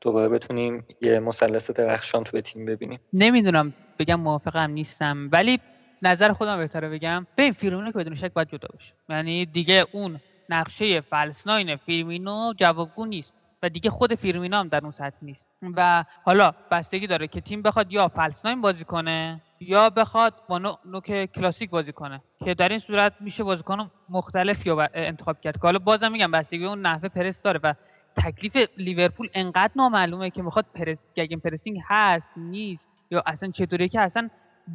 دوباره 0.00 0.28
بتونیم 0.28 0.84
یه 1.02 1.18
مثلث 1.18 1.70
درخشان 1.70 2.24
تو 2.24 2.40
تیم 2.40 2.66
ببینیم. 2.66 3.00
نمی‌دونم 3.12 3.74
بگم 3.98 4.20
موافقم 4.20 4.70
نیستم. 4.70 5.28
ولی 5.32 5.60
نظر 6.02 6.32
خودم 6.32 6.56
بهتره 6.56 6.88
بگم. 6.88 7.26
ببین 7.36 7.52
فیرمینو 7.52 7.92
که 7.92 7.98
بدون 7.98 8.14
شک 8.14 8.32
باید 8.32 8.48
جدا 8.48 8.68
بشه. 8.78 8.92
یعنی 9.08 9.46
دیگه 9.46 9.86
اون 9.92 10.20
نقشه 10.48 11.00
فلسناین 11.00 11.76
فیرمینو 11.76 12.52
جوابگو 12.56 13.06
نیست 13.06 13.34
و 13.62 13.68
دیگه 13.68 13.90
خود 13.90 14.14
فیرمینو 14.14 14.56
هم 14.56 14.68
در 14.68 14.80
اون 14.82 14.92
سطح 14.92 15.18
نیست. 15.22 15.48
و 15.76 16.04
حالا 16.24 16.54
بستگی 16.70 17.06
داره 17.06 17.26
که 17.26 17.40
تیم 17.40 17.62
بخواد 17.62 17.92
یا 17.92 18.08
false 18.08 18.37
nine 18.37 18.60
بازی 18.60 18.84
کنه 18.84 19.40
یا 19.60 19.90
بخواد 19.90 20.34
با 20.48 20.58
نوع 20.58 20.78
نوک 20.84 21.32
کلاسیک 21.32 21.70
بازی 21.70 21.92
کنه. 21.92 22.22
که 22.44 22.54
در 22.54 22.68
این 22.68 22.78
صورت 22.78 23.12
میشه 23.20 23.44
بازیکن 23.44 23.90
مختلف 24.08 24.66
یا 24.66 24.88
انتخاب 24.94 25.40
کرد. 25.40 25.54
که 25.54 25.62
حالا 25.62 25.78
بازم 25.78 26.12
میگم 26.12 26.30
بستگی 26.30 26.64
اون 26.64 26.80
نحوه 26.80 27.08
پرس 27.08 27.42
داره 27.42 27.60
و 27.62 27.74
تکلیف 28.16 28.68
لیورپول 28.76 29.28
انقدر 29.34 29.72
نامعلومه 29.76 30.30
که 30.30 30.42
می‌خواد 30.42 30.66
پرس 30.74 30.98
gegenpressing 31.16 31.80
هست 31.88 32.32
نیست 32.36 32.90
یا 33.10 33.22
اصلا 33.26 33.50
چطوریه 33.50 33.88
که 33.88 34.00
اصلا 34.00 34.30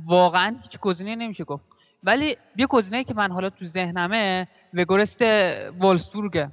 واقعا 0.06 0.56
هیچ 0.64 0.80
گزینه 0.80 1.16
نمیشه 1.16 1.44
گفت. 1.44 1.64
ولی 2.04 2.38
یه 2.56 2.68
گزینه 2.68 3.04
که 3.04 3.14
من 3.14 3.32
حالا 3.32 3.50
تو 3.50 3.66
ذهنمه 3.66 4.48
وگورست 4.74 5.22
وولسبورگه 5.80 6.50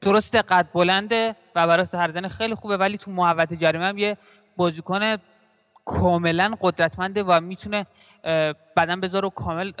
درست 0.00 0.34
قد 0.34 0.68
بلنده 0.74 1.36
و 1.54 1.66
برای 1.66 1.84
سرزن 1.84 2.28
خیلی 2.28 2.54
خوبه 2.54 2.76
ولی 2.76 2.98
تو 2.98 3.10
محوطه 3.10 3.56
جریمه 3.56 3.84
هم 3.86 3.98
یه 3.98 4.16
بازیکن 4.56 5.16
کاملا 5.84 6.54
قدرتمنده 6.60 7.22
و 7.22 7.40
می‌تونه 7.40 7.86
بدن 8.76 9.00
بذاره 9.00 9.26
و 9.26 9.30
کامل 9.30 9.72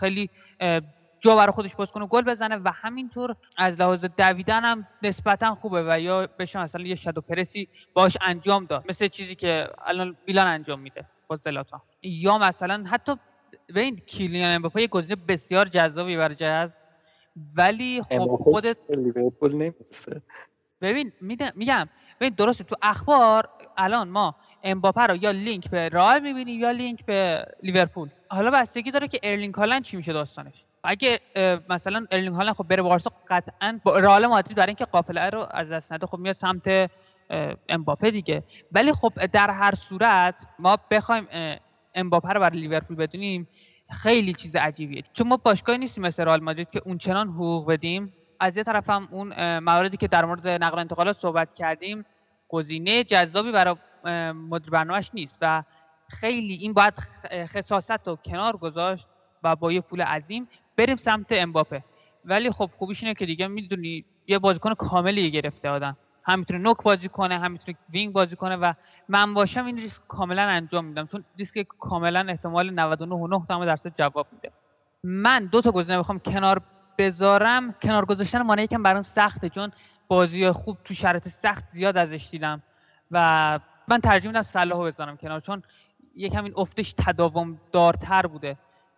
خیلی 0.00 0.30
جا 1.20 1.36
برای 1.36 1.52
خودش 1.52 1.74
باز 1.74 1.90
کنه 1.90 2.06
گل 2.06 2.22
بزنه 2.22 2.56
و 2.56 2.72
همینطور 2.74 3.36
از 3.56 3.80
لحاظ 3.80 4.04
دویدن 4.04 4.64
هم 4.64 4.86
نسبتا 5.02 5.54
خوبه 5.54 5.84
و 5.88 6.00
یا 6.00 6.28
بشه 6.38 6.58
مثلا 6.58 6.82
یه 6.82 6.94
شادو 6.94 7.20
پرسی 7.20 7.68
باش 7.94 8.16
انجام 8.20 8.64
داد. 8.64 8.84
مثل 8.88 9.08
چیزی 9.08 9.34
که 9.34 9.68
الان 9.84 10.16
میلان 10.26 10.46
انجام 10.46 10.80
میده 10.80 11.04
با 11.28 11.36
زلاتان. 11.36 11.80
یا 12.02 12.38
مثلا 12.38 12.84
حتی 12.90 13.16
ببین 13.68 13.96
کیلیان 13.96 14.54
امباپه 14.54 14.80
یه 14.80 14.86
گزینه 14.88 15.16
بسیار 15.16 15.68
جذابی 15.68 16.16
برای 16.16 16.34
جذب 16.34 16.78
ولی 17.54 18.02
خب 18.02 18.26
خودت 18.26 18.78
به 18.88 18.96
لیورپول 18.96 19.52
نمی‌رسه 19.52 20.22
ببین 20.80 21.12
میگم. 21.20 21.88
ببین 22.20 22.34
درسته 22.34 22.64
تو 22.64 22.76
اخبار 22.82 23.48
الان 23.76 24.08
ما 24.08 24.34
امباپه 24.62 25.00
رو 25.00 25.16
یا 25.16 25.30
لینک 25.30 25.70
به 25.70 25.88
رئال 25.88 26.20
می‌بینیم 26.20 26.60
یا 26.60 26.70
لینک 26.70 27.04
به 27.04 27.46
لیورپول. 27.62 28.08
حالا 28.28 28.50
بستگی 28.50 28.90
داره 28.90 29.08
که 29.08 29.20
ارلینگ 29.22 29.54
هالند 29.54 29.82
چی 29.82 29.96
میشه 29.96 30.12
داستانش. 30.12 30.64
اگه 30.84 31.20
مثلا 31.68 32.06
ارلینگ 32.10 32.34
هالند 32.34 32.54
خب 32.54 32.64
بره 32.68 32.82
بارسا 32.82 33.12
قطعا 33.28 33.80
با 33.84 33.98
رئال 33.98 34.26
مادرید 34.26 34.56
برای 34.56 34.68
اینکه 34.68 34.84
قافله 34.84 35.30
رو 35.30 35.46
از 35.50 35.68
دست 35.68 35.92
نده 35.92 36.06
خب 36.06 36.18
میاد 36.18 36.36
سمت 36.36 36.90
امباپه 37.68 38.10
دیگه. 38.10 38.42
ولی 38.72 38.92
خب 38.92 39.26
در 39.26 39.50
هر 39.50 39.74
صورت 39.74 40.46
ما 40.58 40.78
بخوایم 40.90 41.26
امباپه 41.94 42.28
رو 42.28 42.40
برای 42.40 42.60
لیورپول 42.60 42.96
بدونیم 42.96 43.48
خیلی 43.90 44.34
چیز 44.34 44.56
عجیبیه. 44.56 45.02
چون 45.12 45.28
ما 45.28 45.36
باشگاهی 45.36 45.78
نیستیم 45.78 46.04
مثل 46.04 46.24
رئال 46.24 46.40
مادرید 46.40 46.70
که 46.70 46.82
اون 46.84 46.98
چنان 46.98 47.28
حقوق 47.28 47.70
بدیم. 47.70 48.12
از 48.40 48.56
یه 48.56 48.62
طرف 48.62 48.90
هم 48.90 49.08
اون 49.10 49.58
مواردی 49.58 49.96
که 49.96 50.08
در 50.08 50.24
مورد 50.24 50.48
نقل 50.48 50.76
و 50.76 50.80
انتقالات 50.80 51.18
صحبت 51.18 51.54
کردیم 51.54 52.04
گزینه 52.48 53.04
جذابی 53.04 53.52
برای 53.52 53.74
مدیر 54.32 54.70
برنامهش 54.70 55.10
نیست 55.14 55.38
و 55.40 55.62
خیلی 56.08 56.54
این 56.54 56.72
باید 56.72 56.94
خصاصت 57.46 58.08
رو 58.08 58.16
کنار 58.24 58.56
گذاشت 58.56 59.06
و 59.42 59.56
با 59.56 59.72
یه 59.72 59.80
پول 59.80 60.02
عظیم 60.02 60.48
بریم 60.76 60.96
سمت 60.96 61.26
امباپه. 61.30 61.84
ولی 62.24 62.50
خب 62.50 62.70
خوبیش 62.78 63.02
اینه 63.02 63.14
که 63.14 63.26
دیگه 63.26 63.46
می‌دونی 63.46 64.04
یه 64.26 64.38
بازیکن 64.38 64.74
کاملی 64.74 65.30
گرفته 65.30 65.68
آدم. 65.68 65.96
هم 66.24 66.38
می‌تونه 66.38 66.60
نوک 66.60 66.82
بازی 66.82 67.08
کنه 67.08 67.38
هم 67.38 67.52
می‌تونه 67.52 67.78
وینگ 67.92 68.12
بازی 68.12 68.36
کنه 68.36 68.56
و 68.56 68.72
من 69.08 69.34
باشم 69.34 69.64
این 69.64 69.76
ریسک 69.76 70.02
کاملا 70.08 70.42
انجام 70.42 70.84
میدم. 70.84 71.06
چون 71.06 71.24
ریسک 71.38 71.66
کاملا 71.78 72.26
احتمال 72.28 72.70
99.9 72.70 73.66
درصد 73.66 73.92
جواب 73.98 74.26
میده. 74.32 74.52
من 75.02 75.46
دو 75.46 75.60
تا 75.60 75.70
گزینه 75.70 75.98
بخوام 75.98 76.18
کنار 76.18 76.62
بذارم. 76.98 77.72
کنار 77.72 78.04
گذاشتن 78.04 78.42
مانع 78.42 78.62
یکم 78.62 78.82
برام 78.82 79.02
سخته 79.02 79.48
چون 79.48 79.70
بازی 80.08 80.50
خوب 80.50 80.78
تو 80.84 80.94
شرایط 80.94 81.28
سخت 81.28 81.64
زیاد 81.70 81.96
ازش 81.96 82.28
دیدم 82.30 82.62
و 83.10 83.58
من 83.88 84.00
ترجیح 84.00 84.30
میدم 84.30 84.42
صلاحو 84.42 84.84
بذارم 84.84 85.16
کنار 85.16 85.40
چون 85.40 85.62
یکم 86.16 86.44
این 86.44 86.54
افتش 86.56 86.94
تداوم 86.98 87.60
دارتر 87.72 88.26
بوده. 88.26 88.56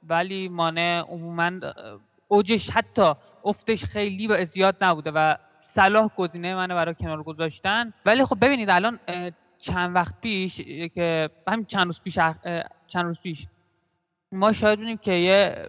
ولی 0.08 0.48
مانع 0.48 1.00
عموما 1.08 1.50
اوجش 2.28 2.70
حتی 2.70 3.12
افتش 3.44 3.84
خیلی 3.84 4.26
و 4.26 4.44
زیاد 4.44 4.76
نبوده 4.80 5.10
و 5.10 5.36
صلاح 5.62 6.10
گزینه 6.16 6.54
منه 6.54 6.74
برای 6.74 6.94
کنار 6.94 7.22
گذاشتن. 7.22 7.92
ولی 8.06 8.24
خب 8.24 8.38
ببینید 8.40 8.70
الان 8.70 8.98
چند 9.58 9.94
وقت 9.94 10.20
پیش 10.20 10.56
که 10.94 11.30
همین 11.48 11.64
چند 11.66 11.86
روز 11.86 12.00
پیش 12.00 12.14
چند 12.86 13.04
روز 13.04 13.20
پیش 13.22 13.46
ما 14.32 14.52
شاهد 14.52 14.78
بودیم 14.78 14.96
که 14.96 15.12
یه 15.12 15.68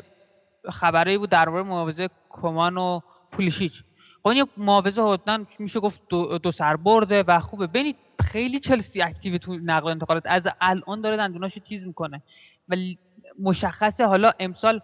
خبری 0.71 1.17
بود 1.17 1.29
در 1.29 1.49
مورد 1.49 1.65
معاوضه 1.65 2.09
کمان 2.29 2.77
و 2.77 2.99
پولیشیچ. 3.31 3.83
خب 4.23 4.27
این 4.27 4.47
معاوضه 4.57 5.01
حتما 5.01 5.45
میشه 5.59 5.79
گفت 5.79 6.01
دو, 6.09 6.37
دو 6.37 6.51
سر 6.51 6.75
برده 6.75 7.23
و 7.23 7.39
خوبه. 7.39 7.67
ببینید 7.67 7.95
خیلی 8.23 8.59
چلسی 8.59 9.01
اکتیو 9.01 9.37
تو 9.37 9.53
نقل 9.55 9.89
انتقالات 9.89 10.23
از 10.25 10.47
الان 10.61 11.01
داره 11.01 11.17
دندوناشو 11.17 11.59
تیز 11.59 11.87
می‌کنه. 11.87 12.21
و 12.69 12.75
ل- 12.75 12.95
مشخصه. 13.39 14.05
حالا 14.05 14.31
امسال 14.39 14.81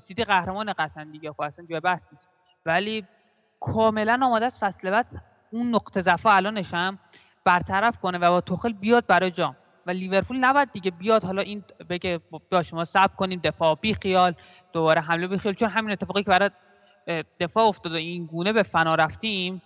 سیتی 0.00 0.24
قهرمان 0.24 0.72
قطعا 0.72 1.04
دیگه 1.04 1.34
اصلا 1.38 1.66
جای 1.70 1.80
بحث 1.80 2.02
نیست. 2.12 2.28
ولی 2.66 3.04
کاملا 3.60 4.20
آماده 4.22 4.46
است 4.46 4.60
فصل 4.60 4.90
بعد 4.90 5.06
اون 5.50 5.74
نقطه 5.74 6.00
ضعف 6.00 6.26
الانش 6.26 6.74
هم 6.74 6.98
برطرف 7.44 7.98
کنه 7.98 8.18
و 8.18 8.30
با 8.30 8.40
توخل 8.40 8.72
بیاد 8.72 9.06
برای 9.06 9.30
جام. 9.30 9.56
و 9.86 9.90
لیورپول 9.90 10.36
نباید 10.36 10.72
دیگه 10.72 10.90
بیاد 10.90 11.24
حالا 11.24 11.42
این 11.42 11.64
بگه 11.88 12.20
با 12.50 12.62
شما 12.62 12.84
صبر 12.84 13.14
کنیم 13.16 13.40
دفاع 13.44 13.78
بی 13.80 13.94
خیال 13.94 14.34
دوباره 14.72 15.00
حمله 15.00 15.26
بی 15.26 15.38
خیال. 15.38 15.54
چون 15.54 15.68
همین 15.68 15.90
اتفاقی 15.90 16.22
که 16.22 16.30
برای 16.30 16.50
دفاع 17.40 17.64
افتاد 17.64 17.92
و 17.92 17.96
این 17.96 18.26
گونه 18.26 18.52
به 18.52 18.62
فنا 18.62 18.94
رفتیم 18.94 19.62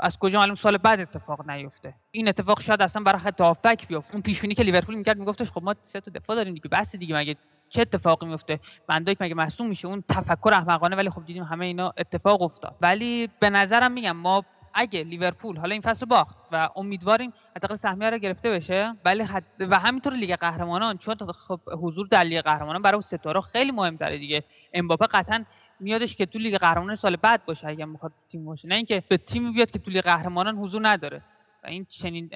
از 0.00 0.18
کجا 0.18 0.38
معلوم 0.38 0.54
سال 0.54 0.76
بعد 0.76 1.00
اتفاق 1.00 1.50
نیفته. 1.50 1.94
این 2.10 2.28
اتفاق 2.28 2.60
شاید 2.60 2.82
اصلا 2.82 3.02
برای 3.02 3.18
خط 3.18 3.40
هافبک 3.40 3.88
بیفته. 3.88 4.14
اون 4.14 4.22
پیش 4.22 4.40
که 4.40 4.62
لیورپول 4.62 4.94
می‌کرد 4.94 5.18
میگفتش 5.18 5.50
خب 5.50 5.62
ما 5.62 5.74
سه 5.82 6.00
تا 6.00 6.10
دفاع 6.14 6.36
داریم 6.36 6.54
دیگه 6.54 6.68
بس 6.68 6.96
دیگه 6.96 7.16
مگه 7.16 7.36
چه 7.70 7.80
اتفاقی 7.80 8.26
میفته؟ 8.26 8.60
فن‌دایک 8.86 9.18
مگه 9.20 9.34
مصدوم 9.34 9.66
میشه؟ 9.68 9.88
اون 9.88 10.04
تفکر 10.08 10.50
احمقانه 10.54 10.96
ولی 10.96 11.10
خب 11.10 11.24
دیدیم 11.24 11.42
همه 11.44 11.66
اینا 11.66 11.92
اتفاق 11.98 12.42
افتاد. 12.42 12.74
ولی 12.80 13.28
به 13.40 13.50
نظرم 13.50 13.92
میگم 13.92 14.16
ما 14.16 14.44
اگه 14.74 15.02
لیورپول 15.02 15.56
حالا 15.56 15.72
این 15.72 15.82
فصل 15.82 16.06
باخت 16.06 16.36
و 16.52 16.68
امیدواریم 16.76 17.32
حداقل 17.56 17.76
سهمیه 17.76 18.10
رو 18.10 18.18
گرفته 18.18 18.50
بشه 18.50 18.94
ولی 19.04 19.22
حد 19.22 19.44
و 19.60 19.78
همینطور 19.78 20.14
لیگ 20.14 20.34
قهرمانان 20.34 20.98
چون 20.98 21.16
خب 21.16 21.60
حضور 21.82 22.06
در 22.06 22.24
لیگ 22.24 22.40
قهرمانان 22.40 22.82
برای 22.82 23.02
ستاره 23.02 23.40
خیلی 23.40 23.70
مهمتره 23.70 24.18
دیگه. 24.18 24.44
امباپه 24.72 25.06
قطعا 25.06 25.44
میادش 25.80 26.16
که 26.16 26.26
تو 26.26 26.38
لیگ 26.38 26.56
قهرمانان 26.56 26.94
سال 26.96 27.16
بعد 27.16 27.44
باشه 27.44 27.68
اگه 27.68 27.84
می‌خواد 27.84 28.12
تیم 28.30 28.44
باشه. 28.44 28.68
نه 28.68 28.74
اینکه 28.74 29.02
به 29.08 29.16
تیمی 29.16 29.52
بیاد 29.52 29.70
که 29.70 29.78
تو 29.78 29.90
لیگ 29.90 30.02
قهرمانان 30.02 30.56
حضور 30.56 30.88
نداره. 30.88 31.22
و 31.64 31.66
این 31.66 31.86
چنین 31.90 32.30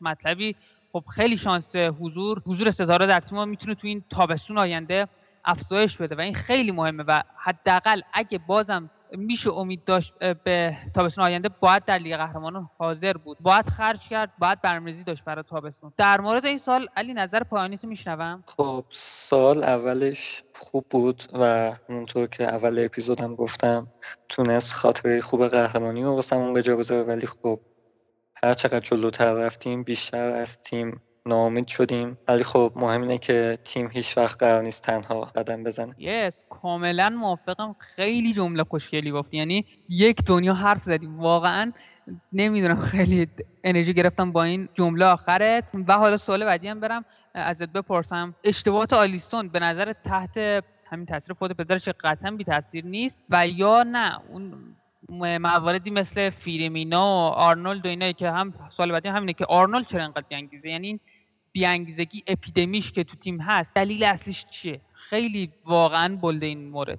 مطلبی 0.00 0.56
خب 0.92 1.04
خیلی 1.14 1.36
شانس 1.36 1.76
حضور 1.76 2.42
حضور 2.46 2.70
ستاره 2.70 3.06
در 3.06 3.20
تیم 3.20 3.48
می‌تونه 3.48 3.74
تو 3.74 3.86
این 3.86 4.04
تابستون 4.10 4.58
آینده 4.58 5.08
افزایش 5.44 5.96
بده 5.96 6.14
و 6.14 6.20
این 6.20 6.34
خیلی 6.34 6.72
مهمه 6.72 7.04
و 7.08 7.22
حداقل 7.36 8.00
اگه 8.12 8.38
بازم 8.46 8.90
میشه 9.12 9.52
امید 9.52 9.84
داشت 9.84 10.14
به 10.44 10.76
تابستون 10.94 11.24
آینده 11.24 11.48
باید 11.48 11.84
در 11.84 11.98
لیگ 11.98 12.16
قهرمانان 12.16 12.68
حاضر 12.78 13.12
بود. 13.12 13.36
باید 13.40 13.66
خرج 13.66 14.00
کرد 14.08 14.32
باید 14.38 14.60
برنامه‌ریزی 14.60 15.04
داشت 15.04 15.24
برای 15.24 15.44
تابستون. 15.50 15.92
در 15.96 16.20
مورد 16.20 16.46
این 16.46 16.58
سال 16.58 16.88
علی 16.96 17.14
نظر 17.14 17.42
پایانی 17.42 17.78
تو 17.78 17.86
میشنوم؟ 17.86 18.44
خب 18.46 18.84
سال 18.90 19.64
اولش 19.64 20.42
خوب 20.54 20.86
بود 20.90 21.22
و 21.32 21.72
اونطور 21.88 22.26
که 22.26 22.44
اول 22.44 22.84
اپیزودم 22.84 23.34
گفتم 23.34 23.86
تونست 24.28 24.74
خاطره 24.74 25.20
خوب 25.20 25.48
قهرمانی 25.48 26.04
رو 26.04 26.14
واسمون 26.14 26.52
به 26.52 26.62
جا 26.62 26.76
بذاره 26.76 27.02
ولی 27.02 27.26
خب 27.26 27.60
هر 28.44 28.54
چقدر 28.54 28.80
جلوتر 28.80 29.32
رفتیم 29.32 29.82
بیشتر 29.82 30.30
از 30.30 30.62
تیم 30.62 31.00
ناامید 31.26 31.66
شدیم. 31.66 32.18
ولی 32.28 32.44
خب 32.44 32.72
مهم 32.76 33.02
اینه 33.02 33.18
که 33.18 33.58
تیم 33.64 33.90
هیچ 33.92 34.18
وقت 34.18 34.38
قرار 34.38 34.62
نیست 34.62 34.82
تنها 34.82 35.20
قدم 35.20 35.64
بزنه. 35.64 35.94
یس 35.98 36.44
کاملا 36.50 37.10
موافقم. 37.10 37.76
خیلی 37.78 38.32
جمله 38.32 38.64
خوشگلی 38.64 39.10
گفتی. 39.10 39.36
یعنی 39.36 39.64
یک 39.88 40.24
دنیا 40.24 40.54
حرف 40.54 40.82
زدیم. 40.82 41.20
واقعا 41.20 41.72
نمی‌دونم 42.32 42.80
خیلی 42.80 43.28
انرژی 43.64 43.94
گرفتم 43.94 44.32
با 44.32 44.42
این 44.42 44.68
جمله 44.74 45.04
آخرت. 45.04 45.70
و 45.88 45.92
حالا 45.92 46.16
سوال 46.16 46.44
بعدی 46.44 46.68
هم 46.68 46.80
برم. 46.80 47.04
ازت 47.34 47.68
بپرسم. 47.72 48.34
اشتباهات 48.44 48.92
آلیستون 48.92 49.48
به 49.48 49.60
نظر 49.60 49.92
تحت 49.92 50.64
همین 50.90 51.06
تاثیر 51.06 51.34
خود 51.34 51.52
پدرش 51.52 51.88
قطعا 51.88 52.30
بی 52.30 52.44
تاثیر 52.44 52.84
نیست؟ 52.84 53.24
و 53.30 53.48
یا 53.48 53.82
نه؟ 53.82 54.18
اون 54.28 54.52
مواردی 55.10 55.90
مثل 55.90 56.30
فیرمینا 56.30 57.04
و 57.04 57.34
آرنولد 57.34 57.86
و 57.86 57.88
اینایی 57.88 58.12
که 58.12 58.30
هم 58.30 58.54
سال 58.76 58.92
بعدی 58.92 59.08
همینه 59.08 59.32
که 59.32 59.44
آرنولد 59.44 59.86
چرا 59.86 60.04
انقدر 60.04 60.24
بیانگیزه؟ 60.28 60.68
یعنی 60.68 60.86
این 60.86 61.00
بیانگیزگی 61.52 62.22
اپیدمیش 62.26 62.92
که 62.92 63.04
تو 63.04 63.16
تیم 63.16 63.40
هست 63.40 63.74
دلیل 63.74 64.04
اصلیش 64.04 64.46
چیه؟ 64.50 64.80
خیلی 64.94 65.50
واقعا 65.66 66.16
بلده 66.16 66.46
این 66.46 66.68
مورد. 66.68 66.98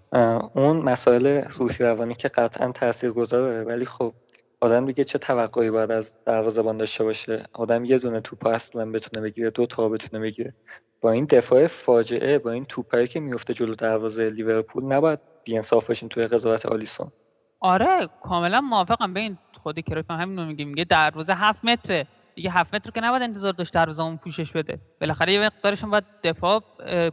اون 0.54 0.78
مسائل 0.78 1.42
روحی 1.58 1.78
روانی 1.80 2.16
که 2.16 2.28
قطعا 2.28 2.72
تاثیر 2.72 3.12
گذاره 3.12 3.64
ولی 3.64 3.86
خب 3.86 4.14
آدم 4.62 4.86
دیگه 4.86 5.04
چه 5.04 5.20
توقعی 5.20 5.70
باید 5.70 5.92
از 5.92 6.16
دروازه‌بان 6.26 6.78
داشته 6.78 7.04
باشه؟ 7.04 7.44
آدم 7.54 7.86
یه 7.86 8.00
دونه 8.00 8.22
توپ 8.22 8.48
اصلا 8.48 8.92
بتونه 8.92 9.22
بگیره 9.22 9.50
دو 9.50 9.66
تا 9.66 9.90
بتونه 9.90 10.24
بگیره. 10.24 10.54
با 11.02 11.12
این 11.12 11.26
دفاع 11.26 11.68
فاجعه 11.68 12.38
با 12.40 12.52
این 12.52 12.66
توپایی 12.66 13.08
که 13.08 13.20
میفته 13.20 13.54
جلو 13.54 13.76
دروازه 13.76 14.30
لیورپول 14.30 14.84
نباید 14.84 15.20
بیانصاف 15.44 15.88
باشین 15.88 16.10
توی 16.10 16.24
قضاوت 16.24 16.66
آلیسون. 16.66 17.12
آره 17.60 18.10
کاملا 18.24 18.62
موافقم. 18.62 19.14
به 19.14 19.20
این 19.20 19.38
خودی 19.64 19.82
که 19.82 20.04
همین 20.10 20.40
رو 20.40 20.46
میگه 20.46 20.66
میگه 20.66 20.84
دروازه 20.84 21.34
هفت 21.34 21.66
متره. 21.66 22.08
دیگه 22.36 22.52
هفت 22.52 22.76
متر 22.76 22.92
که 22.92 23.02
نباید 23.02 23.24
انتظار 23.24 23.54
داشت 23.54 23.74
دروازه‌مون 23.74 24.18
پوشش 24.18 24.52
بده. 24.52 24.80
بالاخره 25.02 25.34
یه 25.34 25.46
مقدارشون 25.46 25.90
باید 25.90 26.04
دفاع 26.24 26.64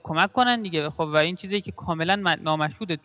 کمک 0.02 0.32
کنن 0.32 0.62
دیگه. 0.62 0.90
خب 0.90 1.00
و 1.00 1.16
این 1.16 1.36
چیزی 1.36 1.60
که 1.60 1.72
کاملا 1.72 2.36
نامشهوده 2.42 2.96
تو 2.96 3.02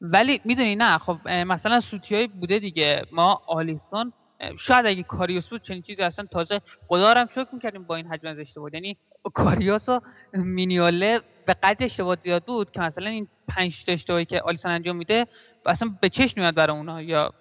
ولی 0.00 0.40
می‌دونی 0.44 0.76
نه 0.76 0.98
خب 0.98 1.28
مثلا 1.28 1.80
سوتیای 1.80 2.26
بوده 2.26 2.58
دیگه. 2.58 3.02
ما 3.12 3.42
آلیسون 3.46 4.12
شاید 4.58 4.86
اگه 4.86 5.02
کاریوس 5.02 5.48
بود 5.48 5.62
چنین 5.62 5.82
چیزی 5.82 6.02
اصلا 6.02 6.26
تازه 6.32 6.60
خدا 6.88 7.14
هم 7.14 7.26
شکر 7.26 7.48
می‌کردیم 7.52 7.84
با 7.84 7.96
این 7.96 8.06
حجم 8.06 8.28
از 8.28 8.38
اشتباه 8.38 8.70
یعنی 8.74 8.96
کاریوس 9.34 9.88
و 9.88 10.00
مینیوله 10.32 11.20
به 11.46 11.54
قدر 11.62 11.84
اشتباه 11.84 12.16
زیاد 12.16 12.44
بود 12.44 12.70
که 12.70 12.80
مثلا 12.80 13.10
این 13.10 13.28
پنج 13.48 13.84
تا 13.84 13.92
اشتباهی 13.92 14.24
که 14.24 14.40
آلیسون 14.40 14.70
انجام 14.70 14.96
میده 14.96 15.26
اصلا 15.66 15.96
به 16.00 16.08
چشم 16.08 16.40
میاد 16.40 16.54
برای 16.54 16.76
اونها 16.76 17.02
یا 17.02 17.32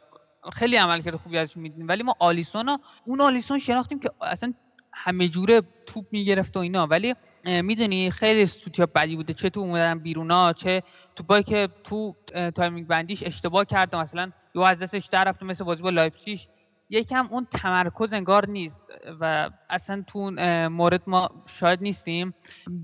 خیلی 0.54 0.76
عملکرد 0.76 1.16
خوبی 1.16 1.38
ازش 1.38 1.58
می‌دیدیم 1.58 1.88
ولی 1.88 2.04
ما 2.04 2.16
آلیسون 2.20 2.78
اون 3.06 3.22
آلیسون 3.22 3.60
شناختیم 3.60 4.00
که 4.00 4.12
اصلا 4.22 4.54
همه 4.94 5.28
جوره 5.28 5.62
توپ 5.86 6.06
می‌گرفت 6.12 6.58
و 6.58 6.60
اینا. 6.60 6.88
ولی 6.88 7.16
می‌دونی 7.46 8.12
خیلی 8.12 8.46
سوتیا 8.46 8.86
بدی 8.86 9.16
بوده. 9.16 9.34
چه 9.34 9.50
تو 9.50 9.60
اومدن 9.60 10.00
بیرونا 10.00 10.54
چه 10.54 10.84
تو 11.16 11.42
که 11.42 11.70
تو 11.84 12.16
timing 12.56 12.88
بندیش 12.88 13.24
اشتباه 13.24 13.66
کرده 13.66 13.98
مثلا 13.98 14.32
یو 14.56 14.62
از 14.62 14.80
دستش 14.80 15.06
در 15.06 15.24
رفته 15.24 15.46
مثل 15.46 15.64
بازی 15.64 15.84
با 15.84 15.90
لایپزیگش 15.90 16.48
یکم 16.90 17.28
اون 17.32 17.48
تمرکز 17.52 18.14
انگار 18.14 18.50
نیست 18.50 18.84
و 19.20 19.50
اصلا 19.70 20.04
تو 20.08 20.32
مورد 20.70 21.02
ما 21.08 21.30
شاید 21.46 21.82
نیستیم. 21.82 22.34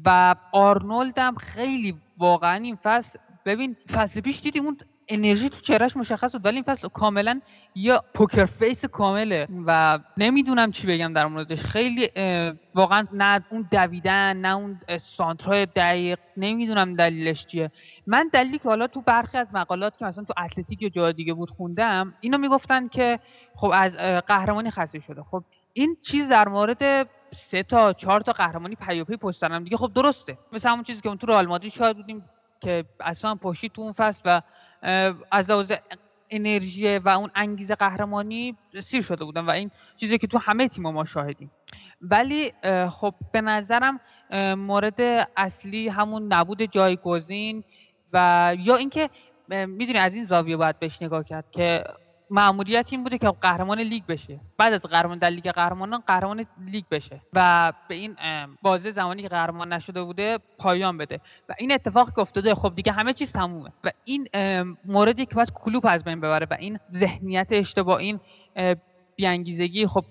و 0.06 0.36
آرنولد 0.52 1.18
هم 1.20 1.36
خیلی 1.36 1.98
واقعا 2.18 2.56
این 2.56 2.76
فصل 2.76 3.20
ببین 3.46 3.76
فصل 3.92 4.22
پیش 4.22 4.42
دیدیم 4.42 4.66
اون 4.66 4.78
انرژی 5.10 5.50
تو 5.50 5.60
چهرهش 5.60 5.98
مشخص 5.98 6.32
بود 6.32 6.46
ولی 6.46 6.56
این 6.56 6.64
فصل 6.64 6.88
کاملا 6.88 7.42
یا 7.76 8.04
poker 8.14 8.46
face 8.46 8.86
کامله 8.86 9.48
و 9.66 10.00
نمی‌دونم 10.18 10.72
چی 10.72 10.88
بگم 10.88 11.14
در 11.14 11.26
موردش. 11.26 11.62
خیلی 11.62 12.10
واقعا 12.76 13.08
نه 13.14 13.46
اون 13.50 13.68
دویدن 13.72 14.38
نه 14.38 14.56
اون 14.56 14.80
سانترهای 15.02 15.66
دقیق 15.66 16.20
نمی‌دونم 16.38 16.96
دلیلش 16.96 17.46
چیه. 17.46 17.72
من 18.08 18.30
دلیلی 18.34 18.58
که 18.58 18.70
حالا 18.70 18.88
تو 18.88 19.02
برخی 19.02 19.38
از 19.38 19.48
مقالات 19.54 19.98
که 19.98 20.06
مثلا 20.06 20.24
تو 20.24 20.34
Athletic 20.38 20.82
یا 20.82 20.90
جای 20.90 21.14
دیگه 21.14 21.34
بود 21.34 21.50
خوندم 21.50 22.14
اینو 22.22 22.38
می‌گفتن 22.38 22.88
که 22.88 23.20
خب 23.56 23.72
از 23.74 23.98
قهرمانی 24.28 24.72
خسته 24.72 25.00
شده. 25.00 25.24
خب 25.24 25.44
این 25.74 25.98
چیز 26.04 26.30
در 26.30 26.48
مورد 26.48 27.08
سه 27.34 27.64
تا 27.64 27.94
چهار 27.94 28.22
تا 28.22 28.32
قهرمانی 28.32 28.76
پیاپی 28.76 29.18
پشت 29.18 29.46
دیگه. 29.46 29.78
خب 29.78 29.92
درسته. 29.96 30.38
مثل 30.52 30.70
همون 30.70 30.84
چیزی 30.84 31.02
که 31.02 31.08
اون 31.08 31.18
تو 31.18 31.28
رئال 31.28 31.46
مادرید 31.46 31.74
شاهد 31.74 31.96
بودیم 31.96 32.26
که 32.62 32.86
اصلا 33.00 33.36
پشتی 33.36 33.70
تو 33.70 33.82
اون 33.82 33.94
فصل 33.94 34.22
و 34.26 34.42
از 35.32 35.50
لحاظ 35.50 35.72
انرژی 36.30 36.98
و 36.98 37.10
اون 37.10 37.32
انگیزه 37.36 37.76
قهرمانی 37.76 38.56
سیر 38.84 39.02
شده 39.02 39.26
بودن 39.26 39.46
و 39.46 39.50
این 39.50 39.72
چیزی 39.98 40.18
که 40.18 40.28
تو 40.28 40.38
همه 40.38 40.68
تیم 40.68 40.84
ما 40.84 41.06
شاهدیم. 41.06 41.52
ولی 42.02 42.54
خب 42.90 43.14
به 43.32 43.42
نظرم 43.42 44.00
مورد 44.58 45.02
اصلی 45.38 45.90
همون 45.90 46.34
نبود 46.34 46.62
جایگزین 46.62 47.64
و 48.14 48.56
یا 48.60 48.76
اینکه 48.76 49.10
می‌دونی 49.50 50.00
از 50.00 50.16
این 50.16 50.24
زاویه 50.24 50.58
باید 50.58 50.80
بهش 50.80 51.02
نگاه 51.02 51.24
کرد 51.24 51.52
که 51.52 51.84
معمولیت 52.30 52.88
این 52.92 53.04
بوده 53.04 53.18
که 53.18 53.30
قهرمان 53.42 53.80
لیگ 53.80 54.04
بشه. 54.06 54.40
بعد 54.58 54.74
از 54.74 54.82
قهرمان 54.82 55.18
در 55.18 55.30
لیگ 55.30 55.52
قهرمانان 55.52 56.04
قهرمان 56.08 56.46
لیگ 56.66 56.86
بشه. 56.92 57.22
و 57.34 57.74
به 57.88 57.96
این 57.96 58.16
بازه 58.62 58.92
زمانی 58.92 59.22
که 59.22 59.28
قهرمان 59.28 59.74
نشده 59.74 60.04
بوده 60.04 60.40
پایان 60.58 60.98
بده. 60.98 61.20
و 61.50 61.56
این 61.58 61.72
اتفاق 61.72 62.10
که 62.10 62.20
افتاده 62.20 62.56
خب 62.56 62.74
دیگه 62.76 62.92
همه 62.92 63.14
چیز 63.14 63.32
تمومه. 63.32 63.72
و 63.84 63.92
این 64.04 64.28
موردی 64.86 65.26
که 65.26 65.36
باید 65.36 65.52
کلوب 65.54 65.86
از 65.88 66.04
بین 66.04 66.20
ببره 66.20 66.48
و 66.52 66.56
این 66.60 66.80
ذهنیت 66.94 67.48
اشتباه 67.52 67.98
این 67.98 68.20
بیانگیزگی 69.16 69.88
خب 69.88 70.06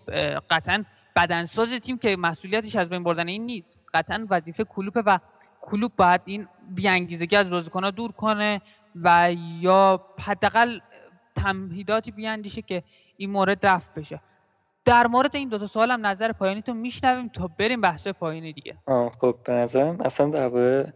قطعا 0.50 0.84
بدنساز 1.16 1.72
تیم 1.72 1.98
که 1.98 2.16
مسئولیتش 2.16 2.76
از 2.76 2.88
بین 2.88 3.02
بردن 3.02 3.28
این 3.28 3.46
نیست. 3.46 3.78
قطعا 3.94 4.26
وظیفه 4.30 4.64
کلوب 4.64 4.94
و 5.06 5.18
کلوب 5.60 5.92
باید 5.96 6.20
این 6.24 6.48
بیانگیزگی 6.74 7.36
از 7.36 7.50
بازیکن‌ها 7.50 7.90
دور 7.90 8.12
کنه 8.12 8.60
و 9.02 9.32
یا 9.60 10.06
حداقل 10.18 10.80
تمهیداتی 11.46 12.10
بیاندیشه 12.10 12.62
که 12.62 12.82
این 13.16 13.30
مورد 13.30 13.66
رفت 13.66 13.94
بشه. 13.94 14.20
در 14.84 15.06
مورد 15.06 15.36
این 15.36 15.48
دو 15.48 15.58
تا 15.58 15.66
سوال 15.66 15.90
هم 15.90 16.06
نظر 16.06 16.32
پایانی 16.32 16.62
تو 16.62 16.74
میشنویم 16.74 17.28
تا 17.28 17.50
بریم 17.58 17.80
بحث 17.80 18.08
پایانی 18.08 18.52
دیگه. 18.52 18.76
آه 18.86 19.12
خب 19.20 19.36
به 19.44 19.52
نظرم 19.52 20.00
اصلا 20.00 20.26
درباره 20.26 20.92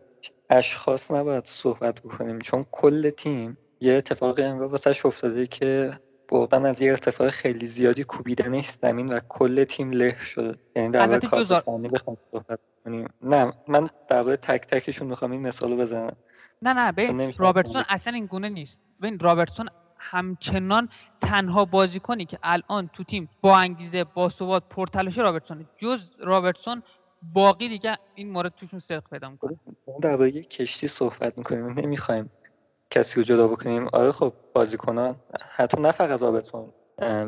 اشخاص 0.51 1.11
نباید 1.11 1.45
صحبت 1.45 2.03
بکنیم 2.03 2.39
چون 2.39 2.67
کل 2.71 3.11
تیم 3.11 3.59
یه 3.81 3.95
اتفاقی 3.95 4.43
انگار 4.43 4.67
واسش 4.67 5.07
افتاده 5.07 5.47
که 5.47 5.93
بردن 6.29 6.67
از 6.67 6.83
یه 6.83 6.91
ارتفاع 6.91 7.31
خیلی 7.31 7.67
زیادی 7.67 8.05
کوبیدن 8.05 8.63
زمین 8.83 9.09
و 9.09 9.21
کل 9.29 9.65
تیم 9.65 9.91
له 9.91 10.17
شده. 10.25 10.59
یعنی 10.77 10.91
در 10.91 11.07
مورد 11.07 11.25
بخوام 11.93 12.17
صحبت 12.31 12.61
کنیم. 12.85 13.09
نه 13.23 13.53
من 13.69 13.89
در 14.09 14.37
تک 14.37 14.67
تکشون 14.67 15.09
می‌خوام 15.09 15.31
این 15.31 15.41
مثالو 15.41 15.77
بزنم. 15.77 16.17
نه 16.63 16.73
نه 16.73 16.93
ببین 16.93 17.33
رابرتسون 17.39 17.85
اصلا 17.89 18.13
این 18.13 18.27
گونه 18.27 18.49
نیست. 18.49 18.81
ببین 19.03 19.19
رابرتسون 19.19 19.69
همچنان 20.01 20.89
تنها 21.21 21.65
بازیکنی 21.65 22.25
که 22.25 22.39
الان 22.43 22.91
تو 22.93 23.05
تیم 23.05 23.29
با 23.41 23.59
انگیزه 23.59 24.05
با 24.05 24.29
ثبات 24.29 24.63
پرتلاش 24.71 25.19
رابرتسون 25.19 25.69
جز 25.79 26.07
رابرتسون 26.19 26.83
باقی 27.23 27.69
دیگه 27.69 27.99
این 28.15 28.31
مورد 28.31 28.55
توشون 28.55 28.81
صدق 28.81 29.03
پیدا 29.11 29.31
می‌کنه. 29.31 29.57
درباره 30.03 30.31
یک 30.31 30.51
کشتی 30.51 30.89
صحبت 30.89 31.39
می‌کنیم. 31.39 31.67
نمی‌خوایم 31.67 32.31
کسی 32.91 33.21
رو 33.21 33.23
جدا 33.23 33.49
بکنیم. 33.49 33.89
آره 33.93 34.13
خب 34.13 34.33
بازیکنان 34.55 35.17
حتی 35.57 35.81
نه 35.81 35.93
فقط 35.93 36.23
رابرتسون. 36.23 36.73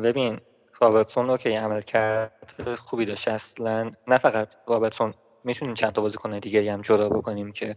ببین 0.03 0.39
رابرتسون 0.81 1.27
رو 1.27 1.37
که 1.37 1.59
عمل 1.59 1.81
کرد 1.81 2.75
خوبی 2.75 3.05
داشت. 3.05 3.27
اصلا 3.27 3.91
نه 4.07 4.17
فقط 4.17 4.55
رابرتسون. 4.67 5.13
می‌تونیم 5.43 5.73
چند 5.73 5.91
تا 5.91 6.01
بازیکن 6.01 6.39
دیگه 6.39 6.73
هم 6.73 6.81
جدا 6.81 7.09
بکنیم 7.09 7.51
که 7.51 7.75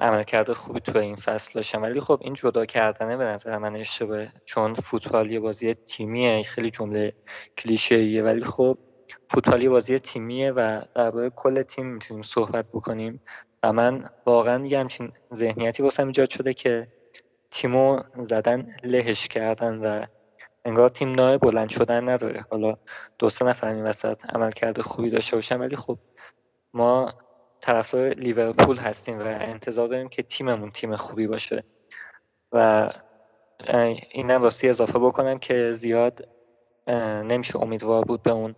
عملکرد 0.00 0.52
خوبی 0.52 0.80
تو 0.80 0.98
این 0.98 1.16
فصل 1.16 1.52
داشتن 1.54 1.80
ولی 1.80 2.00
خب 2.00 2.18
این 2.22 2.34
جدا 2.34 2.66
کردنه 2.66 3.16
به 3.16 3.24
نظر 3.24 3.58
من 3.58 3.76
اشتباهه 3.76 4.32
چون 4.44 4.74
فوتبال 4.74 5.30
یه 5.30 5.40
بازی 5.40 5.74
تیمیه 5.74 6.42
خیلی 6.42 6.70
جمله 6.70 7.12
کلیشه‌ایه. 7.58 8.22
ولی 8.22 8.44
خب 8.44 8.78
فوتبال 9.30 9.62
یه 9.62 9.68
بازی 9.68 9.98
تیمیه 9.98 10.52
و 10.52 10.82
درباره 10.94 11.30
کل 11.30 11.62
تیم 11.62 11.86
می‌تونیم 11.86 12.22
صحبت 12.22 12.66
بکنیم. 12.72 13.20
و 13.62 13.72
من 13.72 14.10
واقعا 14.26 14.66
یه 14.66 14.80
همچین 14.80 15.12
ذهنیتی 15.34 15.82
واسم 15.82 16.06
ایجاد 16.06 16.30
شده 16.30 16.54
که 16.54 16.88
تیمو 17.50 18.02
زدن 18.30 18.76
لهش 18.84 19.28
کردن 19.28 19.74
و 19.78 20.06
انگار 20.64 20.88
تیم 20.88 21.12
نای 21.12 21.38
بلند 21.38 21.68
شدن 21.68 22.08
نداره. 22.08 22.44
حالا 22.50 22.76
دو 23.18 23.30
سه 23.30 23.44
نفر 23.44 23.68
این 23.68 23.84
وسط 23.84 24.24
عملکرد 24.34 24.80
خوبی 24.80 25.10
داشته 25.10 25.36
باشن 25.36 25.60
ولی 25.60 25.76
خب 25.76 25.98
ما 26.74 27.14
طرفدار 27.64 28.08
لیورپول 28.08 28.76
هستیم 28.76 29.18
و 29.18 29.22
انتظار 29.22 29.88
داریم 29.88 30.08
که 30.08 30.22
تیممون 30.22 30.70
تیم 30.70 30.96
خوبی 30.96 31.26
باشه. 31.26 31.64
و 32.52 32.90
اینم 34.10 34.42
راستی 34.42 34.68
اضافه 34.68 34.98
بکنم 34.98 35.38
که 35.38 35.72
زیاد 35.72 36.28
نمیشه 37.24 37.62
امیدوار 37.62 38.04
بود 38.04 38.22
به 38.22 38.30
اون 38.30 38.54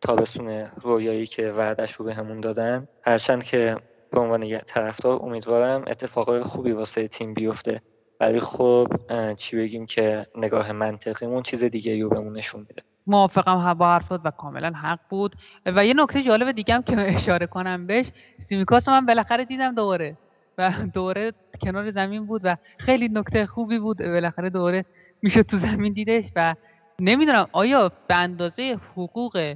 تابستون 0.00 0.48
رویایی 0.82 1.26
که 1.26 1.52
وعدش 1.52 1.92
رو 1.92 2.04
بهمون 2.04 2.40
دادن. 2.40 2.88
هرچند 3.02 3.44
که 3.44 3.76
به 4.10 4.20
عنوان 4.20 4.42
یه 4.42 4.62
طرفدار 4.66 5.22
امیدوارم 5.22 5.84
اتفاقای 5.86 6.42
خوبی 6.42 6.72
واسه 6.72 7.08
تیم 7.08 7.34
بیفته. 7.34 7.82
ولی 8.20 8.40
خب 8.40 8.88
چی 9.36 9.56
بگیم 9.56 9.86
که 9.86 10.26
نگاه 10.34 10.72
منطقیمون 10.72 11.42
چیز 11.42 11.64
دیگه 11.64 12.02
رو 12.02 12.08
بهمون 12.08 12.36
نشون 12.36 12.60
میده. 12.60 12.82
موافقم 13.08 13.74
با 13.74 13.92
حرفات 13.92 14.20
و 14.24 14.30
کاملا 14.30 14.70
حق 14.70 14.98
بود. 15.10 15.36
و 15.66 15.86
یه 15.86 15.94
نکته 15.94 16.22
جالب 16.22 16.52
دیگه 16.52 16.74
هم 16.74 16.82
که 16.82 16.96
اشاره 17.16 17.46
کنم 17.46 17.86
بهش 17.86 18.12
سیمیکاس 18.38 18.88
من 18.88 19.06
بالاخره 19.06 19.44
دیدم 19.44 19.74
دوباره. 19.74 20.16
و 20.58 20.72
دوره 20.94 21.32
کنار 21.62 21.90
زمین 21.90 22.26
بود 22.26 22.40
و 22.44 22.56
خیلی 22.78 23.08
نکته 23.08 23.46
خوبی 23.46 23.78
بود. 23.78 23.98
بالاخره 23.98 24.50
دوباره 24.50 24.84
می‌شد 25.22 25.42
تو 25.42 25.58
زمین 25.58 25.92
دیدش 25.92 26.24
و 26.36 26.54
نمی‌دونم 27.00 27.46
آیا 27.52 27.92
به 28.08 28.14
اندازه 28.14 28.78
حقوق 28.92 29.54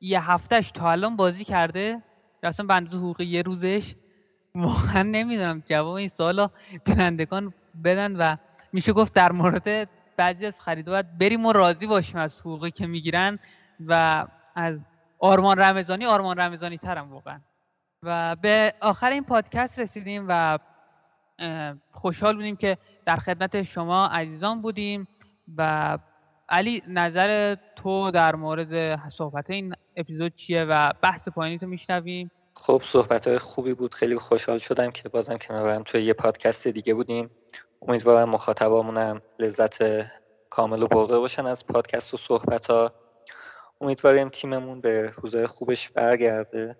یه 0.00 0.30
هفتهش 0.30 0.70
تا 0.70 0.90
الان 0.90 1.16
بازی 1.16 1.44
کرده؟ 1.44 2.02
یا 2.42 2.48
اصلا 2.48 2.66
به 2.66 2.74
اندازه 2.74 2.96
حقوق 2.96 3.20
یه 3.20 3.42
روزش؟ 3.42 3.94
واقعا 4.54 5.02
نمی‌دونم. 5.02 5.62
جواب 5.66 5.94
این 5.94 6.08
سوالا 6.08 6.50
بینندگان 6.84 7.54
بدن 7.84 8.16
و 8.16 8.36
میشه 8.72 8.92
گفت 8.92 9.14
در 9.14 9.32
مورد 9.32 9.88
بعضی 10.18 10.46
از 10.46 10.60
خریدها 10.60 10.92
باید 10.92 11.18
بریم 11.18 11.46
و 11.46 11.52
راضی 11.52 11.86
باشیم 11.86 12.16
از 12.16 12.40
حقوقی 12.40 12.70
که 12.70 12.86
می‌گیرن 12.86 13.38
و 13.86 14.26
از 14.54 14.78
آرمان 15.18 15.58
رمضانی 15.58 16.06
آرمان 16.06 16.36
رمضانی 16.36 16.78
ترم 16.78 17.12
واقعا. 17.12 17.40
و 18.02 18.36
به 18.36 18.74
آخر 18.80 19.10
این 19.10 19.24
پادکست 19.24 19.78
رسیدیم 19.78 20.26
و 20.28 20.58
خوشحال 21.92 22.36
بودیم 22.36 22.56
که 22.56 22.78
در 23.06 23.16
خدمت 23.16 23.62
شما 23.62 24.06
عزیزان 24.06 24.62
بودیم 24.62 25.08
و 25.56 25.98
علی 26.48 26.82
نظر 26.88 27.56
تو 27.76 28.10
در 28.10 28.36
مورد 28.36 29.00
صحبت 29.10 29.50
این 29.50 29.74
اپیزود 29.96 30.34
چیه 30.36 30.64
و 30.64 30.92
بحث 31.02 31.28
پایینی 31.28 31.58
تو 31.58 31.66
میشنویم؟ 31.66 32.30
خب 32.54 32.82
صحبت 32.84 33.28
های 33.28 33.38
خوبی 33.38 33.74
بود. 33.74 33.94
خیلی 33.94 34.18
خوشحال 34.18 34.58
شدم 34.58 34.90
که 34.90 35.08
بازم 35.08 35.36
کنارم 35.36 35.82
توی 35.82 36.02
یه 36.02 36.12
پادکست 36.12 36.68
دیگه 36.68 36.94
بودیم. 36.94 37.30
امیدوارم 37.82 38.28
مخاطبامونم 38.28 39.22
لذت 39.38 39.78
کامل 40.50 40.82
و 40.82 40.86
برده 40.86 41.18
باشن 41.18 41.46
از 41.46 41.66
پادکست 41.66 42.14
و 42.14 42.16
صحبت 42.16 42.66
ها 42.66 42.92
امیدواریم 43.80 44.28
تیممون 44.28 44.80
به 44.80 45.12
روزای 45.16 45.46
خوبش 45.46 45.88
برگرده 45.88 46.76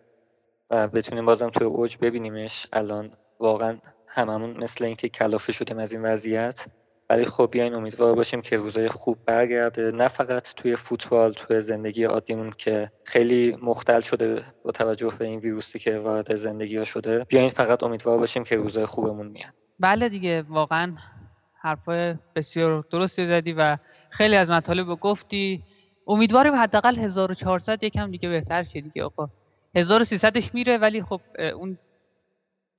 و 0.71 0.89
بتونیم 0.89 1.27
بازم 1.27 1.51
توی 1.51 1.67
اوج 1.67 1.97
ببینیمش. 1.97 2.67
الان 2.73 3.11
واقعا 3.41 3.79
هممون 4.07 4.57
مثل 4.65 4.85
اینکه 4.85 5.09
کلافه 5.09 5.53
شدیم 5.53 5.79
از 5.79 5.93
این 5.93 6.03
وضعیت. 6.03 6.67
ولی 7.11 7.25
خب 7.25 7.49
بیاین 7.51 7.75
امیدوار 7.75 8.15
باشیم 8.15 8.41
که 8.41 8.57
روزای 8.57 8.89
خوب 8.89 9.19
برگرده. 9.27 9.91
نه 9.91 10.09
فقط 10.09 10.55
توی 10.55 10.77
فوتبال 10.77 11.33
توی 11.33 11.61
زندگی 11.61 12.05
عادیمون 12.05 12.51
که 12.51 12.93
خیلی 13.05 13.59
مختل 13.63 14.01
شده 14.01 14.45
با 14.65 14.71
توجه 14.71 15.13
به 15.19 15.25
این 15.25 15.41
ویروسی 15.41 15.79
که 15.79 15.99
وارد 15.99 16.35
زندگی 16.35 16.77
ها 16.77 16.85
شده. 16.85 17.25
بیاین 17.25 17.51
فقط 17.51 17.83
امیدوار 17.83 18.19
باشیم 18.19 18.45
که 18.45 18.57
روزای 18.57 18.87
خوبمون 18.87 19.27
میاد. 19.27 19.68
بله 19.81 20.09
دیگه 20.09 20.43
واقعا 20.43 20.97
حرفای 21.61 22.15
بسیار 22.37 22.85
درستی 22.91 23.27
زدی 23.27 23.53
و 23.53 23.77
خیلی 24.11 24.37
از 24.37 24.51
مطالب 24.51 24.87
گفتی. 24.87 25.63
امیدواریم 26.07 26.55
حداقل 26.55 26.99
1400 26.99 27.85
یکم 27.85 28.11
دیگه 28.11 28.29
بهتر 28.29 28.63
شه 28.63 28.81
دیگه 28.81 29.05
آقا. 29.05 29.29
1300ش 29.79 30.55
میره 30.55 30.79
ولی 30.79 31.03
خب 31.03 31.21
اون 31.55 31.79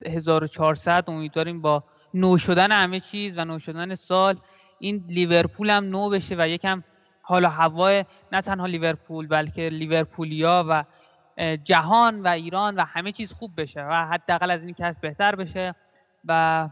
1400 0.06 1.04
امیدواریم 1.08 1.62
با 1.62 1.84
نو 2.14 2.38
شدن 2.38 2.72
همه 2.72 3.00
چیز 3.00 3.38
و 3.38 3.46
نو 3.46 3.60
شدن 3.60 3.96
سال 3.96 4.38
این 4.80 5.04
لیورپول 5.08 5.70
هم 5.70 5.84
نو 5.84 6.10
بشه 6.10 6.36
و 6.38 6.48
یکم 6.48 6.84
حال 7.22 7.46
و 7.46 7.48
هوای 7.48 8.06
نه 8.32 8.42
تنها 8.42 8.66
لیورپول 8.66 9.28
بلکه 9.28 9.70
لیورپولیا 9.70 10.66
و 10.70 10.84
جهان 11.64 12.22
و 12.22 12.28
ایران 12.28 12.76
و 12.76 12.84
همه 12.84 13.12
چیز 13.12 13.34
خوب 13.34 13.62
بشه 13.62 13.84
و 13.84 14.08
حداقل 14.08 14.52
از 14.52 14.64
این 14.64 14.74
کس 14.74 15.00
بهتر 15.00 15.36
بشه 15.36 15.76
و 16.26 16.70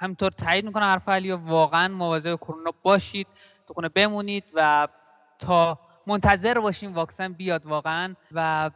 همینطور 0.00 0.30
تایید 0.30 0.64
می‌کنم 0.64 0.84
حرف 0.84 1.08
علی 1.08 1.32
واقعا 1.32 1.88
مواظب 1.88 2.36
کرونا 2.36 2.72
باشید 2.82 3.26
تو 3.68 3.74
خونه 3.74 3.88
بمونید 3.88 4.44
و 4.54 4.88
تا 5.38 5.78
منتظر 6.06 6.60
باشیم 6.60 6.94
واکسن 6.94 7.32
بیاد 7.32 7.66
واقعا. 7.66 8.14
و 8.32 8.70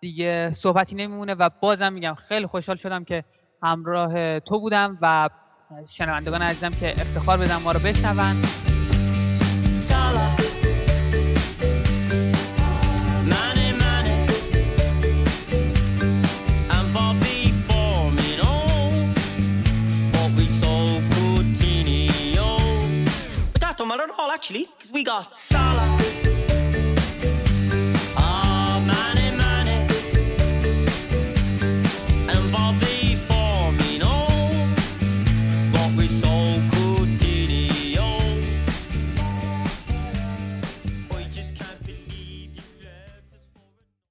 دیگه 0.00 0.52
صحبتی 0.52 0.94
نمیمونه 0.94 1.34
و 1.34 1.50
بازم 1.60 1.92
میگم 1.92 2.14
خیلی 2.14 2.46
خوشحال 2.46 2.76
شدم 2.76 3.04
که 3.04 3.24
همراه 3.62 4.40
تو 4.40 4.60
بودم 4.60 4.98
و 5.02 5.28
شنوندگان 5.90 6.42
عزیزم 6.42 6.70
که 6.70 6.90
افتخار 6.90 7.38
بدم 7.38 7.62
ما 7.64 7.72
رو 7.72 7.80
بشنون. 7.80 8.71
similar 23.92 24.12
at 24.12 24.18
all, 24.18 24.30
actually, 24.30 24.68
because 24.78 24.90
we 24.90 25.04
got 25.04 25.36
Salah. 25.36 26.21